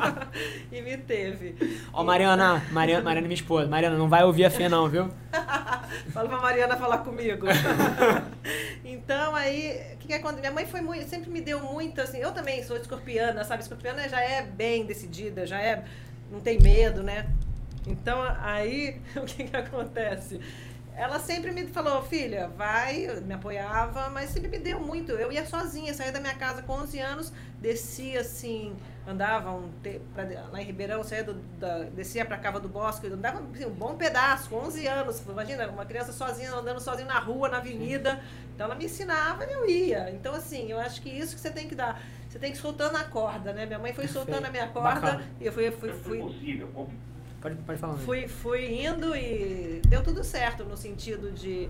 e 0.72 0.82
me 0.82 0.96
teve. 0.96 1.56
Ó, 1.92 2.00
oh, 2.00 2.04
Mariana, 2.04 2.62
Mariana, 2.70 3.02
Mariana, 3.02 3.26
minha 3.26 3.34
esposa. 3.34 3.68
Mariana, 3.68 3.96
não 3.96 4.08
vai 4.08 4.24
ouvir 4.24 4.44
a 4.44 4.50
Fê, 4.50 4.68
não, 4.68 4.88
viu? 4.88 5.10
Fala 6.12 6.28
pra 6.28 6.38
Mariana 6.38 6.76
falar 6.76 6.98
comigo. 6.98 7.46
então, 8.84 9.34
aí, 9.34 9.94
o 9.94 9.98
que, 9.98 10.08
que 10.08 10.14
aconteceu? 10.14 10.40
Minha 10.40 10.52
mãe 10.52 10.66
foi 10.66 10.80
muito, 10.80 11.08
sempre 11.08 11.30
me 11.30 11.40
deu 11.40 11.60
muito, 11.60 12.00
assim. 12.00 12.18
Eu 12.18 12.32
também 12.32 12.62
sou 12.64 12.76
escorpiana, 12.76 13.44
sabe? 13.44 13.62
Escorpiana 13.62 14.08
já 14.08 14.20
é 14.20 14.42
bem 14.42 14.84
decidida, 14.84 15.46
já 15.46 15.60
é. 15.60 15.84
Não 16.30 16.40
tem 16.40 16.58
medo, 16.58 17.02
né? 17.02 17.26
Então, 17.86 18.20
aí, 18.40 19.00
o 19.16 19.22
que, 19.22 19.44
que 19.44 19.56
acontece? 19.56 20.40
Ela 20.96 21.18
sempre 21.18 21.50
me 21.50 21.66
falou, 21.66 22.02
filha, 22.02 22.46
vai, 22.56 23.08
me 23.22 23.34
apoiava, 23.34 24.08
mas 24.10 24.30
sempre 24.30 24.48
me 24.48 24.58
deu 24.60 24.78
muito. 24.78 25.10
Eu 25.10 25.32
ia 25.32 25.44
sozinha, 25.44 25.92
saía 25.92 26.12
da 26.12 26.20
minha 26.20 26.36
casa 26.36 26.62
com 26.62 26.72
11 26.72 27.00
anos, 27.00 27.32
descia 27.60 28.20
assim, 28.20 28.76
andava 29.04 29.50
um, 29.50 29.68
pra, 30.14 30.22
lá 30.52 30.62
em 30.62 30.64
Ribeirão, 30.64 31.02
saía 31.02 31.24
do, 31.24 31.34
da, 31.58 31.80
descia 31.80 32.24
para 32.24 32.36
a 32.36 32.38
Cava 32.38 32.60
do 32.60 32.68
Bosque, 32.68 33.08
andava 33.08 33.42
assim, 33.52 33.66
um 33.66 33.70
bom 33.70 33.96
pedaço, 33.96 34.48
com 34.48 34.56
11 34.56 34.86
anos. 34.86 35.20
Imagina, 35.26 35.66
uma 35.66 35.84
criança 35.84 36.12
sozinha, 36.12 36.54
andando 36.54 36.78
sozinha 36.78 37.08
na 37.08 37.18
rua, 37.18 37.48
na 37.48 37.56
avenida. 37.56 38.22
Então 38.54 38.66
ela 38.66 38.76
me 38.76 38.84
ensinava 38.84 39.44
e 39.46 39.52
eu 39.52 39.68
ia. 39.68 40.12
Então, 40.12 40.32
assim, 40.32 40.70
eu 40.70 40.78
acho 40.78 41.02
que 41.02 41.08
isso 41.08 41.34
que 41.34 41.40
você 41.40 41.50
tem 41.50 41.66
que 41.66 41.74
dar. 41.74 42.00
Você 42.28 42.38
tem 42.38 42.52
que 42.52 42.56
ir 42.56 42.60
soltando 42.60 42.96
a 42.96 43.02
corda, 43.02 43.52
né? 43.52 43.66
Minha 43.66 43.80
mãe 43.80 43.92
foi 43.92 44.06
soltando 44.06 44.44
a 44.44 44.50
minha 44.50 44.68
corda 44.68 45.00
Bacana. 45.00 45.24
e 45.40 45.46
eu 45.46 45.52
fui. 45.52 45.72
fui, 45.72 45.92
fui, 45.92 46.20
fui 46.20 47.13
Pode, 47.44 47.57
pode 47.57 47.78
falar. 47.78 47.98
Fui, 47.98 48.26
fui 48.26 48.87
indo 48.87 49.14
e 49.14 49.83
deu 49.87 50.02
tudo 50.02 50.24
certo 50.24 50.64
no 50.64 50.78
sentido 50.78 51.30
de, 51.30 51.68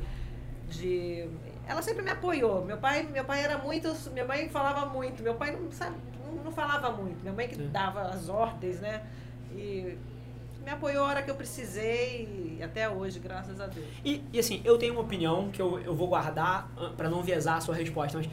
de. 0.71 1.29
Ela 1.67 1.83
sempre 1.83 2.05
me 2.05 2.11
apoiou. 2.11 2.65
Meu 2.65 2.77
pai, 2.77 3.03
meu 3.03 3.25
pai 3.25 3.43
era 3.43 3.59
muito. 3.59 3.93
Minha 4.13 4.25
mãe 4.25 4.49
falava 4.49 4.87
muito. 4.87 5.21
Meu 5.21 5.35
pai 5.35 5.51
não, 5.51 5.73
sabe, 5.73 5.97
não, 6.25 6.45
não 6.45 6.53
falava 6.53 6.91
muito. 6.91 7.21
Minha 7.23 7.33
mãe 7.33 7.49
que 7.49 7.61
é. 7.61 7.67
dava 7.67 8.03
as 8.03 8.29
ordens, 8.29 8.79
né? 8.79 9.03
E 9.51 9.99
me 10.65 10.71
apoiou 10.71 11.05
a 11.05 11.09
hora 11.09 11.23
que 11.25 11.31
eu 11.33 11.35
precisei 11.35 12.57
e 12.57 12.63
até 12.63 12.89
hoje, 12.89 13.19
graças 13.19 13.61
a 13.61 13.67
Deus. 13.67 13.89
E, 14.05 14.23
e 14.33 14.39
assim, 14.39 14.63
eu 14.65 14.79
tenho 14.79 14.93
uma 14.93 15.03
opinião 15.03 15.51
que 15.51 15.61
eu, 15.61 15.81
eu 15.81 15.95
vou 15.97 16.07
guardar 16.07 16.71
ah, 16.77 16.93
para 16.97 17.11
não 17.11 17.21
viesar 17.21 17.57
a 17.57 17.61
sua 17.61 17.75
resposta, 17.75 18.17
mas 18.17 18.29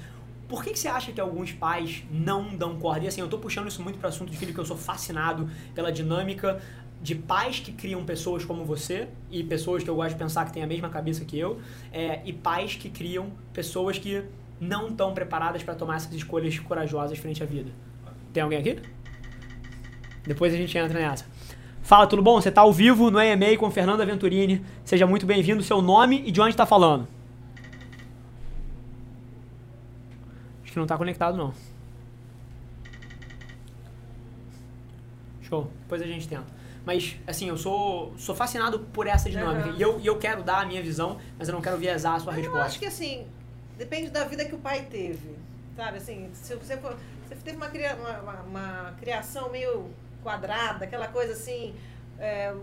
por 0.51 0.65
que, 0.65 0.71
que 0.71 0.80
você 0.80 0.89
acha 0.89 1.13
que 1.13 1.21
alguns 1.21 1.54
pais 1.54 2.04
não 2.12 2.56
dão 2.58 2.77
corda? 2.77 3.06
E 3.06 3.08
assim, 3.08 3.21
eu 3.21 3.30
tô 3.30 3.39
puxando 3.39 3.69
isso 3.69 3.82
muito 3.82 3.97
para 3.97 4.10
assunto 4.10 4.30
de 4.30 4.36
filho, 4.36 4.54
que 4.54 4.60
eu 4.60 4.65
sou 4.65 4.75
fascinado 4.75 5.49
pela 5.73 5.91
dinâmica 5.93 6.62
de 7.01 7.15
pais 7.15 7.59
que 7.59 7.71
criam 7.71 8.05
pessoas 8.05 8.45
como 8.45 8.63
você 8.63 9.07
e 9.31 9.43
pessoas 9.43 9.83
que 9.83 9.89
eu 9.89 9.95
gosto 9.95 10.11
de 10.11 10.19
pensar 10.19 10.45
que 10.45 10.53
têm 10.53 10.61
a 10.61 10.67
mesma 10.67 10.89
cabeça 10.89 11.25
que 11.25 11.37
eu 11.37 11.59
é, 11.91 12.21
e 12.23 12.31
pais 12.31 12.75
que 12.75 12.89
criam 12.89 13.31
pessoas 13.51 13.97
que 13.97 14.23
não 14.59 14.89
estão 14.89 15.13
preparadas 15.13 15.63
para 15.63 15.73
tomar 15.73 15.95
essas 15.95 16.13
escolhas 16.13 16.59
corajosas 16.59 17.17
frente 17.17 17.41
à 17.41 17.45
vida. 17.45 17.71
Tem 18.31 18.43
alguém 18.43 18.59
aqui? 18.59 18.79
Depois 20.23 20.53
a 20.53 20.57
gente 20.57 20.77
entra 20.77 20.99
nessa. 20.99 21.25
Fala, 21.81 22.05
tudo 22.05 22.21
bom? 22.21 22.39
Você 22.39 22.49
está 22.49 22.61
ao 22.61 22.71
vivo 22.71 23.09
no 23.09 23.19
EMA 23.19 23.57
com 23.57 23.71
Fernanda 23.71 24.05
Venturini. 24.05 24.63
Seja 24.85 25.07
muito 25.07 25.25
bem-vindo. 25.25 25.63
Seu 25.63 25.81
nome 25.81 26.21
e 26.25 26.31
de 26.31 26.39
onde 26.39 26.51
está 26.51 26.65
falando? 26.65 27.07
Acho 30.63 30.71
que 30.71 30.77
não 30.77 30.83
está 30.83 30.95
conectado, 30.95 31.35
não. 31.35 31.51
Show. 35.41 35.69
Depois 35.81 36.01
a 36.03 36.05
gente 36.05 36.27
tenta. 36.27 36.61
Mas, 36.85 37.15
assim, 37.27 37.47
eu 37.49 37.57
sou, 37.57 38.13
sou 38.17 38.35
fascinado 38.35 38.79
por 38.79 39.05
essa 39.07 39.29
dinâmica. 39.29 39.69
Uhum. 39.69 39.75
E, 39.77 39.81
eu, 39.81 39.99
e 39.99 40.07
eu 40.07 40.17
quero 40.17 40.41
dar 40.41 40.61
a 40.61 40.65
minha 40.65 40.81
visão, 40.81 41.19
mas 41.37 41.47
eu 41.47 41.53
não 41.53 41.61
quero 41.61 41.77
viesar 41.77 42.15
a 42.15 42.19
sua 42.19 42.33
resposta. 42.33 42.59
Eu 42.59 42.63
acho 42.63 42.79
que, 42.79 42.85
assim, 42.85 43.27
depende 43.77 44.09
da 44.09 44.23
vida 44.23 44.45
que 44.45 44.55
o 44.55 44.57
pai 44.57 44.87
teve. 44.89 45.35
Sabe, 45.75 45.97
assim, 45.97 46.29
se 46.33 46.55
você, 46.55 46.77
for, 46.77 46.97
você 47.27 47.35
teve 47.35 47.57
uma, 47.57 47.67
uma, 48.19 48.41
uma 48.41 48.93
criação 48.99 49.51
meio 49.51 49.91
quadrada, 50.23 50.85
aquela 50.85 51.07
coisa 51.07 51.33
assim, 51.33 51.73
é, 52.19 52.53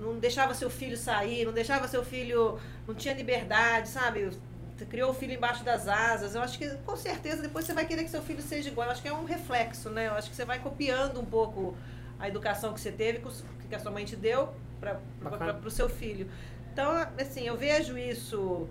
não 0.00 0.18
deixava 0.18 0.54
seu 0.54 0.70
filho 0.70 0.96
sair, 0.96 1.44
não 1.44 1.52
deixava 1.52 1.86
seu 1.88 2.04
filho, 2.04 2.58
não 2.86 2.94
tinha 2.94 3.14
liberdade, 3.14 3.88
sabe? 3.88 4.30
Criou 4.90 5.10
o 5.10 5.14
filho 5.14 5.34
embaixo 5.34 5.62
das 5.62 5.86
asas. 5.86 6.34
Eu 6.34 6.42
acho 6.42 6.58
que 6.58 6.68
com 6.84 6.96
certeza 6.96 7.40
depois 7.40 7.64
você 7.64 7.72
vai 7.72 7.86
querer 7.86 8.02
que 8.02 8.10
seu 8.10 8.22
filho 8.22 8.42
seja 8.42 8.68
igual. 8.68 8.86
Eu 8.88 8.92
acho 8.92 9.02
que 9.02 9.08
é 9.08 9.12
um 9.12 9.24
reflexo, 9.24 9.90
né? 9.90 10.08
Eu 10.08 10.14
acho 10.14 10.28
que 10.28 10.34
você 10.34 10.44
vai 10.44 10.58
copiando 10.58 11.20
um 11.20 11.24
pouco 11.24 11.76
a 12.22 12.28
educação 12.28 12.72
que 12.72 12.80
você 12.80 12.92
teve, 12.92 13.20
que 13.68 13.74
a 13.74 13.80
sua 13.80 13.90
mãe 13.90 14.04
te 14.04 14.14
deu 14.14 14.54
para 14.80 15.60
o 15.64 15.70
seu 15.70 15.88
filho. 15.88 16.30
Então, 16.72 16.88
assim, 17.20 17.48
eu 17.48 17.56
vejo 17.56 17.98
isso. 17.98 18.68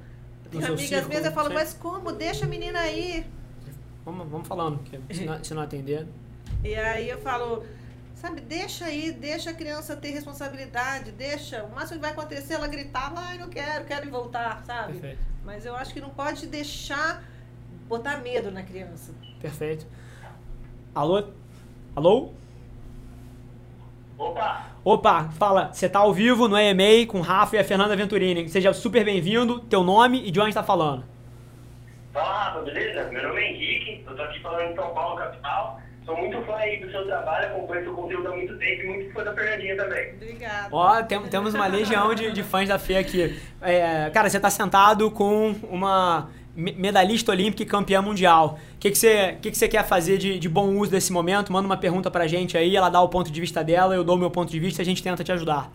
Tem 0.50 0.64
amigas 0.64 0.82
círculo, 0.88 1.10
minhas, 1.10 1.26
eu 1.26 1.32
falo, 1.34 1.54
mas 1.54 1.74
como? 1.74 2.14
Deixa 2.14 2.46
a 2.46 2.48
menina 2.48 2.80
aí. 2.80 3.26
Vamos, 4.06 4.30
vamos 4.30 4.48
falando, 4.48 4.80
porque 4.80 5.00
se 5.14 5.26
não, 5.26 5.44
se 5.44 5.54
não 5.54 5.62
atender. 5.62 6.08
E 6.64 6.76
aí 6.76 7.10
eu 7.10 7.20
falo, 7.22 7.66
sabe, 8.14 8.42
deixa 8.42 8.86
aí, 8.86 9.12
deixa 9.12 9.50
a 9.50 9.54
criança 9.54 9.96
ter 9.96 10.12
responsabilidade, 10.12 11.12
deixa. 11.12 11.64
O 11.64 11.74
máximo 11.74 11.96
que 11.96 12.02
vai 12.02 12.12
acontecer 12.12 12.54
é 12.54 12.56
ela 12.58 12.68
gritar, 12.68 13.12
ai, 13.16 13.40
não 13.40 13.50
quero, 13.50 13.86
quero 13.86 14.12
voltar, 14.12 14.62
sabe? 14.64 14.94
Perfeito. 14.94 15.20
Mas 15.44 15.66
eu 15.66 15.76
acho 15.76 15.92
que 15.92 16.00
não 16.00 16.12
pode 16.12 16.46
deixar 16.46 17.24
botar 17.88 18.18
medo 18.18 18.52
na 18.52 18.62
criança. 18.62 19.12
Perfeito. 19.42 19.88
Alô? 20.94 21.30
Alô? 21.96 22.34
Opa! 24.22 24.68
Opa, 24.84 25.30
fala, 25.40 25.74
você 25.74 25.90
tá 25.90 25.98
ao 25.98 26.14
vivo 26.14 26.48
no 26.48 26.56
EMA 26.56 27.08
com 27.08 27.18
o 27.18 27.22
Rafa 27.22 27.56
e 27.56 27.60
a 27.60 27.64
Fernanda 27.64 27.96
Venturini. 27.96 28.48
Seja 28.50 28.72
super 28.72 29.04
bem-vindo, 29.04 29.60
teu 29.62 29.84
nome 29.84 30.22
e 30.24 30.30
de 30.30 30.40
onde 30.40 30.50
está 30.50 30.62
falando. 30.62 31.04
Fala, 32.14 32.32
Rafa, 32.32 32.62
beleza? 32.62 33.10
Meu 33.12 33.28
nome 33.28 33.42
é 33.42 33.52
Henrique, 33.52 34.04
Eu 34.08 34.16
tô 34.16 34.22
aqui 34.22 34.40
falando 34.42 34.72
em 34.72 34.76
São 34.76 34.94
Paulo, 34.94 35.18
capital. 35.18 35.82
Sou 36.06 36.16
muito 36.16 36.40
fã 36.44 36.56
aí 36.56 36.80
do 36.80 36.92
seu 36.92 37.04
trabalho, 37.08 37.48
acompanho 37.48 37.84
seu 37.84 37.94
conteúdo 37.96 38.28
há 38.28 38.32
muito 38.36 38.58
tempo 38.60 38.84
e 38.84 38.88
muito 38.88 39.14
fã 39.14 39.24
da 39.24 39.34
Fernandinha 39.34 39.76
também. 39.76 40.14
Obrigada. 40.14 40.70
Ó, 40.72 41.04
tem, 41.04 41.22
temos 41.24 41.54
uma 41.56 41.66
legião 41.66 42.14
de, 42.14 42.32
de 42.32 42.44
fãs 42.44 42.70
da 42.70 42.78
Fê 42.78 42.98
aqui. 42.98 43.40
É, 43.60 44.12
cara, 44.12 44.30
você 44.30 44.40
tá 44.40 44.52
sentado 44.52 45.10
com 45.10 45.56
uma 45.64 46.30
medalhista 46.56 47.32
olímpica 47.32 47.64
e 47.64 47.66
campeã 47.66 48.02
mundial. 48.02 48.60
O 48.76 48.80
que, 48.80 48.92
que, 48.92 48.98
você, 48.98 49.38
que, 49.42 49.52
que 49.52 49.58
você 49.58 49.68
quer 49.68 49.86
fazer 49.86 50.18
de, 50.18 50.38
de 50.40 50.50
bom 50.50 50.70
uso 50.78 50.92
desse 50.92 51.12
momento? 51.12 51.52
Manda 51.52 51.66
uma 51.66 51.78
pergunta 51.78 52.12
pra 52.12 52.28
gente 52.28 52.58
aí, 52.58 52.76
ela 52.76 52.90
dá 52.90 53.02
o 53.02 53.10
ponto 53.10 53.32
de 53.32 53.40
vista 53.40 53.64
dela, 53.64 53.96
eu 53.96 54.04
dou 54.04 54.16
o 54.16 54.20
meu 54.20 54.30
ponto 54.30 54.52
de 54.52 54.60
vista 54.60 54.82
e 54.82 54.84
a 54.84 54.86
gente 54.86 55.02
tenta 55.02 55.24
te 55.24 55.32
ajudar. 55.32 55.72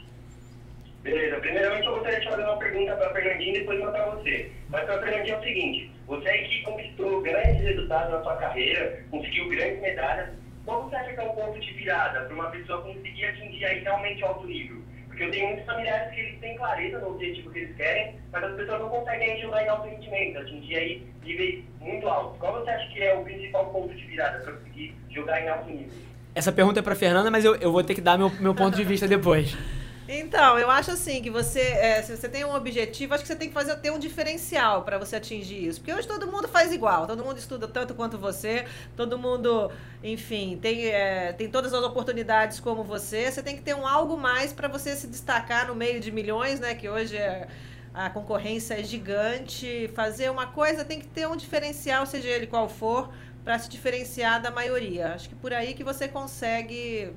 Beleza, 1.03 1.37
primeiramente 1.37 1.87
eu 1.87 1.93
gostaria 1.93 2.21
de 2.21 2.29
fazer 2.29 2.43
uma 2.43 2.57
pergunta 2.57 2.97
pra 2.97 3.11
Fernandinha 3.11 3.51
e 3.51 3.59
depois 3.61 3.81
uma 3.81 3.93
pra 3.93 4.07
você. 4.11 4.51
Mas 4.69 4.85
pra 4.85 4.99
Fernandinha 5.01 5.35
é 5.35 5.39
o 5.39 5.43
seguinte, 5.43 5.91
você 6.07 6.29
é 6.29 6.39
que 6.39 6.63
conquistou 6.63 7.23
grandes 7.23 7.63
resultados 7.63 8.13
na 8.13 8.23
sua 8.23 8.37
carreira, 8.37 9.05
conseguiu 9.11 9.49
grandes 9.49 9.81
medalhas, 9.81 10.31
qual 10.65 10.83
você 10.83 10.97
acha 10.97 11.13
que 11.15 11.21
é 11.21 11.23
o 11.23 11.31
ponto 11.31 11.61
de 11.61 11.73
virada 11.75 12.21
para 12.23 12.35
uma 12.35 12.51
pessoa 12.51 12.83
conseguir 12.83 13.25
atingir 13.25 13.65
aí 13.65 13.81
realmente 13.85 14.25
alto 14.25 14.47
nível? 14.47 14.83
Porque 15.17 15.25
eu 15.25 15.31
tenho 15.31 15.47
muitos 15.47 15.65
familiares 15.65 16.15
que 16.15 16.21
eles 16.21 16.41
têm 16.41 16.57
clareza 16.59 16.99
no 16.99 17.13
objetivo 17.13 17.51
que 17.51 17.61
eles 17.61 17.75
querem, 17.75 18.17
mas 18.31 18.45
as 18.45 18.55
pessoas 18.55 18.81
não 18.81 18.91
conseguem 18.91 19.41
jogar 19.41 19.65
em 19.65 19.69
alto 19.69 19.89
rendimento, 19.89 20.39
atingir 20.39 20.77
aí 20.77 21.07
níveis 21.25 21.65
muito 21.81 22.07
altos. 22.07 22.39
Qual 22.39 22.53
você 22.53 22.69
acha 22.69 22.87
que 22.93 23.03
é 23.03 23.15
o 23.15 23.25
principal 23.25 23.65
ponto 23.73 23.95
de 23.95 24.05
virada 24.05 24.41
para 24.41 24.53
conseguir 24.53 24.95
jogar 25.09 25.41
em 25.41 25.49
alto 25.49 25.71
nível? 25.71 25.99
Essa 26.35 26.53
pergunta 26.53 26.81
é 26.81 26.83
para 26.83 26.95
Fernanda, 26.95 27.31
mas 27.31 27.47
eu, 27.47 27.57
eu 27.57 27.73
vou 27.73 27.83
ter 27.83 27.95
que 27.95 28.03
dar 28.03 28.19
meu, 28.19 28.31
meu 28.39 28.55
ponto 28.55 28.77
de 28.77 28.85
vista 28.85 29.09
depois. 29.09 29.57
Então, 30.09 30.57
eu 30.57 30.71
acho 30.71 30.93
assim 30.93 31.21
que 31.21 31.31
você, 31.31 31.61
é, 31.61 32.01
se 32.01 32.17
você 32.17 32.29
tem 32.29 32.45
um 32.45 32.55
objetivo, 32.55 33.13
acho 33.13 33.25
que 33.25 33.29
você 33.29 33.35
tem 33.35 33.49
que 33.49 33.55
fazer 33.55 33.75
ter 33.79 33.91
um 33.91 33.99
diferencial 33.99 34.83
para 34.83 34.99
você 34.99 35.17
atingir 35.17 35.67
isso. 35.67 35.81
Porque 35.81 35.93
hoje 35.93 36.07
todo 36.07 36.31
mundo 36.31 36.47
faz 36.47 36.73
igual, 36.73 37.09
todo 37.09 37.25
mundo 37.25 37.39
estuda 37.39 37.67
tanto 37.67 37.93
quanto 37.93 38.17
você, 38.17 38.65
todo 38.97 39.19
mundo, 39.19 39.71
enfim, 40.05 40.59
tem, 40.63 40.87
é, 40.87 41.33
tem 41.33 41.51
todas 41.51 41.75
as 41.75 41.83
oportunidades 41.83 42.61
como 42.61 42.85
você. 42.85 43.31
Você 43.31 43.43
tem 43.43 43.57
que 43.57 43.63
ter 43.63 43.75
um 43.75 43.85
algo 43.85 44.17
mais 44.17 44.53
para 44.53 44.69
você 44.69 44.95
se 44.95 45.09
destacar 45.09 45.67
no 45.67 45.75
meio 45.75 45.99
de 45.99 46.13
milhões, 46.13 46.61
né? 46.61 46.73
Que 46.77 46.89
hoje 46.89 47.17
é, 47.17 47.49
a 47.93 48.09
concorrência 48.09 48.75
é 48.75 48.85
gigante. 48.85 49.91
Fazer 49.93 50.31
uma 50.31 50.47
coisa 50.47 50.85
tem 50.85 51.01
que 51.01 51.09
ter 51.09 51.27
um 51.27 51.37
diferencial, 51.37 52.07
seja 52.07 52.29
ele 52.29 52.47
qual 52.47 52.69
for, 52.69 53.11
para 53.43 53.59
se 53.59 53.69
diferenciar 53.69 54.41
da 54.41 54.53
maioria. 54.53 55.15
Acho 55.15 55.29
que 55.29 55.35
por 55.35 55.53
aí 55.53 55.75
que 55.75 55.83
você 55.83 56.07
consegue 56.07 57.13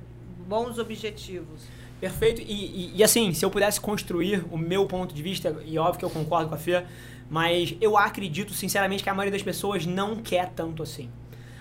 bons 0.48 0.76
objetivos. 0.76 1.62
Perfeito. 2.00 2.40
E, 2.40 2.44
e, 2.44 2.92
e, 2.96 3.04
assim, 3.04 3.32
se 3.34 3.44
eu 3.44 3.50
pudesse 3.50 3.80
construir 3.80 4.44
o 4.50 4.56
meu 4.56 4.86
ponto 4.86 5.14
de 5.14 5.22
vista, 5.22 5.62
e 5.66 5.78
óbvio 5.78 5.98
que 5.98 6.04
eu 6.04 6.10
concordo 6.10 6.48
com 6.48 6.54
a 6.54 6.58
Fê, 6.58 6.84
mas 7.28 7.76
eu 7.80 7.96
acredito 7.96 8.54
sinceramente 8.54 9.02
que 9.02 9.10
a 9.10 9.14
maioria 9.14 9.32
das 9.32 9.42
pessoas 9.42 9.84
não 9.84 10.16
quer 10.16 10.50
tanto 10.50 10.82
assim. 10.82 11.10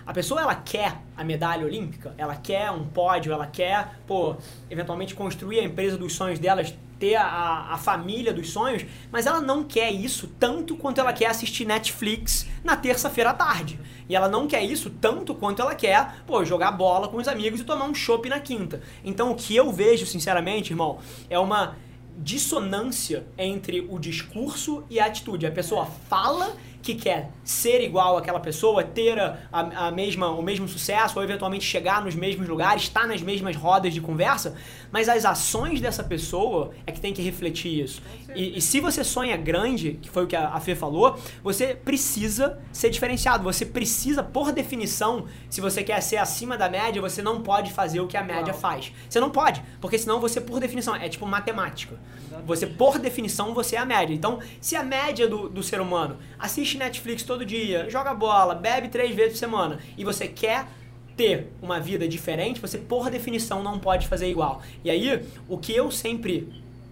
A 0.06 0.14
pessoa 0.14 0.42
ela 0.42 0.56
quer 0.56 0.96
a 1.16 1.24
medalha 1.24 1.66
olímpica, 1.66 2.16
ela 2.18 2.36
quer 2.36 2.72
um 2.72 2.86
pódio, 2.86 3.32
ela 3.32 3.46
quer, 3.46 4.00
pô, 4.08 4.36
eventualmente 4.68 5.14
construir 5.14 5.60
a 5.60 5.64
empresa 5.64 5.98
dos 5.98 6.14
sonhos 6.14 6.40
delas, 6.40 6.74
ter 7.00 7.16
a, 7.16 7.68
a 7.72 7.78
família 7.78 8.34
dos 8.34 8.52
sonhos, 8.52 8.86
mas 9.12 9.26
ela 9.26 9.40
não 9.40 9.64
quer 9.64 9.90
isso 9.90 10.28
tanto 10.40 10.76
quanto 10.76 11.00
ela 11.00 11.14
quer 11.14 11.28
assistir 11.28 11.66
Netflix 11.66 12.46
na 12.64 12.76
terça-feira 12.76 13.30
à 13.30 13.34
tarde. 13.34 13.80
E 14.08 14.16
ela 14.16 14.28
não 14.28 14.48
quer 14.48 14.64
isso 14.64 14.90
tanto 14.90 15.34
quanto 15.34 15.62
ela 15.62 15.74
quer, 15.74 16.24
pô, 16.28 16.44
jogar 16.44 16.72
bola 16.72 17.08
com 17.08 17.18
os 17.18 17.28
amigos 17.28 17.62
e 17.62 17.64
tomar 17.64 17.86
um 17.86 17.96
chopp 17.96 18.28
na 18.28 18.40
quinta. 18.40 18.82
Então 19.04 19.32
o 19.32 19.36
que 19.36 19.56
eu 19.56 19.72
vejo, 19.72 20.06
sinceramente, 20.06 20.74
irmão, 20.74 21.00
é 21.30 21.40
uma 21.40 21.78
dissonância 22.18 23.26
entre 23.38 23.88
o 23.90 23.98
discurso 23.98 24.84
e 24.90 25.00
a 25.00 25.06
atitude. 25.06 25.46
A 25.46 25.52
pessoa 25.52 25.86
fala 25.86 26.58
que 26.82 26.96
quer 26.96 27.32
ser 27.44 27.82
igual 27.82 28.18
àquela 28.18 28.40
pessoa, 28.40 28.84
ter 28.84 29.20
a, 29.20 29.38
a, 29.52 29.92
mesma, 29.92 30.30
o 30.30 30.42
mesmo 30.42 30.68
sucesso, 30.68 31.18
ou 31.18 31.24
eventualmente 31.24 31.66
chegar 31.66 32.04
nos 32.04 32.16
mesmos 32.16 32.48
lugares, 32.48 32.84
estar 32.84 33.08
nas 33.08 33.22
mesmas 33.22 33.56
rodas 33.56 33.94
de 33.94 34.02
conversa, 34.02 34.56
mas 34.92 35.10
as 35.10 35.26
ações 35.26 35.82
dessa 35.82 36.04
pessoa 36.04 36.72
é 36.86 36.92
que 36.92 37.02
tem 37.02 37.14
que 37.14 37.22
refletir 37.22 37.84
isso. 37.84 38.02
E, 38.36 38.58
e, 38.58 38.62
se 38.62 38.80
você 38.80 39.04
sonha 39.04 39.36
grande, 39.36 40.00
que 40.02 40.10
foi 40.10 40.24
o 40.24 40.28
que 40.28 40.36
a, 40.36 40.50
a 40.50 40.60
Fê 40.60 40.76
falou, 40.76 41.18
você 41.44 41.76
precisa 41.76 42.60
ser 42.72 42.90
diferenciado. 42.90 43.44
Você 43.44 43.66
precisa, 43.66 44.24
por 44.24 44.52
definição, 44.52 45.26
se 45.50 45.60
você 45.60 45.84
quer 45.84 46.02
ser 46.02 46.18
acima 46.18 46.58
da 46.58 46.70
média, 46.70 47.02
você 47.02 47.22
não 47.22 47.42
pode 47.42 47.74
fazer 47.74 48.00
o 48.00 48.08
que 48.08 48.16
a 48.16 48.24
média 48.24 48.54
faz. 48.54 48.92
Você 49.10 49.20
não 49.20 49.30
pode, 49.30 49.64
porque 49.82 49.98
senão 49.98 50.20
você, 50.20 50.40
por 50.40 50.60
definição, 50.60 50.96
é 50.96 51.10
tipo 51.10 51.26
matemática. 51.26 52.00
Você, 52.46 52.68
por 52.68 53.00
definição, 53.00 53.54
você 53.54 53.76
é 53.76 53.80
a 53.80 53.86
média. 53.86 54.14
Então, 54.14 54.40
se 54.62 54.76
a 54.76 54.84
média 54.84 55.28
do, 55.28 55.50
do 55.50 55.64
ser 55.64 55.82
humano 55.82 56.18
assiste 56.38 56.69
Netflix 56.78 57.24
todo 57.24 57.46
dia, 57.46 57.90
joga 57.90 58.14
bola, 58.14 58.56
bebe 58.56 58.90
três 58.90 59.16
vezes 59.16 59.34
por 59.34 59.40
semana 59.40 59.80
e 59.98 60.04
você 60.04 60.28
quer 60.28 60.68
ter 61.16 61.52
uma 61.62 61.80
vida 61.80 62.08
diferente, 62.08 62.62
você, 62.62 62.78
por 62.78 63.10
definição, 63.10 63.62
não 63.62 63.78
pode 63.78 64.08
fazer 64.08 64.30
igual. 64.30 64.62
E 64.84 64.90
aí, 64.90 65.22
o 65.50 65.58
que 65.58 65.74
eu 65.76 65.92
sempre 65.92 66.48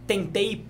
tentei 0.05 0.65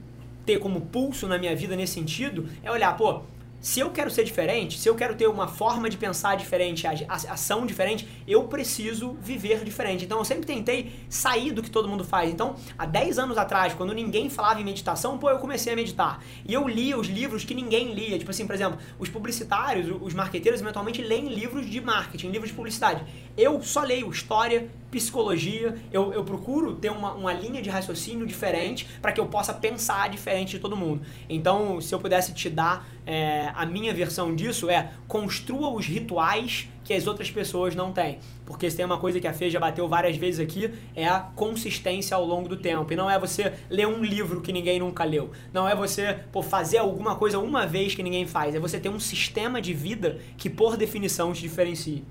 ter 0.45 0.59
como 0.59 0.81
pulso 0.81 1.27
na 1.27 1.37
minha 1.37 1.55
vida 1.55 1.75
nesse 1.75 1.93
sentido 1.93 2.47
é 2.63 2.71
olhar, 2.71 2.95
pô, 2.95 3.21
se 3.59 3.79
eu 3.79 3.89
quero 3.89 4.11
ser 4.11 4.23
diferente, 4.23 4.79
se 4.79 4.87
eu 4.87 4.95
quero 4.95 5.15
ter 5.15 5.27
uma 5.27 5.47
forma 5.47 5.89
de 5.89 5.97
pensar 5.97 6.35
diferente, 6.35 6.85
ação 7.07 7.65
diferente, 7.65 8.07
eu 8.27 8.43
preciso 8.43 9.17
viver 9.21 9.63
diferente. 9.63 10.05
Então 10.05 10.19
eu 10.19 10.25
sempre 10.25 10.45
tentei 10.45 10.93
sair 11.09 11.51
do 11.51 11.63
que 11.63 11.69
todo 11.69 11.87
mundo 11.87 12.03
faz. 12.03 12.29
Então, 12.29 12.55
há 12.77 12.85
10 12.85 13.17
anos 13.19 13.37
atrás, 13.37 13.73
quando 13.73 13.93
ninguém 13.93 14.29
falava 14.29 14.61
em 14.61 14.63
meditação, 14.63 15.17
pô, 15.17 15.29
eu 15.29 15.39
comecei 15.39 15.73
a 15.73 15.75
meditar. 15.75 16.23
E 16.45 16.53
eu 16.53 16.67
lia 16.67 16.97
os 16.97 17.07
livros 17.07 17.43
que 17.43 17.53
ninguém 17.53 17.93
lia. 17.93 18.17
Tipo 18.19 18.31
assim, 18.31 18.45
por 18.45 18.53
exemplo, 18.53 18.77
os 18.99 19.09
publicitários, 19.09 19.95
os 20.01 20.13
marqueteiros, 20.13 20.61
eventualmente 20.61 21.01
leem 21.01 21.27
livros 21.33 21.69
de 21.69 21.81
marketing, 21.81 22.29
livros 22.29 22.49
de 22.49 22.55
publicidade. 22.55 23.03
Eu 23.35 23.61
só 23.61 23.81
leio 23.81 24.09
história, 24.09 24.69
psicologia, 24.91 25.75
eu, 25.91 26.13
eu 26.13 26.23
procuro 26.23 26.75
ter 26.75 26.91
uma, 26.91 27.13
uma 27.13 27.33
linha 27.33 27.61
de 27.61 27.69
raciocínio 27.69 28.25
diferente 28.25 28.87
para 29.01 29.11
que 29.11 29.19
eu 29.19 29.25
possa 29.25 29.53
pensar 29.53 30.09
diferente 30.09 30.51
de 30.51 30.59
todo 30.59 30.77
mundo. 30.77 31.01
Então, 31.27 31.81
se 31.81 31.93
eu 31.93 31.99
pudesse 31.99 32.33
te 32.33 32.49
dar 32.49 32.87
é, 33.07 33.53
a 33.55 33.65
minha 33.65 33.93
versão 33.93 34.35
disso, 34.35 34.69
é 34.69 34.91
construa 35.07 35.69
os 35.69 35.85
rituais 35.85 36.67
que 36.83 36.93
as 36.93 37.07
outras 37.07 37.31
pessoas 37.31 37.73
não 37.73 37.93
têm. 37.93 38.19
Porque 38.45 38.69
se 38.69 38.75
tem 38.75 38.85
uma 38.85 38.99
coisa 38.99 39.17
que 39.19 39.27
a 39.27 39.33
Fê 39.33 39.49
já 39.49 39.61
bateu 39.61 39.87
várias 39.87 40.17
vezes 40.17 40.41
aqui, 40.41 40.73
é 40.93 41.07
a 41.07 41.21
consistência 41.21 42.17
ao 42.17 42.25
longo 42.25 42.49
do 42.49 42.57
tempo. 42.57 42.91
E 42.91 42.97
não 42.97 43.09
é 43.09 43.17
você 43.17 43.53
ler 43.69 43.87
um 43.87 44.03
livro 44.03 44.41
que 44.41 44.51
ninguém 44.51 44.79
nunca 44.79 45.05
leu. 45.05 45.31
Não 45.53 45.67
é 45.67 45.73
você 45.73 46.19
pô, 46.33 46.41
fazer 46.41 46.79
alguma 46.79 47.15
coisa 47.15 47.39
uma 47.39 47.65
vez 47.65 47.95
que 47.95 48.03
ninguém 48.03 48.27
faz. 48.27 48.53
É 48.53 48.59
você 48.59 48.77
ter 48.77 48.89
um 48.89 48.99
sistema 48.99 49.61
de 49.61 49.73
vida 49.73 50.19
que, 50.37 50.49
por 50.49 50.75
definição, 50.75 51.31
te 51.31 51.41
diferencie. 51.41 52.03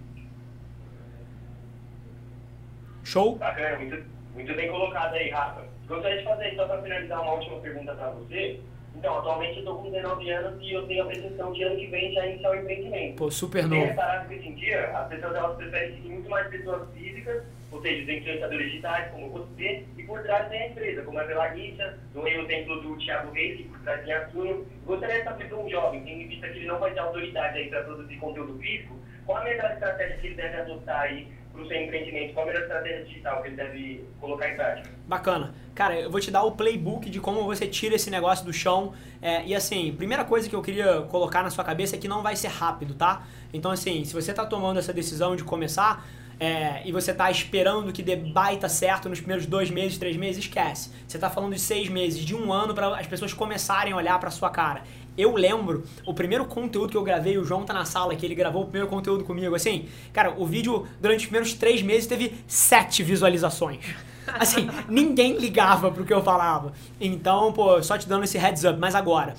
Show? 3.05 3.37
Bacana, 3.37 3.79
muito, 3.79 4.03
muito 4.35 4.55
bem 4.55 4.71
colocado 4.71 5.13
aí, 5.13 5.29
Rafa. 5.31 5.63
Gostaria 5.87 6.19
de 6.19 6.25
fazer, 6.25 6.57
só 6.57 6.67
para 6.67 6.83
finalizar, 6.83 7.21
uma 7.21 7.35
última 7.35 7.61
pergunta 7.61 7.95
para 7.95 8.11
você. 8.11 8.61
Então, 8.97 9.19
atualmente 9.19 9.53
eu 9.55 9.59
estou 9.59 9.77
com 9.77 9.91
19 9.91 10.31
anos 10.31 10.63
e 10.63 10.73
eu 10.73 10.87
tenho 10.87 11.03
a 11.03 11.07
pretensão 11.07 11.53
de 11.53 11.63
ano 11.63 11.77
que 11.77 11.87
vem 11.87 12.13
já 12.13 12.27
iniciar 12.27 12.51
o 12.51 12.55
empreendimento. 12.57 13.17
Pô, 13.17 13.31
super 13.31 13.63
novo. 13.65 13.75
Tem 13.75 13.91
reparado 13.91 14.29
que 14.29 14.35
hoje 14.35 14.49
em 14.49 14.55
dia 14.55 14.99
as 14.99 15.09
pessoas 15.09 15.35
elas 15.35 15.57
preferem 15.57 15.95
seguir 15.95 16.09
muito 16.09 16.31
mais 16.31 16.49
pessoas 16.49 16.89
físicas, 16.95 17.43
ou 17.71 17.83
seja, 17.83 18.03
os 18.03 18.09
influenciadores 18.09 18.67
digitais, 18.67 19.11
como 19.11 19.31
você, 19.31 19.85
e 19.97 20.03
por 20.05 20.23
trás 20.23 20.49
tem 20.49 20.63
a 20.63 20.69
empresa, 20.69 21.03
como 21.03 21.19
a 21.19 21.25
Velaguiça, 21.25 21.99
no 22.15 22.23
o 22.23 22.29
exemplo 22.29 22.81
do 22.81 22.97
Thiago 22.97 23.33
Reis, 23.33 23.59
que 23.59 23.65
por 23.65 23.81
trás 23.81 24.05
tem 24.05 24.15
a 24.15 24.29
Suno. 24.31 24.67
Gostaria 24.85 25.19
de 25.19 25.25
saber 25.25 25.49
para 25.49 25.59
um 25.59 25.69
jovem, 25.69 26.05
tendo 26.05 26.23
em 26.23 26.29
vista 26.29 26.49
que 26.49 26.59
ele 26.59 26.67
não 26.67 26.79
vai 26.79 26.93
ter 26.93 27.01
autoridade 27.01 27.59
aí 27.59 27.69
para 27.69 27.83
produzir 27.83 28.17
conteúdo 28.17 28.59
físico, 28.59 28.97
qual 29.27 29.39
a 29.39 29.45
melhor 29.45 29.71
estratégia 29.73 30.17
que 30.19 30.27
ele 30.29 30.37
deve 30.37 30.57
adotar 30.57 31.01
aí 31.01 31.29
para 31.53 31.63
o 31.63 31.67
seu 31.67 31.83
empreendimento? 31.83 32.35
Qual 32.35 32.45
a 32.45 32.49
melhor 32.49 32.63
estratégia 32.63 33.05
digital 33.05 33.43
que 33.43 33.49
ele 33.49 33.57
deve 33.57 34.05
colocar 34.21 34.49
em 34.49 34.55
prática? 34.55 34.91
Bacana. 35.07 35.55
Cara, 35.75 35.99
eu 35.99 36.11
vou 36.11 36.21
te 36.21 36.31
dar 36.31 36.45
o 36.45 36.53
playbook 36.53 37.11
de 37.11 37.21
como 37.21 37.43
você 37.43 37.67
tira 37.67 37.97
esse 37.97 38.11
negócio 38.11 38.45
do 38.45 38.53
chão. 38.53 38.95
É, 39.21 39.45
e 39.45 39.55
assim, 39.55 39.93
primeira 39.97 40.25
coisa 40.25 40.49
que 40.49 40.55
eu 40.55 40.63
queria 40.63 41.03
colocar 41.03 41.43
na 41.43 41.51
sua 41.51 41.65
cabeça 41.65 41.97
é 41.97 41.99
que 41.99 42.07
não 42.07 42.23
vai 42.23 42.37
ser 42.37 42.49
rápido, 42.49 42.95
tá? 42.95 43.27
Então, 43.53 43.71
assim, 43.71 44.05
se 44.05 44.15
você 44.15 44.31
está 44.31 44.47
tomando 44.47 44.79
essa 44.79 44.93
decisão 44.93 45.35
de 45.35 45.43
começar, 45.43 46.07
é, 46.39 46.83
e 46.85 46.93
você 46.93 47.13
está 47.13 47.31
esperando 47.31 47.93
que 47.93 48.03
dê 48.03 48.15
baita 48.15 48.69
certo 48.69 49.09
nos 49.09 49.19
primeiros 49.19 49.47
dois 49.47 49.71
meses, 49.71 49.97
três 49.97 50.17
meses, 50.17 50.45
esquece. 50.45 50.91
Você 51.07 51.17
está 51.17 51.31
falando 51.31 51.55
de 51.55 51.61
seis 51.61 51.89
meses, 51.89 52.25
de 52.25 52.35
um 52.35 52.53
ano 52.53 52.75
para 52.75 52.99
as 52.99 53.07
pessoas 53.07 53.33
começarem 53.33 53.93
a 53.93 53.97
olhar 53.97 54.19
para 54.21 54.31
sua 54.31 54.51
cara. 54.51 54.83
Eu 55.17 55.35
lembro, 55.35 55.85
o 56.05 56.13
primeiro 56.13 56.45
conteúdo 56.45 56.91
que 56.91 56.97
eu 56.97 57.03
gravei, 57.03 57.39
o 57.39 57.45
João 57.45 57.65
tá 57.65 57.73
na 57.73 57.87
sala, 57.87 58.15
que 58.15 58.27
ele 58.27 58.35
gravou 58.35 58.63
o 58.63 58.67
primeiro 58.67 58.87
conteúdo 58.87 59.25
comigo, 59.25 59.55
assim, 59.55 59.89
cara, 60.13 60.35
o 60.37 60.45
vídeo 60.45 60.87
durante 61.01 61.21
os 61.21 61.27
primeiros 61.27 61.55
três 61.55 61.81
meses 61.81 62.07
teve 62.07 62.35
sete 62.47 63.03
visualizações. 63.03 63.81
Assim, 64.27 64.69
ninguém 64.89 65.39
ligava 65.39 65.91
pro 65.91 66.05
que 66.05 66.13
eu 66.13 66.23
falava. 66.23 66.73
Então, 67.01 67.51
pô, 67.53 67.83
só 67.83 67.97
te 67.97 68.07
dando 68.07 68.25
esse 68.25 68.37
heads 68.37 68.65
up. 68.65 68.79
Mas 68.79 68.95
agora, 68.95 69.35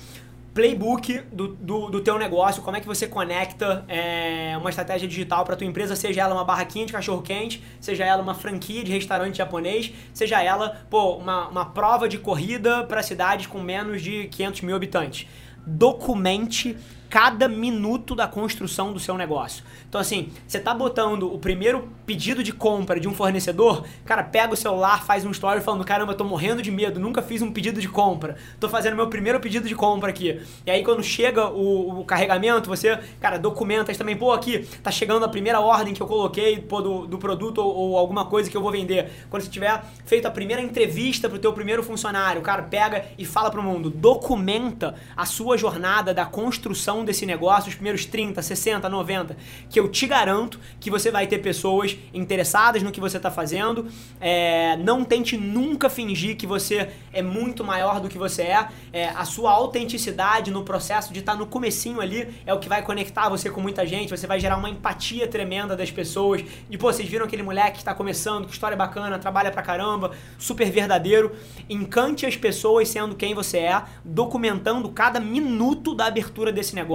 playbook 0.58 1.20
do, 1.32 1.46
do, 1.54 1.88
do, 1.88 2.00
teu 2.00 2.18
negócio, 2.18 2.62
como 2.64 2.76
é 2.76 2.80
que 2.80 2.86
você 2.86 3.06
conecta 3.06 3.84
é, 3.86 4.56
uma 4.58 4.70
estratégia 4.70 5.06
digital 5.06 5.44
para 5.44 5.54
tua 5.54 5.64
empresa, 5.64 5.94
seja 5.94 6.22
ela 6.22 6.34
uma 6.34 6.42
barraquinha 6.42 6.84
de 6.84 6.92
cachorro 6.92 7.22
quente, 7.22 7.62
seja 7.80 8.04
ela 8.04 8.20
uma 8.20 8.34
franquia 8.34 8.82
de 8.82 8.90
restaurante 8.90 9.38
japonês, 9.38 9.92
seja 10.12 10.42
ela 10.42 10.84
pô, 10.90 11.14
uma, 11.14 11.46
uma 11.46 11.66
prova 11.66 12.08
de 12.08 12.18
corrida 12.18 12.82
para 12.82 13.04
cidades 13.04 13.46
com 13.46 13.60
menos 13.60 14.02
de 14.02 14.26
500 14.26 14.62
mil 14.62 14.74
habitantes. 14.74 15.28
Documente 15.64 16.76
cada 17.08 17.48
minuto 17.48 18.14
da 18.14 18.26
construção 18.26 18.92
do 18.92 19.00
seu 19.00 19.16
negócio. 19.16 19.64
Então, 19.88 20.00
assim, 20.00 20.30
você 20.46 20.60
tá 20.60 20.74
botando 20.74 21.32
o 21.32 21.38
primeiro 21.38 21.88
pedido 22.06 22.42
de 22.42 22.52
compra 22.52 23.00
de 23.00 23.08
um 23.08 23.14
fornecedor, 23.14 23.84
cara, 24.04 24.22
pega 24.22 24.52
o 24.52 24.56
celular, 24.56 25.04
faz 25.04 25.24
um 25.24 25.30
story 25.30 25.60
falando: 25.60 25.84
caramba, 25.84 26.14
tô 26.14 26.24
morrendo 26.24 26.62
de 26.62 26.70
medo, 26.70 27.00
nunca 27.00 27.22
fiz 27.22 27.42
um 27.42 27.52
pedido 27.52 27.80
de 27.80 27.88
compra, 27.88 28.36
tô 28.60 28.68
fazendo 28.68 28.96
meu 28.96 29.08
primeiro 29.08 29.40
pedido 29.40 29.66
de 29.66 29.74
compra 29.74 30.10
aqui. 30.10 30.40
E 30.66 30.70
aí, 30.70 30.84
quando 30.84 31.02
chega 31.02 31.48
o, 31.48 32.00
o 32.00 32.04
carregamento, 32.04 32.68
você, 32.68 32.98
cara, 33.20 33.38
documenta 33.38 33.92
também, 33.94 34.16
pô, 34.16 34.32
aqui 34.32 34.66
tá 34.82 34.90
chegando 34.90 35.24
a 35.24 35.28
primeira 35.28 35.60
ordem 35.60 35.94
que 35.94 36.02
eu 36.02 36.06
coloquei 36.06 36.60
pô, 36.60 36.80
do, 36.80 37.06
do 37.06 37.18
produto 37.18 37.58
ou, 37.58 37.74
ou 37.74 37.98
alguma 37.98 38.26
coisa 38.26 38.50
que 38.50 38.56
eu 38.56 38.60
vou 38.60 38.70
vender. 38.70 39.10
Quando 39.30 39.42
você 39.42 39.50
tiver 39.50 39.82
feito 40.04 40.26
a 40.26 40.30
primeira 40.30 40.60
entrevista 40.62 41.28
pro 41.28 41.38
teu 41.38 41.52
primeiro 41.52 41.82
funcionário, 41.82 42.42
cara, 42.42 42.62
pega 42.62 43.06
e 43.16 43.24
fala 43.24 43.50
pro 43.50 43.62
mundo, 43.62 43.90
documenta 43.90 44.94
a 45.16 45.24
sua 45.24 45.56
jornada 45.56 46.12
da 46.12 46.26
construção 46.26 46.97
desse 47.04 47.26
negócio, 47.26 47.68
os 47.68 47.74
primeiros 47.74 48.04
30, 48.04 48.40
60, 48.42 48.88
90, 48.88 49.36
que 49.68 49.78
eu 49.78 49.88
te 49.88 50.06
garanto 50.06 50.60
que 50.80 50.90
você 50.90 51.10
vai 51.10 51.26
ter 51.26 51.38
pessoas 51.38 51.96
interessadas 52.12 52.82
no 52.82 52.90
que 52.90 53.00
você 53.00 53.16
está 53.16 53.30
fazendo. 53.30 53.86
É, 54.20 54.76
não 54.78 55.04
tente 55.04 55.36
nunca 55.36 55.88
fingir 55.88 56.36
que 56.36 56.46
você 56.46 56.90
é 57.12 57.22
muito 57.22 57.64
maior 57.64 58.00
do 58.00 58.08
que 58.08 58.18
você 58.18 58.42
é. 58.42 58.68
é 58.92 59.08
a 59.08 59.24
sua 59.24 59.52
autenticidade 59.52 60.50
no 60.50 60.62
processo 60.62 61.12
de 61.12 61.20
estar 61.20 61.32
tá 61.32 61.38
no 61.38 61.46
comecinho 61.46 62.00
ali 62.00 62.28
é 62.46 62.52
o 62.52 62.58
que 62.58 62.68
vai 62.68 62.82
conectar 62.82 63.28
você 63.28 63.50
com 63.50 63.60
muita 63.60 63.86
gente. 63.86 64.10
Você 64.10 64.26
vai 64.26 64.40
gerar 64.40 64.56
uma 64.56 64.70
empatia 64.70 65.26
tremenda 65.26 65.76
das 65.76 65.90
pessoas. 65.90 66.44
E 66.70 66.78
pô, 66.78 66.92
vocês 66.92 67.08
viram 67.08 67.24
aquele 67.24 67.42
moleque 67.42 67.72
que 67.72 67.78
está 67.78 67.94
começando, 67.94 68.46
que 68.46 68.52
história 68.52 68.76
bacana, 68.76 69.18
trabalha 69.18 69.50
pra 69.50 69.62
caramba, 69.62 70.12
super 70.38 70.70
verdadeiro. 70.70 71.34
Encante 71.68 72.26
as 72.26 72.36
pessoas 72.36 72.88
sendo 72.88 73.14
quem 73.14 73.34
você 73.34 73.58
é, 73.58 73.82
documentando 74.04 74.88
cada 74.90 75.20
minuto 75.20 75.94
da 75.94 76.06
abertura 76.06 76.52
desse 76.52 76.74
negócio, 76.74 76.87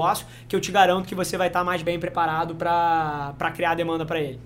que 0.48 0.56
eu 0.56 0.62
te 0.62 0.72
garanto 0.72 1.08
que 1.08 1.16
você 1.16 1.38
vai 1.38 1.48
estar 1.48 1.60
tá 1.60 1.66
mais 1.66 1.82
bem 1.82 2.00
preparado 2.00 2.56
para 2.56 3.52
criar 3.54 3.76
demanda 3.76 4.06
para 4.06 4.20
ele. 4.20 4.40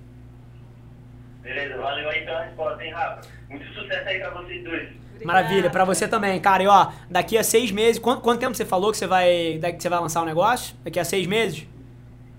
Beleza, 1.42 1.78
valeu 1.78 2.10
aí 2.10 2.26
pela 2.26 2.44
resposta, 2.44 2.84
hein, 2.84 2.92
Rafa? 2.92 3.22
Muito 3.50 3.66
sucesso 3.74 4.10
aí 4.10 4.20
pra 4.20 4.30
vocês 4.32 4.64
dois. 4.64 4.90
Maravilha, 5.24 5.70
para 5.70 5.86
você 5.86 6.08
também, 6.08 6.40
cara. 6.40 6.64
E 6.64 6.68
ó, 6.68 6.92
daqui 7.10 7.38
a 7.38 7.44
seis 7.44 7.72
meses, 7.72 8.00
quanto, 8.00 8.22
quanto 8.22 8.40
tempo 8.40 8.54
você 8.54 8.66
falou 8.66 8.92
que 8.92 8.98
você 8.98 9.08
vai, 9.08 9.60
que 9.76 9.82
você 9.82 9.90
vai 9.90 10.00
lançar 10.00 10.20
o 10.20 10.24
um 10.24 10.26
negócio? 10.26 10.76
Daqui 10.84 11.00
a 11.00 11.06
seis 11.06 11.26
meses? 11.26 11.66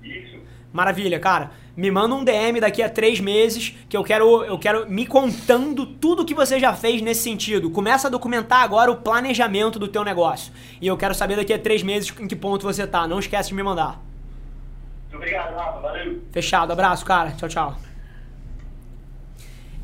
Isso. 0.03 0.39
Maravilha, 0.73 1.19
cara. 1.19 1.51
Me 1.79 1.93
manda 1.93 2.13
um 2.13 2.25
DM 2.25 2.59
daqui 2.59 2.83
a 2.83 2.91
três 2.91 3.21
meses 3.21 3.73
que 3.89 3.97
eu 3.97 4.03
quero, 4.03 4.43
eu 4.43 4.59
quero 4.59 4.91
me 4.91 5.07
contando 5.07 5.87
tudo 5.87 6.25
que 6.25 6.35
você 6.35 6.59
já 6.59 6.75
fez 6.75 7.01
nesse 7.01 7.23
sentido. 7.23 7.71
Começa 7.71 8.09
a 8.09 8.11
documentar 8.11 8.63
agora 8.63 8.91
o 8.91 8.97
planejamento 8.97 9.79
do 9.79 9.87
teu 9.87 10.03
negócio. 10.03 10.53
E 10.81 10.89
eu 10.89 10.97
quero 10.97 11.15
saber 11.15 11.37
daqui 11.37 11.53
a 11.53 11.59
três 11.59 11.85
meses 11.85 12.13
em 12.19 12.27
que 12.27 12.35
ponto 12.35 12.65
você 12.65 12.85
tá. 12.85 13.07
Não 13.07 13.21
esquece 13.21 13.51
de 13.51 13.55
me 13.55 13.63
mandar. 13.63 14.03
Muito 15.03 15.19
obrigado, 15.19 15.55
Rafa. 15.55 15.79
Valeu. 15.79 16.21
Fechado. 16.33 16.73
Abraço, 16.73 17.07
cara. 17.07 17.31
Tchau, 17.31 17.49
tchau. 17.49 17.88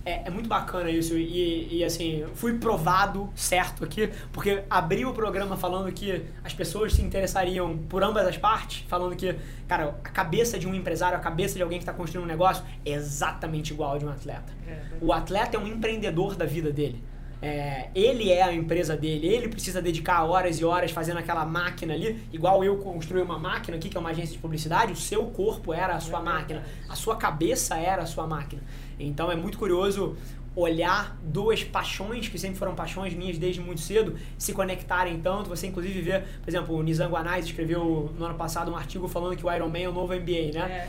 É, 0.04 0.26
é, 0.26 0.30
muito 0.30 0.48
bacana 0.48 0.90
isso 0.90 1.16
e, 1.16 1.78
e, 1.78 1.84
assim, 1.84 2.24
fui 2.34 2.58
provado 2.58 3.30
certo 3.34 3.84
aqui, 3.84 4.10
porque 4.32 4.62
abri 4.68 5.06
o 5.06 5.14
programa 5.14 5.56
falando 5.56 5.90
que 5.92 6.22
as 6.44 6.52
pessoas 6.52 6.92
se 6.92 7.00
interessariam 7.00 7.78
por 7.88 8.04
ambas 8.04 8.26
as 8.26 8.36
partes, 8.36 8.84
falando 8.86 9.16
que, 9.16 9.34
cara, 9.66 9.96
a 10.04 10.10
cabeça 10.10 10.58
de 10.58 10.68
um 10.68 10.74
empresário, 10.74 11.16
a 11.16 11.20
cabeça 11.20 11.54
de 11.54 11.62
alguém 11.62 11.78
que 11.78 11.84
está 11.84 11.92
construindo 11.92 12.24
um 12.24 12.28
negócio 12.28 12.62
é 12.84 12.90
exatamente 12.90 13.72
igual 13.72 13.94
a 13.94 13.98
de 13.98 14.04
um 14.04 14.10
atleta. 14.10 14.52
É, 14.68 14.78
o 15.00 15.10
atleta 15.10 15.56
é 15.56 15.60
um 15.60 15.66
empreendedor 15.66 16.36
da 16.36 16.44
vida 16.44 16.70
dele. 16.70 17.02
É, 17.40 17.88
ele 17.94 18.30
é 18.30 18.42
a 18.42 18.52
empresa 18.54 18.96
dele, 18.96 19.26
ele 19.26 19.48
precisa 19.48 19.80
dedicar 19.82 20.24
horas 20.24 20.58
e 20.58 20.64
horas 20.64 20.90
fazendo 20.90 21.18
aquela 21.18 21.44
máquina 21.44 21.92
ali, 21.92 22.26
igual 22.32 22.64
eu 22.64 22.78
construí 22.78 23.20
uma 23.20 23.38
máquina 23.38 23.76
aqui, 23.76 23.90
que 23.90 23.96
é 23.96 24.00
uma 24.00 24.10
agência 24.10 24.32
de 24.32 24.38
publicidade, 24.38 24.92
o 24.92 24.96
seu 24.96 25.26
corpo 25.26 25.72
era 25.72 25.94
a 25.94 26.00
sua 26.00 26.20
máquina, 26.20 26.62
a 26.88 26.94
sua 26.94 27.16
cabeça 27.16 27.76
era 27.76 28.02
a 28.02 28.06
sua 28.06 28.26
máquina. 28.26 28.62
Então 28.98 29.30
é 29.30 29.36
muito 29.36 29.58
curioso 29.58 30.16
olhar 30.56 31.18
duas 31.22 31.64
paixões, 31.64 32.28
que 32.28 32.38
sempre 32.38 32.56
foram 32.56 32.74
paixões 32.74 33.12
minhas 33.12 33.36
desde 33.38 33.60
muito 33.60 33.80
cedo, 33.80 34.14
se 34.38 34.52
conectarem 34.52 35.20
tanto. 35.20 35.48
Você, 35.48 35.66
inclusive, 35.66 36.00
vê, 36.00 36.20
por 36.20 36.48
exemplo, 36.48 36.76
o 36.76 36.82
Nizam 36.82 37.10
Guanais 37.10 37.44
escreveu 37.46 38.12
no 38.16 38.24
ano 38.24 38.34
passado 38.36 38.70
um 38.70 38.76
artigo 38.76 39.08
falando 39.08 39.36
que 39.36 39.44
o 39.44 39.52
Iron 39.52 39.68
Man 39.68 39.78
é 39.80 39.88
o 39.88 39.92
novo 39.92 40.14
NBA, 40.14 40.52
né? 40.54 40.88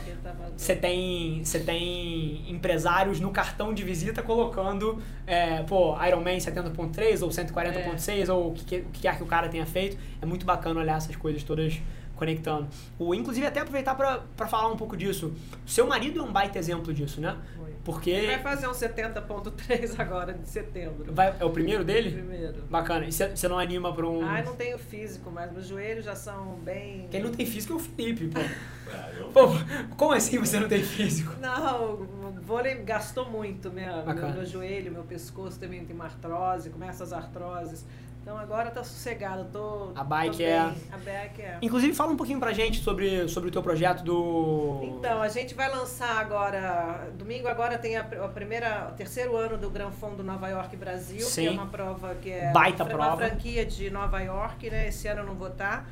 você 0.56 0.76
tem, 0.76 1.44
você 1.44 1.58
tem 1.58 2.48
empresários 2.48 3.18
no 3.18 3.30
cartão 3.30 3.74
de 3.74 3.82
visita 3.82 4.22
colocando, 4.22 5.02
é, 5.26 5.62
pô, 5.64 5.96
Iron 6.04 6.20
Man 6.20 6.36
70.3 6.36 7.22
ou 7.22 7.28
140.6 7.28 8.28
é. 8.28 8.32
ou 8.32 8.50
o 8.50 8.54
que, 8.54 8.76
o 8.76 8.84
que 8.84 9.00
quer 9.00 9.16
que 9.16 9.22
o 9.22 9.26
cara 9.26 9.48
tenha 9.48 9.66
feito. 9.66 9.98
É 10.22 10.26
muito 10.26 10.46
bacana 10.46 10.80
olhar 10.80 10.96
essas 10.96 11.16
coisas 11.16 11.42
todas 11.42 11.80
conectando. 12.16 12.66
O, 12.98 13.14
inclusive, 13.14 13.46
até 13.46 13.60
aproveitar 13.60 13.94
para 13.94 14.48
falar 14.48 14.68
um 14.68 14.76
pouco 14.76 14.96
disso. 14.96 15.32
Seu 15.64 15.86
marido 15.86 16.20
é 16.20 16.22
um 16.22 16.32
baita 16.32 16.58
exemplo 16.58 16.92
disso, 16.92 17.20
né? 17.20 17.36
Porque... 17.84 18.10
Ele 18.10 18.26
vai 18.26 18.42
fazer 18.42 18.66
um 18.66 18.72
70.3 18.72 19.94
agora 20.00 20.32
de 20.34 20.48
setembro. 20.48 21.12
Vai, 21.14 21.36
é 21.38 21.44
o 21.44 21.50
primeiro 21.50 21.84
dele? 21.84 22.10
Primeiro. 22.10 22.62
Bacana. 22.68 23.06
E 23.06 23.12
você 23.12 23.46
não 23.46 23.58
anima 23.58 23.92
para 23.94 24.08
um... 24.08 24.24
Ah, 24.24 24.42
não 24.42 24.56
tenho 24.56 24.76
físico, 24.76 25.30
mas 25.30 25.52
meus 25.52 25.68
joelhos 25.68 26.04
já 26.04 26.16
são 26.16 26.56
bem... 26.64 27.06
Quem 27.10 27.22
não 27.22 27.30
tem 27.30 27.46
físico 27.46 27.74
é 27.74 27.76
o 27.76 27.78
Felipe, 27.78 28.26
pô. 28.26 28.40
É, 28.86 29.24
pô, 29.32 29.48
como 29.96 30.12
assim 30.12 30.38
você 30.38 30.60
não 30.60 30.68
tem 30.68 30.80
físico? 30.80 31.34
Não, 31.40 31.94
o 31.94 32.40
vôlei 32.40 32.76
gastou 32.76 33.28
muito 33.28 33.68
minha, 33.68 34.04
meu, 34.04 34.32
meu 34.32 34.46
joelho, 34.46 34.92
meu 34.92 35.02
pescoço 35.02 35.58
também 35.58 35.84
tem 35.84 35.94
uma 35.94 36.04
artrose, 36.04 36.70
começa 36.70 37.02
as 37.02 37.12
artroses. 37.12 37.84
Então 38.26 38.36
agora 38.36 38.72
tá 38.72 38.82
sossegado, 38.82 39.46
tô. 39.52 39.92
A 39.94 40.02
bike 40.02 40.42
é. 40.42 40.58
A 40.58 40.98
bike 40.98 41.42
é. 41.42 41.58
Inclusive, 41.62 41.94
fala 41.94 42.10
um 42.10 42.16
pouquinho 42.16 42.40
pra 42.40 42.52
gente 42.52 42.80
sobre, 42.80 43.28
sobre 43.28 43.50
o 43.50 43.52
teu 43.52 43.62
projeto 43.62 44.02
do. 44.02 44.80
Então, 44.82 45.22
a 45.22 45.28
gente 45.28 45.54
vai 45.54 45.70
lançar 45.70 46.18
agora. 46.18 47.08
Domingo 47.16 47.46
agora 47.46 47.78
tem 47.78 47.96
a, 47.96 48.00
a 48.00 48.28
primeira, 48.28 48.88
o 48.92 48.96
terceiro 48.96 49.36
ano 49.36 49.56
do 49.56 49.70
Gran 49.70 49.92
Fundo 49.92 50.24
Nova 50.24 50.48
York 50.48 50.76
Brasil, 50.76 51.20
Sim. 51.20 51.42
que 51.42 51.46
é 51.46 51.50
uma 51.52 51.66
prova 51.66 52.16
que 52.16 52.32
é 52.32 52.50
Baita 52.50 52.82
uma, 52.82 52.90
prova. 52.90 53.28
franquia 53.28 53.64
de 53.64 53.90
Nova 53.90 54.18
York, 54.18 54.70
né? 54.70 54.88
Esse 54.88 55.06
ano 55.06 55.20
eu 55.20 55.26
não 55.26 55.34
vou 55.36 55.46
estar. 55.46 55.84
Tá, 55.84 55.86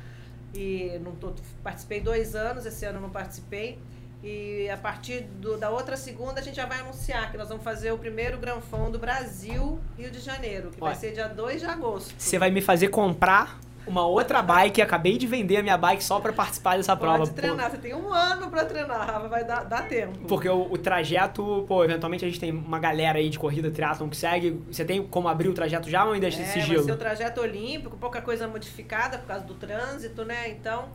e 0.53 0.99
não 1.01 1.13
tô, 1.13 1.31
participei 1.63 2.01
dois 2.01 2.35
anos, 2.35 2.65
esse 2.65 2.85
ano 2.85 2.97
eu 2.97 3.01
não 3.01 3.11
participei. 3.11 3.79
E 4.23 4.69
a 4.69 4.77
partir 4.77 5.21
do, 5.21 5.57
da 5.57 5.69
outra 5.69 5.95
segunda 5.95 6.39
a 6.39 6.43
gente 6.43 6.55
já 6.55 6.65
vai 6.65 6.79
anunciar 6.79 7.31
que 7.31 7.37
nós 7.37 7.49
vamos 7.49 7.63
fazer 7.63 7.91
o 7.91 7.97
primeiro 7.97 8.37
Granfão 8.37 8.89
do 8.89 8.97
Brasil, 8.97 9.79
Rio 9.97 10.09
de 10.09 10.19
Janeiro, 10.19 10.71
que 10.71 10.77
Olha, 10.81 10.93
vai 10.93 10.95
ser 10.99 11.11
dia 11.13 11.27
2 11.27 11.61
de 11.61 11.67
agosto. 11.67 12.13
Você 12.17 12.39
vai 12.39 12.49
me 12.49 12.61
fazer 12.61 12.87
comprar 12.87 13.59
uma 13.87 14.05
outra 14.05 14.41
bike, 14.41 14.81
acabei 14.81 15.17
de 15.17 15.27
vender 15.27 15.57
a 15.57 15.63
minha 15.63 15.77
bike 15.77 16.03
só 16.03 16.19
para 16.19 16.33
participar 16.33 16.77
dessa 16.77 16.95
Pode 16.95 17.17
prova. 17.17 17.31
treinar, 17.31 17.69
pô. 17.69 17.75
você 17.75 17.81
tem 17.81 17.93
um 17.93 18.11
ano 18.11 18.49
para 18.49 18.65
treinar, 18.65 19.07
Rafa, 19.07 19.27
vai 19.27 19.43
dar, 19.43 19.63
dar 19.63 19.87
tempo. 19.87 20.17
Porque 20.27 20.49
o, 20.49 20.71
o, 20.71 20.77
trajeto, 20.77 21.65
pô, 21.67 21.83
eventualmente 21.83 22.25
a 22.25 22.27
gente 22.27 22.39
tem 22.39 22.51
uma 22.51 22.79
galera 22.79 23.19
aí 23.19 23.29
de 23.29 23.37
corrida 23.37 23.69
triatlon 23.69 24.09
que 24.09 24.17
segue. 24.17 24.61
Você 24.71 24.83
tem 24.83 25.05
como 25.05 25.27
abrir 25.27 25.49
o 25.49 25.53
trajeto 25.53 25.89
já 25.89 26.03
ou 26.03 26.13
ainda 26.13 26.27
é, 26.27 26.31
sigilo? 26.31 26.77
Vai 26.77 26.85
ser 26.85 26.91
o 26.91 26.97
trajeto 26.97 27.41
olímpico, 27.41 27.97
pouca 27.97 28.21
coisa 28.21 28.47
modificada 28.47 29.19
por 29.19 29.27
causa 29.27 29.45
do 29.45 29.53
trânsito, 29.53 30.25
né? 30.25 30.49
Então, 30.49 30.89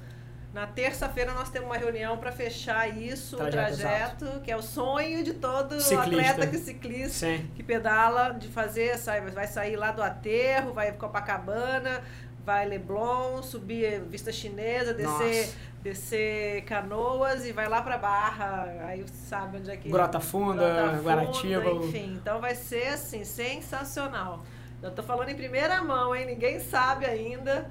na 0.52 0.66
terça-feira 0.66 1.32
nós 1.32 1.48
temos 1.48 1.68
uma 1.68 1.76
reunião 1.76 2.18
para 2.18 2.32
fechar 2.32 2.88
isso, 2.88 3.36
trajeto, 3.36 3.56
o 3.56 3.76
trajeto, 3.76 4.40
que 4.40 4.50
é 4.50 4.56
o 4.56 4.62
sonho 4.62 5.22
de 5.22 5.34
todo 5.34 5.80
ciclista. 5.80 6.02
atleta 6.02 6.46
que 6.48 6.58
ciclista 6.58 7.26
Sim. 7.26 7.48
que 7.54 7.62
pedala, 7.62 8.30
de 8.30 8.48
fazer, 8.48 8.98
sai, 8.98 9.20
vai 9.30 9.46
sair 9.46 9.76
lá 9.76 9.92
do 9.92 10.02
aterro, 10.02 10.72
vai 10.72 10.90
Copacabana, 10.92 12.02
vai 12.44 12.66
Leblon, 12.66 13.42
subir 13.42 14.00
Vista 14.02 14.32
Chinesa, 14.32 14.92
descer, 14.92 15.50
descer 15.82 16.64
Canoas 16.64 17.46
e 17.46 17.52
vai 17.52 17.68
lá 17.68 17.80
para 17.80 17.96
Barra, 17.96 18.74
aí 18.86 19.04
sabe 19.28 19.58
onde 19.58 19.70
é 19.70 19.76
que 19.76 19.88
Grota 19.88 20.18
Funda, 20.18 20.68
Grota 20.68 20.96
Funda, 20.96 21.02
Guaratiba, 21.02 21.70
enfim. 21.70 22.18
Então 22.20 22.40
vai 22.40 22.56
ser 22.56 22.88
assim 22.88 23.24
sensacional. 23.24 24.44
Eu 24.82 24.90
tô 24.90 25.02
falando 25.02 25.28
em 25.28 25.36
primeira 25.36 25.80
mão, 25.84 26.16
hein? 26.16 26.26
Ninguém 26.26 26.58
sabe 26.58 27.06
ainda 27.06 27.70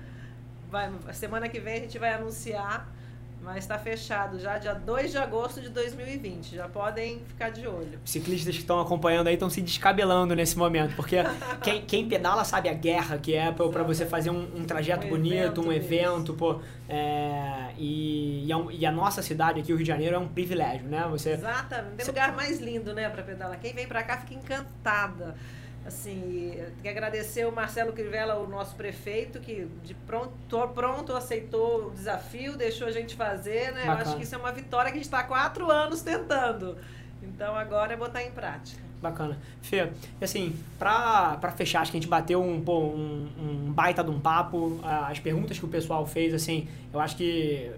vai, 0.70 0.91
semana 1.13 1.49
que 1.49 1.59
vem 1.59 1.76
a 1.76 1.80
gente 1.80 1.97
vai 1.97 2.13
anunciar, 2.13 2.88
mas 3.41 3.57
está 3.59 3.80
fechado 3.80 4.38
já 4.39 4.57
dia 4.57 4.74
2 4.74 5.11
de 5.11 5.17
agosto 5.17 5.61
de 5.61 5.70
2020. 5.70 6.55
Já 6.55 6.67
podem 6.67 7.20
ficar 7.26 7.49
de 7.49 7.65
olho. 7.65 7.99
Os 8.03 8.11
ciclistas 8.11 8.53
que 8.53 8.61
estão 8.61 8.80
acompanhando 8.80 9.28
aí 9.28 9.36
estão 9.36 9.49
se 9.49 9.61
descabelando 9.61 10.36
nesse 10.36 10.57
momento, 10.57 10.95
porque 10.95 11.17
quem, 11.63 11.82
quem 11.86 12.07
pedala 12.07 12.43
sabe 12.43 12.70
a 12.70 12.74
guerra 12.74 13.17
que 13.17 13.34
é 13.34 13.51
para 13.51 13.84
você 13.84 14.05
fazer 14.05 14.30
um, 14.30 14.57
um 14.57 14.65
trajeto 14.65 15.07
um 15.07 15.09
bonito, 15.09 15.36
evento 15.36 15.61
um 15.61 15.72
evento, 15.72 16.34
pô. 16.34 16.59
É, 16.88 17.72
e, 17.78 18.45
e, 18.45 18.53
a, 18.53 18.65
e, 18.72 18.86
a, 18.86 18.91
nossa 18.91 19.22
cidade 19.22 19.59
aqui, 19.59 19.72
o 19.72 19.76
Rio 19.76 19.84
de 19.84 19.88
Janeiro, 19.88 20.15
é 20.15 20.20
um 20.20 20.28
privilégio, 20.28 20.88
né? 20.88 21.07
Você, 21.09 21.32
Exatamente. 21.32 21.97
Tem 21.97 22.07
lugar 22.07 22.36
mais 22.36 22.59
lindo, 22.59 22.93
né, 22.93 23.09
para 23.09 23.24
pedalar. 23.24 23.59
Quem 23.59 23.74
vem 23.74 23.88
para 23.88 24.03
cá 24.03 24.17
fica 24.17 24.34
encantada 24.34 25.36
assim, 25.86 26.53
tem 26.55 26.82
que 26.84 26.89
agradecer 26.89 27.45
o 27.47 27.51
Marcelo 27.51 27.93
Crivella, 27.93 28.36
o 28.36 28.47
nosso 28.47 28.75
prefeito, 28.75 29.39
que 29.39 29.67
de 29.84 29.93
pronto, 29.93 30.34
pronto 30.73 31.13
aceitou 31.15 31.88
o 31.88 31.91
desafio, 31.91 32.57
deixou 32.57 32.88
a 32.88 32.91
gente 32.91 33.15
fazer, 33.15 33.71
né? 33.73 33.86
Bacana. 33.86 33.93
Eu 33.93 34.07
acho 34.07 34.17
que 34.17 34.23
isso 34.23 34.36
é 34.36 34.38
uma 34.38 34.51
vitória 34.51 34.91
que 34.91 34.97
a 34.97 34.99
gente 34.99 35.05
está 35.05 35.19
há 35.19 35.23
quatro 35.23 35.69
anos 35.69 36.01
tentando. 36.01 36.77
Então 37.21 37.55
agora 37.55 37.93
é 37.93 37.97
botar 37.97 38.23
em 38.23 38.32
prática. 38.32 38.82
Bacana. 39.01 39.38
Fê, 39.61 39.89
assim, 40.21 40.55
pra, 40.77 41.38
pra 41.38 41.51
fechar, 41.51 41.82
acho 41.82 41.91
que 41.91 41.97
a 41.97 42.01
gente 42.01 42.09
bateu 42.09 42.41
um, 42.43 42.57
um, 42.57 43.30
um 43.39 43.71
baita 43.71 44.03
de 44.03 44.09
um 44.09 44.19
papo. 44.19 44.80
As 44.84 45.19
perguntas 45.19 45.57
que 45.57 45.63
o 45.63 45.69
pessoal 45.69 46.05
fez, 46.05 46.34
assim, 46.34 46.67
eu 46.91 46.99
acho 46.99 47.15
que 47.15 47.71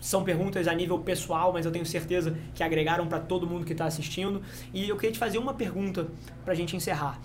são 0.00 0.22
perguntas 0.22 0.68
a 0.68 0.74
nível 0.74 0.98
pessoal, 0.98 1.52
mas 1.52 1.64
eu 1.64 1.72
tenho 1.72 1.86
certeza 1.86 2.36
que 2.54 2.62
agregaram 2.62 3.06
para 3.06 3.18
todo 3.18 3.46
mundo 3.46 3.64
que 3.64 3.72
está 3.72 3.86
assistindo. 3.86 4.42
E 4.72 4.88
eu 4.88 4.96
queria 4.96 5.12
te 5.12 5.18
fazer 5.18 5.38
uma 5.38 5.54
pergunta 5.54 6.08
para 6.44 6.52
a 6.52 6.56
gente 6.56 6.76
encerrar. 6.76 7.20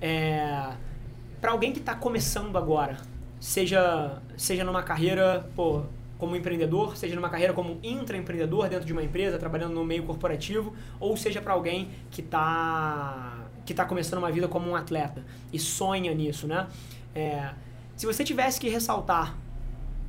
É, 0.00 0.72
para 1.40 1.52
alguém 1.52 1.72
que 1.72 1.78
está 1.78 1.94
começando 1.94 2.56
agora, 2.56 2.96
seja, 3.40 4.20
seja 4.36 4.64
numa 4.64 4.82
carreira 4.82 5.48
pô, 5.54 5.82
como 6.18 6.34
empreendedor, 6.34 6.96
seja 6.96 7.14
numa 7.14 7.28
carreira 7.28 7.52
como 7.52 7.78
intraempreendedor 7.82 8.68
dentro 8.68 8.86
de 8.86 8.92
uma 8.92 9.02
empresa, 9.02 9.38
trabalhando 9.38 9.74
no 9.74 9.84
meio 9.84 10.02
corporativo, 10.04 10.74
ou 10.98 11.16
seja 11.16 11.40
para 11.40 11.52
alguém 11.52 11.90
que 12.10 12.20
está 12.20 13.42
que 13.64 13.74
tá 13.74 13.84
começando 13.84 14.20
uma 14.20 14.30
vida 14.30 14.46
como 14.46 14.70
um 14.70 14.76
atleta 14.76 15.24
e 15.52 15.58
sonha 15.58 16.14
nisso, 16.14 16.46
né? 16.46 16.68
É, 17.12 17.50
se 17.96 18.06
você 18.06 18.22
tivesse 18.22 18.60
que 18.60 18.68
ressaltar 18.68 19.36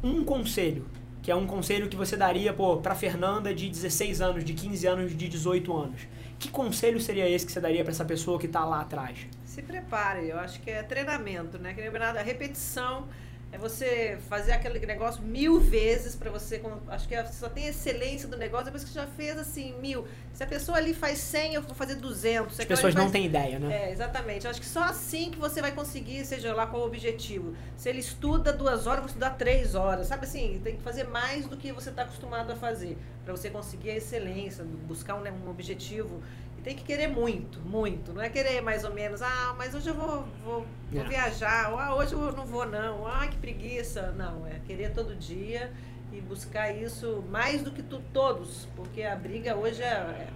um 0.04 0.24
conselho, 0.24 0.86
que 1.28 1.32
é 1.32 1.36
um 1.36 1.46
conselho 1.46 1.90
que 1.90 1.98
você 1.98 2.16
daria 2.16 2.56
para 2.82 2.96
Fernanda 2.96 3.54
de 3.54 3.68
16 3.68 4.22
anos, 4.22 4.46
de 4.46 4.54
15 4.54 4.88
anos, 4.88 5.18
de 5.18 5.28
18 5.28 5.76
anos, 5.76 6.08
que 6.40 6.48
conselho 6.48 7.02
seria 7.02 7.30
esse 7.30 7.46
que 7.46 7.52
você 7.52 7.60
daria 7.60 7.84
para 7.84 7.92
essa 7.92 8.06
pessoa 8.06 8.40
que 8.40 8.46
está 8.46 8.64
lá 8.64 8.80
atrás? 8.80 9.28
Se 9.44 9.62
prepare, 9.62 10.30
eu 10.30 10.40
acho 10.40 10.62
que 10.62 10.72
é 10.72 10.82
treinamento, 10.82 11.60
né? 11.60 11.74
Que 11.74 11.82
a 11.82 12.24
repetição 12.24 13.10
é 13.50 13.58
você 13.58 14.18
fazer 14.28 14.52
aquele 14.52 14.86
negócio 14.86 15.22
mil 15.22 15.60
vezes 15.60 16.16
para 16.16 16.30
você. 16.30 16.62
Acho 16.90 17.08
que 17.08 17.16
é, 17.16 17.26
só 17.26 17.48
tem 17.48 17.68
excelência 17.68 18.28
do 18.28 18.38
negócio 18.38 18.66
depois 18.66 18.84
que 18.84 18.94
já 18.94 19.08
fez 19.08 19.38
assim 19.38 19.74
mil. 19.80 20.06
Se 20.34 20.44
a 20.44 20.48
pessoa 20.48 20.78
ali 20.78 20.94
faz 20.94 21.18
100, 21.20 21.54
eu 21.54 21.62
vou 21.62 21.74
fazer 21.74 21.96
200. 21.96 22.60
As 22.60 22.66
pessoas 22.66 22.94
não 22.94 23.10
têm 23.10 23.26
ideia, 23.26 23.58
né? 23.58 23.88
É, 23.88 23.92
exatamente. 23.92 24.48
Acho 24.48 24.60
que 24.60 24.68
só 24.68 24.84
assim 24.84 25.32
que 25.32 25.40
você 25.40 25.62
vai 25.62 25.72
conseguir, 25.72 26.26
seja 26.26 26.54
lá 26.54 26.68
qual 26.68 26.84
o 26.84 26.86
objetivo. 26.86 27.56
Se 27.78 27.88
ele 27.88 28.00
estuda 28.00 28.52
duas 28.52 28.86
horas, 28.86 29.00
vou 29.00 29.08
estudar 29.08 29.32
três 29.32 29.76
horas. 29.76 30.08
Sabe 30.08 30.26
assim? 30.26 30.60
Tem 30.62 30.76
que 30.76 30.84
fazer 30.84 31.06
mais 31.06 31.48
do 31.48 31.56
que 31.56 31.72
você 31.72 31.90
está 31.90 32.02
acostumado 32.02 32.52
a 32.52 32.56
fazer 32.56 32.98
para 33.24 33.36
você 33.36 33.50
conseguir 33.50 33.92
a 33.92 33.96
excelência, 33.96 34.64
buscar 34.88 35.16
um, 35.16 35.22
né, 35.22 35.34
um 35.46 35.50
objetivo 35.50 36.22
tem 36.64 36.76
que 36.76 36.84
querer 36.84 37.08
muito, 37.08 37.60
muito. 37.62 38.14
Não 38.14 38.22
é 38.22 38.30
querer 38.30 38.62
mais 38.62 38.84
ou 38.84 38.94
menos, 38.94 39.22
ah, 39.22 39.56
mas 39.58 39.74
hoje 39.74 39.90
eu 39.90 39.94
vou, 39.94 40.26
vou, 40.44 40.66
vou 40.92 41.02
é. 41.02 41.08
viajar, 41.08 41.72
ou 41.72 41.80
ah, 41.80 41.96
hoje 41.96 42.14
eu 42.14 42.32
não 42.32 42.46
vou 42.46 42.66
não, 42.66 43.08
ah, 43.08 43.28
que 43.28 43.38
preguiça. 43.38 44.12
Não, 44.14 44.46
é 44.46 44.60
querer 44.66 44.94
todo 44.94 45.16
dia 45.16 45.72
e 46.12 46.22
buscar 46.22 46.72
isso 46.72 47.24
mais 47.30 47.62
do 47.62 47.72
que 47.72 47.84
tu, 47.84 48.02
todos, 48.14 48.68
porque 48.76 49.04
a 49.04 49.16
briga 49.16 49.56
hoje 49.56 49.82
é, 49.82 49.88
é 49.88 50.28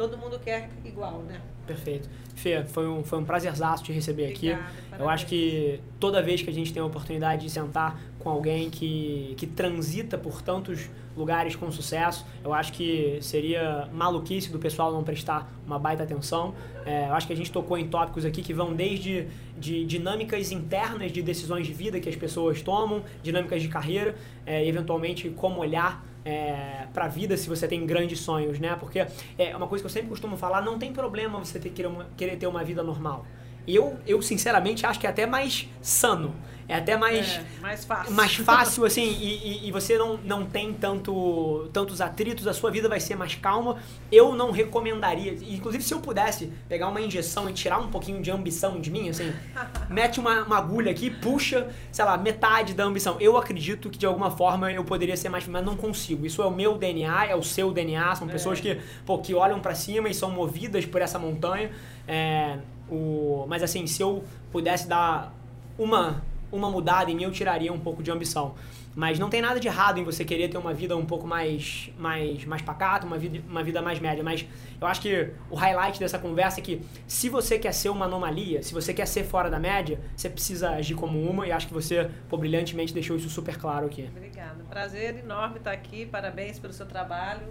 todo 0.00 0.16
mundo 0.16 0.38
quer 0.38 0.70
igual, 0.82 1.18
né? 1.28 1.42
Perfeito. 1.66 2.08
Fê, 2.34 2.64
foi 2.64 2.88
um, 2.88 3.04
foi 3.04 3.18
um 3.18 3.24
prazerzaço 3.24 3.84
te 3.84 3.92
receber 3.92 4.32
Obrigada, 4.32 4.62
aqui. 4.62 4.72
Parabéns. 4.88 5.00
Eu 5.00 5.08
acho 5.10 5.26
que 5.26 5.80
toda 6.00 6.22
vez 6.22 6.40
que 6.40 6.48
a 6.48 6.52
gente 6.52 6.72
tem 6.72 6.82
a 6.82 6.86
oportunidade 6.86 7.42
de 7.42 7.50
sentar 7.50 8.00
com 8.18 8.30
alguém 8.30 8.70
que, 8.70 9.34
que 9.36 9.46
transita 9.46 10.16
por 10.16 10.40
tantos 10.40 10.88
lugares 11.14 11.54
com 11.54 11.70
sucesso. 11.70 12.24
Eu 12.42 12.54
acho 12.54 12.72
que 12.72 13.18
seria 13.20 13.90
maluquice 13.92 14.50
do 14.50 14.58
pessoal 14.58 14.90
não 14.90 15.04
prestar 15.04 15.52
uma 15.66 15.78
baita 15.78 16.02
atenção. 16.02 16.54
É, 16.86 17.08
eu 17.08 17.12
acho 17.12 17.26
que 17.26 17.34
a 17.34 17.36
gente 17.36 17.52
tocou 17.52 17.76
em 17.76 17.86
tópicos 17.86 18.24
aqui 18.24 18.40
que 18.40 18.54
vão 18.54 18.72
desde 18.72 19.28
de 19.58 19.84
dinâmicas 19.84 20.50
internas 20.50 21.12
de 21.12 21.20
decisões 21.20 21.66
de 21.66 21.74
vida 21.74 22.00
que 22.00 22.08
as 22.08 22.16
pessoas 22.16 22.62
tomam, 22.62 23.02
dinâmicas 23.22 23.60
de 23.60 23.68
carreira, 23.68 24.14
é, 24.46 24.66
eventualmente 24.66 25.28
como 25.28 25.60
olhar 25.60 26.02
é, 26.24 26.86
para 26.92 27.06
a 27.06 27.08
vida 27.08 27.36
se 27.36 27.48
você 27.48 27.66
tem 27.66 27.84
grandes 27.86 28.20
sonhos, 28.20 28.58
né? 28.58 28.76
Porque 28.78 29.06
é 29.38 29.56
uma 29.56 29.66
coisa 29.66 29.82
que 29.82 29.86
eu 29.86 29.90
sempre 29.90 30.08
costumo 30.08 30.36
falar, 30.36 30.60
não 30.62 30.78
tem 30.78 30.92
problema 30.92 31.38
você 31.38 31.58
ter, 31.58 31.70
querer, 31.70 31.88
uma, 31.88 32.06
querer 32.16 32.36
ter 32.36 32.46
uma 32.46 32.62
vida 32.64 32.82
normal. 32.82 33.26
Eu, 33.74 33.98
eu 34.06 34.20
sinceramente 34.22 34.84
acho 34.86 34.98
que 34.98 35.06
é 35.06 35.10
até 35.10 35.26
mais 35.26 35.68
sano 35.80 36.34
é 36.70 36.76
até 36.76 36.96
mais, 36.96 37.28
é, 37.34 37.60
mais 37.60 37.84
fácil, 37.84 38.14
mais 38.14 38.34
fácil 38.38 38.84
assim, 38.84 39.02
e, 39.02 39.64
e, 39.64 39.68
e, 39.68 39.72
você 39.72 39.98
não, 39.98 40.16
não 40.18 40.46
tem 40.46 40.72
tanto, 40.72 41.68
tantos 41.72 42.00
atritos, 42.00 42.46
a 42.46 42.52
sua 42.52 42.70
vida 42.70 42.88
vai 42.88 43.00
ser 43.00 43.16
mais 43.16 43.34
calma. 43.34 43.78
Eu 44.10 44.36
não 44.36 44.52
recomendaria, 44.52 45.32
inclusive 45.52 45.82
se 45.82 45.92
eu 45.92 45.98
pudesse 45.98 46.52
pegar 46.68 46.86
uma 46.86 47.00
injeção 47.00 47.50
e 47.50 47.52
tirar 47.52 47.80
um 47.80 47.88
pouquinho 47.88 48.22
de 48.22 48.30
ambição 48.30 48.80
de 48.80 48.88
mim, 48.88 49.08
assim, 49.08 49.32
mete 49.90 50.20
uma, 50.20 50.44
uma 50.44 50.58
agulha 50.58 50.92
aqui, 50.92 51.10
puxa, 51.10 51.68
sei 51.90 52.04
lá, 52.04 52.16
metade 52.16 52.72
da 52.72 52.84
ambição. 52.84 53.16
Eu 53.18 53.36
acredito 53.36 53.90
que 53.90 53.98
de 53.98 54.06
alguma 54.06 54.30
forma 54.30 54.70
eu 54.70 54.84
poderia 54.84 55.16
ser 55.16 55.28
mais, 55.28 55.44
mas 55.48 55.64
não 55.64 55.76
consigo. 55.76 56.24
Isso 56.24 56.40
é 56.40 56.46
o 56.46 56.52
meu 56.52 56.78
DNA, 56.78 57.26
é 57.26 57.34
o 57.34 57.42
seu 57.42 57.72
DNA, 57.72 58.14
são 58.14 58.28
é. 58.28 58.30
pessoas 58.30 58.60
que, 58.60 58.80
pô, 59.04 59.18
que 59.18 59.34
olham 59.34 59.58
para 59.58 59.74
cima 59.74 60.08
e 60.08 60.14
são 60.14 60.30
movidas 60.30 60.86
por 60.86 61.02
essa 61.02 61.18
montanha. 61.18 61.72
É, 62.06 62.58
o, 62.90 63.46
mas 63.48 63.62
assim, 63.62 63.86
se 63.86 64.02
eu 64.02 64.24
pudesse 64.50 64.88
dar 64.88 65.32
uma 65.78 66.22
uma 66.52 66.70
mudada 66.70 67.10
em 67.10 67.14
mim, 67.14 67.22
eu 67.24 67.30
tiraria 67.30 67.72
um 67.72 67.78
pouco 67.78 68.02
de 68.02 68.10
ambição. 68.10 68.54
Mas 68.94 69.20
não 69.20 69.30
tem 69.30 69.40
nada 69.40 69.60
de 69.60 69.68
errado 69.68 69.98
em 69.98 70.04
você 70.04 70.24
querer 70.24 70.48
ter 70.48 70.58
uma 70.58 70.74
vida 70.74 70.96
um 70.96 71.06
pouco 71.06 71.26
mais, 71.26 71.90
mais, 71.96 72.44
mais 72.44 72.60
pacata, 72.60 73.06
uma 73.06 73.16
vida, 73.16 73.40
uma 73.48 73.62
vida 73.62 73.80
mais 73.80 74.00
média. 74.00 74.22
Mas 74.22 74.44
eu 74.80 74.86
acho 74.86 75.00
que 75.00 75.30
o 75.48 75.54
highlight 75.54 76.00
dessa 76.00 76.18
conversa 76.18 76.58
é 76.58 76.62
que 76.62 76.82
se 77.06 77.28
você 77.28 77.56
quer 77.56 77.72
ser 77.72 77.88
uma 77.88 78.06
anomalia, 78.06 78.62
se 78.62 78.74
você 78.74 78.92
quer 78.92 79.06
ser 79.06 79.22
fora 79.24 79.48
da 79.48 79.60
média, 79.60 80.00
você 80.16 80.28
precisa 80.28 80.70
agir 80.70 80.96
como 80.96 81.22
uma 81.22 81.46
e 81.46 81.52
acho 81.52 81.68
que 81.68 81.72
você, 81.72 82.10
pô, 82.28 82.36
brilhantemente 82.36 82.92
deixou 82.92 83.16
isso 83.16 83.30
super 83.30 83.56
claro 83.56 83.86
aqui. 83.86 84.08
Obrigada. 84.10 84.64
Prazer 84.68 85.18
enorme 85.18 85.58
estar 85.58 85.72
aqui. 85.72 86.04
Parabéns 86.04 86.58
pelo 86.58 86.72
seu 86.72 86.86
trabalho. 86.86 87.46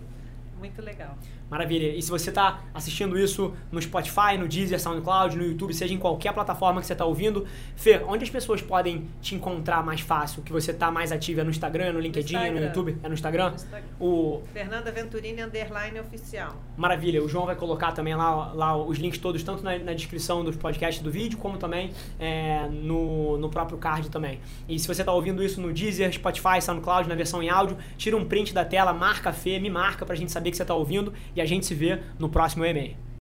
Muito 0.60 0.82
legal. 0.82 1.18
Maravilha. 1.50 1.96
E 1.96 2.02
se 2.02 2.12
você 2.12 2.30
está 2.30 2.62
assistindo 2.74 3.18
isso 3.18 3.54
no 3.72 3.82
Spotify, 3.82 4.38
no 4.38 4.48
Deezer, 4.48 4.80
SoundCloud, 4.80 5.36
no 5.36 5.44
YouTube, 5.44 5.74
seja 5.74 5.94
em 5.94 5.98
qualquer 5.98 6.34
plataforma 6.34 6.80
que 6.82 6.86
você 6.86 6.94
está 6.94 7.06
ouvindo, 7.06 7.48
Fê, 7.76 8.02
onde 8.06 8.24
as 8.24 8.30
pessoas 8.30 8.62
podem 8.62 9.08
te 9.22 9.34
encontrar 9.36 9.84
mais 9.84 10.02
fácil? 10.02 10.44
Que 10.44 10.52
você 10.52 10.72
está 10.72 10.92
mais 10.92 11.12
ativa? 11.12 11.42
É 11.42 11.44
no 11.44 11.50
Instagram, 11.50 11.94
no 11.94 12.00
LinkedIn, 12.00 12.52
no, 12.52 12.60
no 12.60 12.66
YouTube? 12.66 12.98
É 13.02 13.08
no 13.08 13.14
Instagram? 13.14 13.50
No 13.50 13.56
Instagram. 13.56 13.88
O... 14.00 14.44
Fernanda 14.54 14.92
Venturini, 14.92 15.42
underline 15.42 16.00
oficial. 16.00 16.56
Maravilha. 16.78 17.24
O 17.24 17.28
João 17.28 17.46
vai 17.46 17.56
colocar 17.56 17.94
também 17.94 18.16
lá, 18.16 18.54
lá 18.54 18.78
os 18.78 18.98
links 19.00 19.18
todos, 19.18 19.42
tanto 19.42 19.64
na, 19.64 19.78
na 19.80 19.94
descrição 19.94 20.44
dos 20.44 20.56
podcasts 20.56 21.02
do 21.02 21.10
vídeo, 21.10 21.38
como 21.38 21.58
também 21.58 21.92
é, 22.20 22.68
no, 22.68 23.38
no 23.38 23.50
próprio 23.50 23.78
card 23.78 24.10
também. 24.10 24.40
E 24.68 24.78
se 24.78 24.88
você 24.88 25.02
está 25.02 25.12
ouvindo 25.14 25.44
isso 25.44 25.60
no 25.60 25.74
Deezer, 25.74 26.14
Spotify, 26.14 26.62
SoundCloud, 26.62 27.10
na 27.10 27.16
versão 27.16 27.42
em 27.42 27.50
áudio, 27.50 27.78
tira 27.98 28.16
um 28.16 28.26
print 28.26 28.54
da 28.54 28.66
tela, 28.66 28.94
marca 28.94 29.30
a 29.30 29.34
Fê, 29.34 29.60
me 29.60 29.70
marca 29.70 30.06
para 30.06 30.14
a 30.14 30.18
gente 30.18 30.32
saber 30.32 30.49
que 30.52 30.58
você 30.58 30.64
está 30.64 30.74
ouvindo 30.74 31.14
e 31.36 31.42
a 31.42 31.46
gente 31.46 31.66
se 31.66 31.74
vê 31.74 32.00
no 32.18 32.30
próximo 32.30 32.66
e-mail. 32.66 32.96